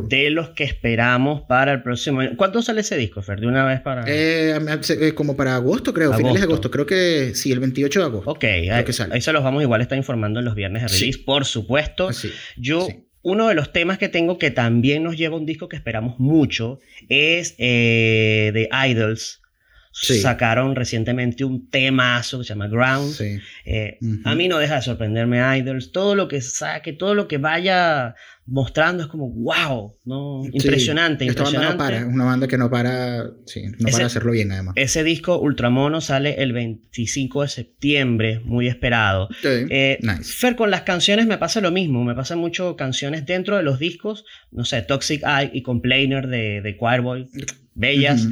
de 0.07 0.29
los 0.29 0.49
que 0.51 0.63
esperamos 0.63 1.41
para 1.41 1.73
el 1.73 1.83
próximo 1.83 2.21
año. 2.21 2.31
¿Cuánto 2.37 2.61
sale 2.61 2.79
ese 2.81 2.95
disco, 2.95 3.21
Fer? 3.21 3.41
De 3.41 3.47
una 3.47 3.65
vez 3.65 3.81
para... 3.81 4.05
Eh, 4.07 4.57
eh, 4.89 5.13
como 5.13 5.35
para 5.35 5.55
agosto, 5.55 5.93
creo, 5.93 6.13
finales 6.13 6.39
de 6.39 6.45
Agosto. 6.45 6.71
Creo 6.71 6.85
que 6.85 7.31
sí, 7.35 7.51
el 7.51 7.59
28 7.59 7.99
de 7.99 8.05
agosto. 8.05 8.31
ok, 8.31 8.43
ahí, 8.43 9.21
se 9.21 9.33
los 9.33 9.43
vamos 9.43 9.61
igual 9.61 9.81
a 9.81 9.83
estar 9.83 9.97
informando 9.97 10.39
en 10.39 10.45
los 10.45 10.55
viernes 10.55 10.83
de 10.83 10.89
Sí. 10.89 10.99
release, 11.01 11.19
por 11.25 11.43
supuesto. 11.45 12.07
Así. 12.07 12.31
Yo, 12.55 12.85
sí. 12.87 13.03
uno 13.23 13.49
de 13.49 13.55
los 13.55 13.73
temas 13.73 13.97
que 13.97 14.07
tengo 14.07 14.37
que 14.37 14.51
también 14.51 15.03
nos 15.03 15.17
lleva 15.17 15.35
a 15.35 15.39
un 15.39 15.45
disco 15.45 15.67
que 15.67 15.75
esperamos 15.75 16.17
mucho 16.17 16.79
es 17.09 17.55
eh, 17.57 18.51
de 18.53 18.69
Idols. 18.89 19.41
Sí. 19.99 20.19
Sacaron 20.19 20.75
recientemente 20.75 21.43
un 21.43 21.69
temazo 21.69 22.37
que 22.37 22.43
se 22.43 22.49
llama 22.49 22.67
Ground. 22.67 23.13
Sí. 23.13 23.37
Eh. 23.65 23.97
A 24.25 24.35
mí 24.35 24.47
no 24.47 24.59
deja 24.59 24.75
de 24.75 24.81
sorprenderme 24.83 25.39
Idols. 25.57 25.91
Todo 25.91 26.13
lo 26.13 26.27
que 26.27 26.39
saque, 26.41 26.93
todo 26.93 27.15
lo 27.15 27.27
que 27.27 27.37
vaya 27.39 28.13
mostrando 28.45 29.03
es 29.03 29.09
como 29.09 29.29
wow, 29.29 29.95
¿no? 30.05 30.41
Sí. 30.43 30.51
Impresionante, 30.53 31.25
banda 31.25 31.41
impresionante. 31.41 31.73
no 31.73 31.77
para, 31.77 31.97
es 31.99 32.05
una 32.05 32.23
banda 32.25 32.47
que 32.47 32.57
no 32.57 32.69
para, 32.69 33.25
sí, 33.45 33.63
no 33.63 33.87
Ese- 33.87 33.91
para 33.91 34.05
hacerlo 34.05 34.31
bien 34.31 34.51
además. 34.51 34.73
Ese 34.77 35.03
disco 35.03 35.37
Ultramono 35.39 35.99
sale 35.99 36.41
el 36.41 36.53
25 36.53 37.41
de 37.41 37.47
septiembre, 37.49 38.39
muy 38.45 38.67
esperado. 38.67 39.27
Sí. 39.41 39.49
Eh, 39.69 39.97
nice. 40.01 40.31
Fer, 40.31 40.55
con 40.55 40.71
las 40.71 40.83
canciones 40.83 41.25
me 41.27 41.37
pasa 41.37 41.59
lo 41.59 41.71
mismo, 41.71 42.03
me 42.05 42.15
pasa 42.15 42.35
mucho 42.37 42.75
canciones 42.77 43.25
dentro 43.25 43.57
de 43.57 43.63
los 43.63 43.79
discos, 43.79 44.23
no 44.51 44.63
sé, 44.63 44.81
Toxic 44.81 45.23
Eye 45.23 45.49
y 45.53 45.61
Complainer 45.63 46.27
de, 46.27 46.61
de 46.61 46.77
Choirboy, 46.77 47.27
bellas, 47.77 48.27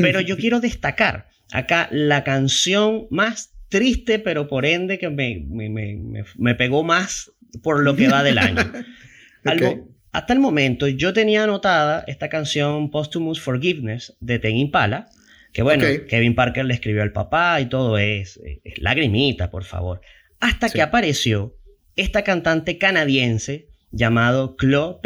pero 0.00 0.20
yo 0.20 0.36
quiero 0.42 0.60
destacar 0.60 1.28
acá 1.52 1.88
la 1.92 2.24
canción 2.24 3.06
más 3.10 3.52
triste, 3.68 4.18
pero 4.18 4.48
por 4.48 4.66
ende 4.66 4.98
que 4.98 5.08
me, 5.10 5.44
me, 5.48 5.68
me- 5.68 6.24
me- 6.36 6.54
pegó 6.54 6.82
más 6.82 7.30
por 7.62 7.82
lo 7.82 7.94
que 7.96 8.08
va 8.08 8.22
del 8.22 8.38
año. 8.38 8.70
Algo- 9.44 9.88
hasta 10.12 10.32
el 10.34 10.40
momento 10.40 10.88
yo 10.88 11.12
tenía 11.12 11.44
anotada 11.44 12.04
esta 12.06 12.28
canción 12.28 12.90
Posthumous 12.90 13.40
Forgiveness 13.40 14.14
de 14.20 14.38
Ten 14.38 14.56
Impala, 14.56 15.08
que 15.52 15.62
bueno. 15.62 15.84
Kevin 16.08 16.34
Parker 16.34 16.64
le 16.64 16.74
escribió 16.74 17.02
al 17.02 17.12
papá 17.12 17.60
y 17.60 17.66
todo 17.66 17.98
es, 17.98 18.40
es 18.64 18.78
lagrimita, 18.78 19.50
por 19.50 19.64
favor. 19.64 20.00
Hasta 20.40 20.68
Sí. 20.68 20.74
que 20.74 20.82
apareció 20.82 21.56
esta 21.96 22.24
cantante 22.24 22.78
canadiense 22.78 23.68
llamado 23.90 24.56
Chloe 24.58 24.96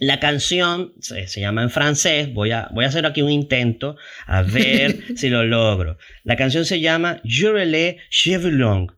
La 0.00 0.18
canción 0.18 0.92
se, 1.00 1.28
se 1.28 1.40
llama 1.40 1.62
en 1.62 1.70
francés, 1.70 2.32
voy 2.32 2.50
a, 2.50 2.68
voy 2.72 2.84
a 2.84 2.88
hacer 2.88 3.06
aquí 3.06 3.22
un 3.22 3.30
intento 3.30 3.96
a 4.26 4.42
ver 4.42 5.04
si 5.16 5.28
lo 5.28 5.44
logro. 5.44 5.96
La 6.24 6.36
canción 6.36 6.64
se 6.64 6.80
llama 6.80 7.20
Jurele 7.24 7.98
Cheveux 8.10 8.52
Longs, 8.52 8.94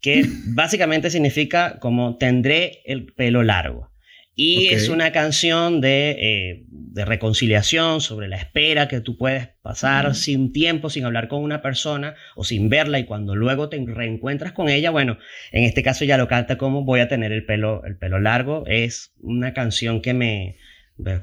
que 0.00 0.26
básicamente 0.48 1.10
significa 1.10 1.78
como 1.78 2.16
tendré 2.18 2.82
el 2.84 3.12
pelo 3.12 3.42
largo. 3.42 3.91
Y 4.34 4.68
es 4.68 4.88
una 4.88 5.12
canción 5.12 5.80
de, 5.80 6.10
eh, 6.18 6.64
de 6.68 7.04
reconciliación 7.04 8.00
sobre 8.00 8.28
la 8.28 8.36
espera 8.36 8.88
que 8.88 9.00
tú 9.00 9.18
puedes 9.18 9.48
pasar 9.60 10.14
sin 10.14 10.52
tiempo, 10.52 10.88
sin 10.88 11.04
hablar 11.04 11.28
con 11.28 11.42
una 11.42 11.60
persona 11.60 12.14
o 12.34 12.42
sin 12.42 12.70
verla 12.70 12.98
y 12.98 13.04
cuando 13.04 13.36
luego 13.36 13.68
te 13.68 13.82
reencuentras 13.84 14.52
con 14.52 14.70
ella, 14.70 14.90
bueno, 14.90 15.18
en 15.50 15.64
este 15.64 15.82
caso 15.82 16.06
ya 16.06 16.16
lo 16.16 16.28
canta 16.28 16.56
como 16.56 16.84
voy 16.84 17.00
a 17.00 17.08
tener 17.08 17.30
el 17.30 17.44
pelo, 17.44 17.84
el 17.84 17.98
pelo 17.98 18.18
largo. 18.20 18.64
Es 18.66 19.12
una 19.20 19.52
canción 19.52 20.00
que 20.00 20.14
me... 20.14 20.56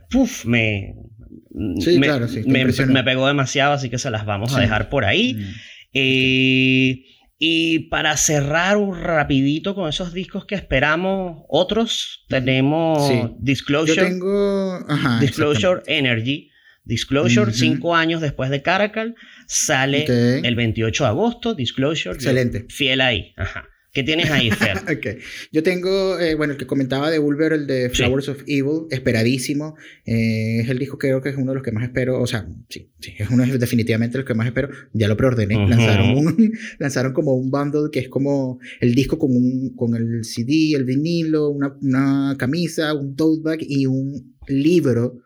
Puf, 0.09 0.45
me, 0.45 0.95
Sí, 1.79 1.99
me, 1.99 2.07
claro, 2.07 2.27
sí, 2.27 2.43
me, 2.45 2.65
me 2.65 3.03
pegó 3.03 3.27
demasiado, 3.27 3.73
así 3.73 3.89
que 3.89 3.97
se 3.97 4.11
las 4.11 4.25
vamos 4.25 4.55
a 4.55 4.59
dejar 4.59 4.89
por 4.89 5.05
ahí. 5.05 5.33
Mm. 5.33 5.53
Eh, 5.93 7.03
y 7.41 7.87
para 7.87 8.17
cerrar 8.17 8.75
un 8.75 9.01
rapidito 9.01 9.73
con 9.73 9.87
esos 9.87 10.13
discos 10.13 10.45
que 10.45 10.55
esperamos, 10.55 11.45
otros 11.47 12.25
tenemos 12.27 13.07
Sí. 13.07 13.13
Yo 13.13 13.35
Disclosure, 13.39 14.09
tengo. 14.09 14.73
Ajá, 14.87 15.19
Disclosure 15.21 15.81
Energy. 15.87 16.51
Disclosure, 16.83 17.53
cinco 17.53 17.95
años 17.95 18.19
después 18.19 18.49
de 18.49 18.61
Caracal, 18.61 19.15
sale 19.47 20.05
el 20.43 20.55
28 20.55 21.03
de 21.03 21.09
agosto. 21.09 21.53
Disclosure, 21.53 22.15
Excelente. 22.15 22.65
fiel 22.67 22.99
ahí. 23.01 23.33
Ajá. 23.37 23.69
¿Qué 23.91 24.03
tienes 24.03 24.29
ahí, 24.29 24.51
Fer? 24.51 24.77
Ok. 24.97 25.19
Yo 25.51 25.63
tengo, 25.63 26.19
eh, 26.19 26.35
bueno, 26.35 26.53
el 26.53 26.59
que 26.59 26.67
comentaba 26.67 27.09
de 27.09 27.19
Ulver, 27.19 27.53
el 27.53 27.67
de 27.67 27.89
Sí. 27.89 27.95
Flowers 27.97 28.29
of 28.29 28.43
Evil, 28.45 28.85
esperadísimo. 28.91 29.75
Eh, 30.05 30.59
es 30.61 30.69
el 30.69 30.77
disco 30.77 30.97
que 30.97 31.07
creo 31.07 31.21
que 31.21 31.29
es 31.29 31.35
uno 31.37 31.51
de 31.51 31.55
los 31.55 31.63
que 31.63 31.71
más 31.71 31.83
espero. 31.83 32.21
O 32.21 32.27
sea, 32.27 32.47
sí, 32.69 32.89
sí, 32.99 33.13
es 33.17 33.29
uno 33.29 33.45
de 33.45 33.57
definitivamente 33.57 34.17
los 34.17 34.25
que 34.27 34.33
más 34.35 34.47
espero. 34.47 34.69
Ya 34.93 35.07
lo 35.07 35.17
preordené. 35.17 35.57
Ujú. 35.57 35.69
Lanzaron, 35.69 36.17
un, 36.17 36.53
lanzaron 36.79 37.13
como 37.13 37.33
un 37.33 37.49
bundle 37.49 37.89
que 37.91 37.99
es 37.99 38.09
como 38.09 38.59
el 38.79 38.93
disco 38.93 39.17
con, 39.17 39.31
un, 39.35 39.75
con 39.75 39.95
el 39.95 40.23
CD, 40.23 40.73
el 40.75 40.85
vinilo, 40.85 41.49
una, 41.49 41.75
una 41.81 42.35
camisa, 42.37 42.93
un 42.93 43.15
tote 43.15 43.41
bag 43.43 43.59
y 43.61 43.85
un 43.85 44.35
libro 44.47 45.21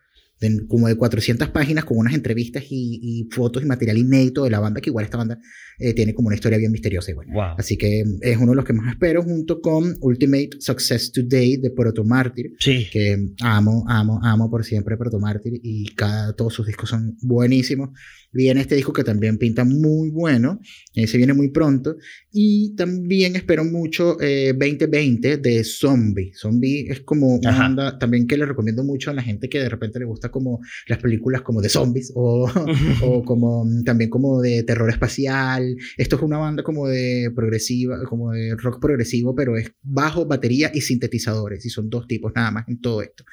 como 0.67 0.87
de 0.87 0.95
400 0.95 1.49
páginas 1.49 1.85
con 1.85 1.97
unas 1.97 2.13
entrevistas 2.13 2.63
y, 2.69 3.27
fotos 3.31 3.63
y 3.63 3.65
material 3.65 3.97
inédito 3.97 4.43
de 4.43 4.49
la 4.49 4.59
banda, 4.59 4.81
que 4.81 4.89
igual 4.89 5.05
esta 5.05 5.17
banda 5.17 5.39
eh, 5.79 5.93
tiene 5.93 6.13
como 6.13 6.27
una 6.27 6.35
historia 6.35 6.57
bien 6.57 6.71
misteriosa. 6.71 7.11
Igual. 7.11 7.55
Así 7.57 7.77
que 7.77 8.03
es 8.21 8.37
uno 8.37 8.51
de 8.51 8.55
los 8.55 8.65
que 8.65 8.73
más 8.73 8.91
espero, 8.93 9.23
junto 9.23 9.61
con 9.61 9.95
Ultimate 10.01 10.49
Success 10.59 11.11
Today 11.11 11.57
de 11.57 11.71
Proto 11.71 12.03
Martyr, 12.03 12.53
sí. 12.59 12.87
que 12.91 13.33
amo, 13.41 13.85
amo, 13.87 14.19
amo 14.23 14.49
por 14.49 14.63
siempre 14.63 14.97
Proto 14.97 15.19
Martyr 15.19 15.53
y 15.61 15.93
cada, 15.95 16.33
todos 16.33 16.53
sus 16.53 16.67
discos 16.67 16.89
son 16.89 17.17
buenísimos. 17.21 17.89
Viene 18.33 18.61
este 18.61 18.75
disco 18.75 18.91
que 18.91 19.03
también 19.03 19.37
pinta 19.37 19.63
muy 19.63 20.09
bueno, 20.09 20.59
se 20.93 21.17
viene 21.17 21.33
muy 21.33 21.49
pronto. 21.49 21.95
Y 22.31 22.75
también 22.75 23.35
espero 23.35 23.63
mucho 23.63 24.17
2020 24.17 25.31
eh, 25.31 25.37
de 25.37 25.63
Zombie. 25.63 26.33
Zombie 26.33 26.87
es 26.89 27.01
como 27.01 27.35
una 27.35 27.57
banda 27.57 27.99
también 27.99 28.25
que 28.25 28.37
le 28.37 28.45
recomiendo 28.45 28.83
mucho 28.83 29.11
a 29.11 29.13
la 29.13 29.21
gente 29.21 29.49
que 29.49 29.59
de 29.59 29.69
repente 29.69 29.99
le 29.99 30.05
gusta 30.05 30.29
como 30.29 30.59
las 30.87 30.97
películas 30.97 31.43
como 31.43 31.61
de 31.61 31.69
zombies 31.69 32.11
o, 32.15 32.49
o 33.03 33.23
como 33.23 33.65
también 33.85 34.09
como 34.09 34.41
de 34.41 34.63
terror 34.63 34.89
espacial. 34.89 35.77
Esto 35.97 36.15
es 36.15 36.21
una 36.23 36.37
banda 36.37 36.63
como 36.63 36.87
de 36.87 37.31
progresiva, 37.35 38.03
como 38.05 38.31
de 38.31 38.55
rock 38.55 38.79
progresivo, 38.81 39.35
pero 39.35 39.57
es 39.57 39.71
bajo, 39.83 40.25
batería 40.25 40.71
y 40.73 40.81
sintetizadores. 40.81 41.65
Y 41.65 41.69
son 41.69 41.89
dos 41.89 42.07
tipos 42.07 42.31
nada 42.35 42.49
más 42.51 42.67
en 42.67 42.81
todo 42.81 43.01
esto. 43.03 43.23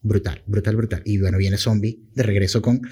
Brutal, 0.00 0.42
brutal, 0.46 0.74
brutal. 0.74 1.02
Y 1.04 1.18
bueno, 1.18 1.38
viene 1.38 1.56
Zombie 1.56 2.00
de 2.12 2.22
regreso 2.24 2.60
con 2.60 2.82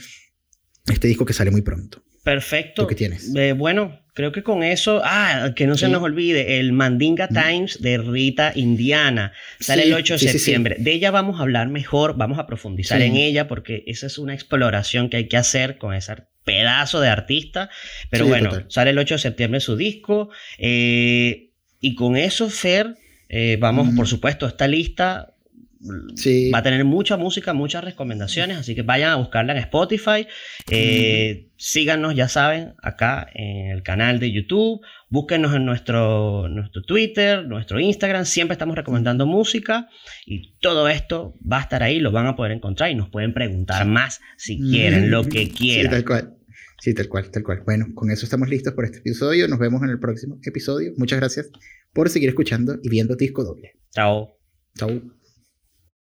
este 0.91 1.09
disco 1.09 1.24
que 1.24 1.32
sale 1.32 1.51
muy 1.51 1.62
pronto. 1.62 2.03
Perfecto. 2.22 2.86
¿Qué 2.86 2.95
tienes? 2.95 3.34
Eh, 3.34 3.53
bueno, 3.53 4.01
creo 4.14 4.32
que 4.32 4.43
con 4.43 4.62
eso, 4.62 5.01
ah, 5.05 5.53
que 5.57 5.66
no 5.66 5.76
se 5.76 5.88
nos 5.88 6.03
olvide, 6.03 6.61
el 6.61 6.72
Mandinga 6.72 7.28
Times 7.28 7.80
de 7.80 7.99
Rita 7.99 8.53
Indiana 8.55 9.32
sale 9.59 9.84
el 9.84 9.95
8 9.95 10.14
de 10.14 10.18
septiembre. 10.18 10.76
de 10.78 10.93
ella 10.93 11.11
vamos 11.11 11.41
a 11.41 11.43
hablar 11.43 11.68
mejor, 11.68 12.16
vamos 12.16 12.38
a 12.38 12.47
profundizar 12.47 13.01
en 13.01 13.16
ella 13.16 13.49
porque 13.49 13.84
esa 13.86 14.07
es 14.07 14.18
una 14.18 14.34
exploración 14.34 15.09
que 15.09 15.16
hay 15.16 15.28
que 15.28 15.38
hacer 15.38 15.78
con 15.78 15.95
ese 15.95 16.14
pedazo 16.45 17.01
de 17.01 17.09
artista. 17.09 17.70
Pero 18.11 18.26
bueno, 18.26 18.51
sale 18.68 18.91
el 18.91 18.99
8 18.99 19.14
de 19.14 19.18
septiembre 19.18 19.61
su 19.61 19.76
disco. 19.76 20.30
Eh, 20.59 21.51
y 21.80 21.95
con 21.95 22.16
eso, 22.16 22.51
Fer, 22.51 22.97
eh, 23.28 23.57
vamos, 23.59 23.95
por 23.95 24.07
supuesto, 24.07 24.47
esta 24.47 24.66
lista 24.68 25.34
Va 25.83 26.59
a 26.59 26.62
tener 26.62 26.85
mucha 26.85 27.16
música, 27.16 27.55
muchas 27.55 27.83
recomendaciones, 27.83 28.59
así 28.59 28.74
que 28.74 28.83
vayan 28.83 29.12
a 29.12 29.16
buscarla 29.16 29.53
en 29.53 29.59
Spotify. 29.59 30.26
Eh, 30.70 31.49
síganos, 31.57 32.14
ya 32.14 32.28
saben, 32.28 32.74
acá 32.83 33.28
en 33.35 33.70
el 33.70 33.83
canal 33.83 34.18
de 34.18 34.31
YouTube. 34.31 34.81
Búsquenos 35.09 35.55
en 35.55 35.64
nuestro, 35.64 36.49
nuestro 36.49 36.83
Twitter, 36.83 37.47
nuestro 37.47 37.81
Instagram. 37.81 38.26
Siempre 38.26 38.53
estamos 38.53 38.76
recomendando 38.76 39.24
música 39.24 39.89
y 40.26 40.55
todo 40.59 40.89
esto 40.89 41.35
va 41.51 41.59
a 41.59 41.62
estar 41.62 41.83
ahí, 41.83 41.99
lo 41.99 42.12
van 42.12 42.26
a 42.26 42.37
poder 42.37 42.53
encontrar 42.53 42.91
y 42.91 42.95
nos 42.95 43.09
pueden 43.09 43.33
preguntar 43.33 43.87
más 43.87 44.20
si 44.37 44.59
quieren, 44.59 45.11
lo 45.11 45.24
que 45.24 45.49
quieran. 45.49 45.87
Sí, 45.87 45.91
tal 45.91 46.05
cual. 46.05 46.37
Sí, 46.81 46.95
tal 46.95 47.09
cual, 47.09 47.31
tal 47.31 47.43
cual. 47.43 47.62
Bueno, 47.64 47.87
con 47.95 48.11
eso 48.11 48.24
estamos 48.24 48.49
listos 48.49 48.72
por 48.74 48.85
este 48.85 48.99
episodio. 48.99 49.49
Nos 49.49 49.59
vemos 49.59 49.83
en 49.83 49.91
el 49.91 49.99
próximo 49.99 50.39
episodio. 50.43 50.93
Muchas 50.97 51.20
gracias 51.20 51.51
por 51.93 52.09
seguir 52.11 52.28
escuchando 52.28 52.78
y 52.83 52.89
viendo 52.89 53.16
Disco 53.16 53.45
Doble. 53.45 53.72
Chao. 53.93 54.37
Chao. 54.76 55.19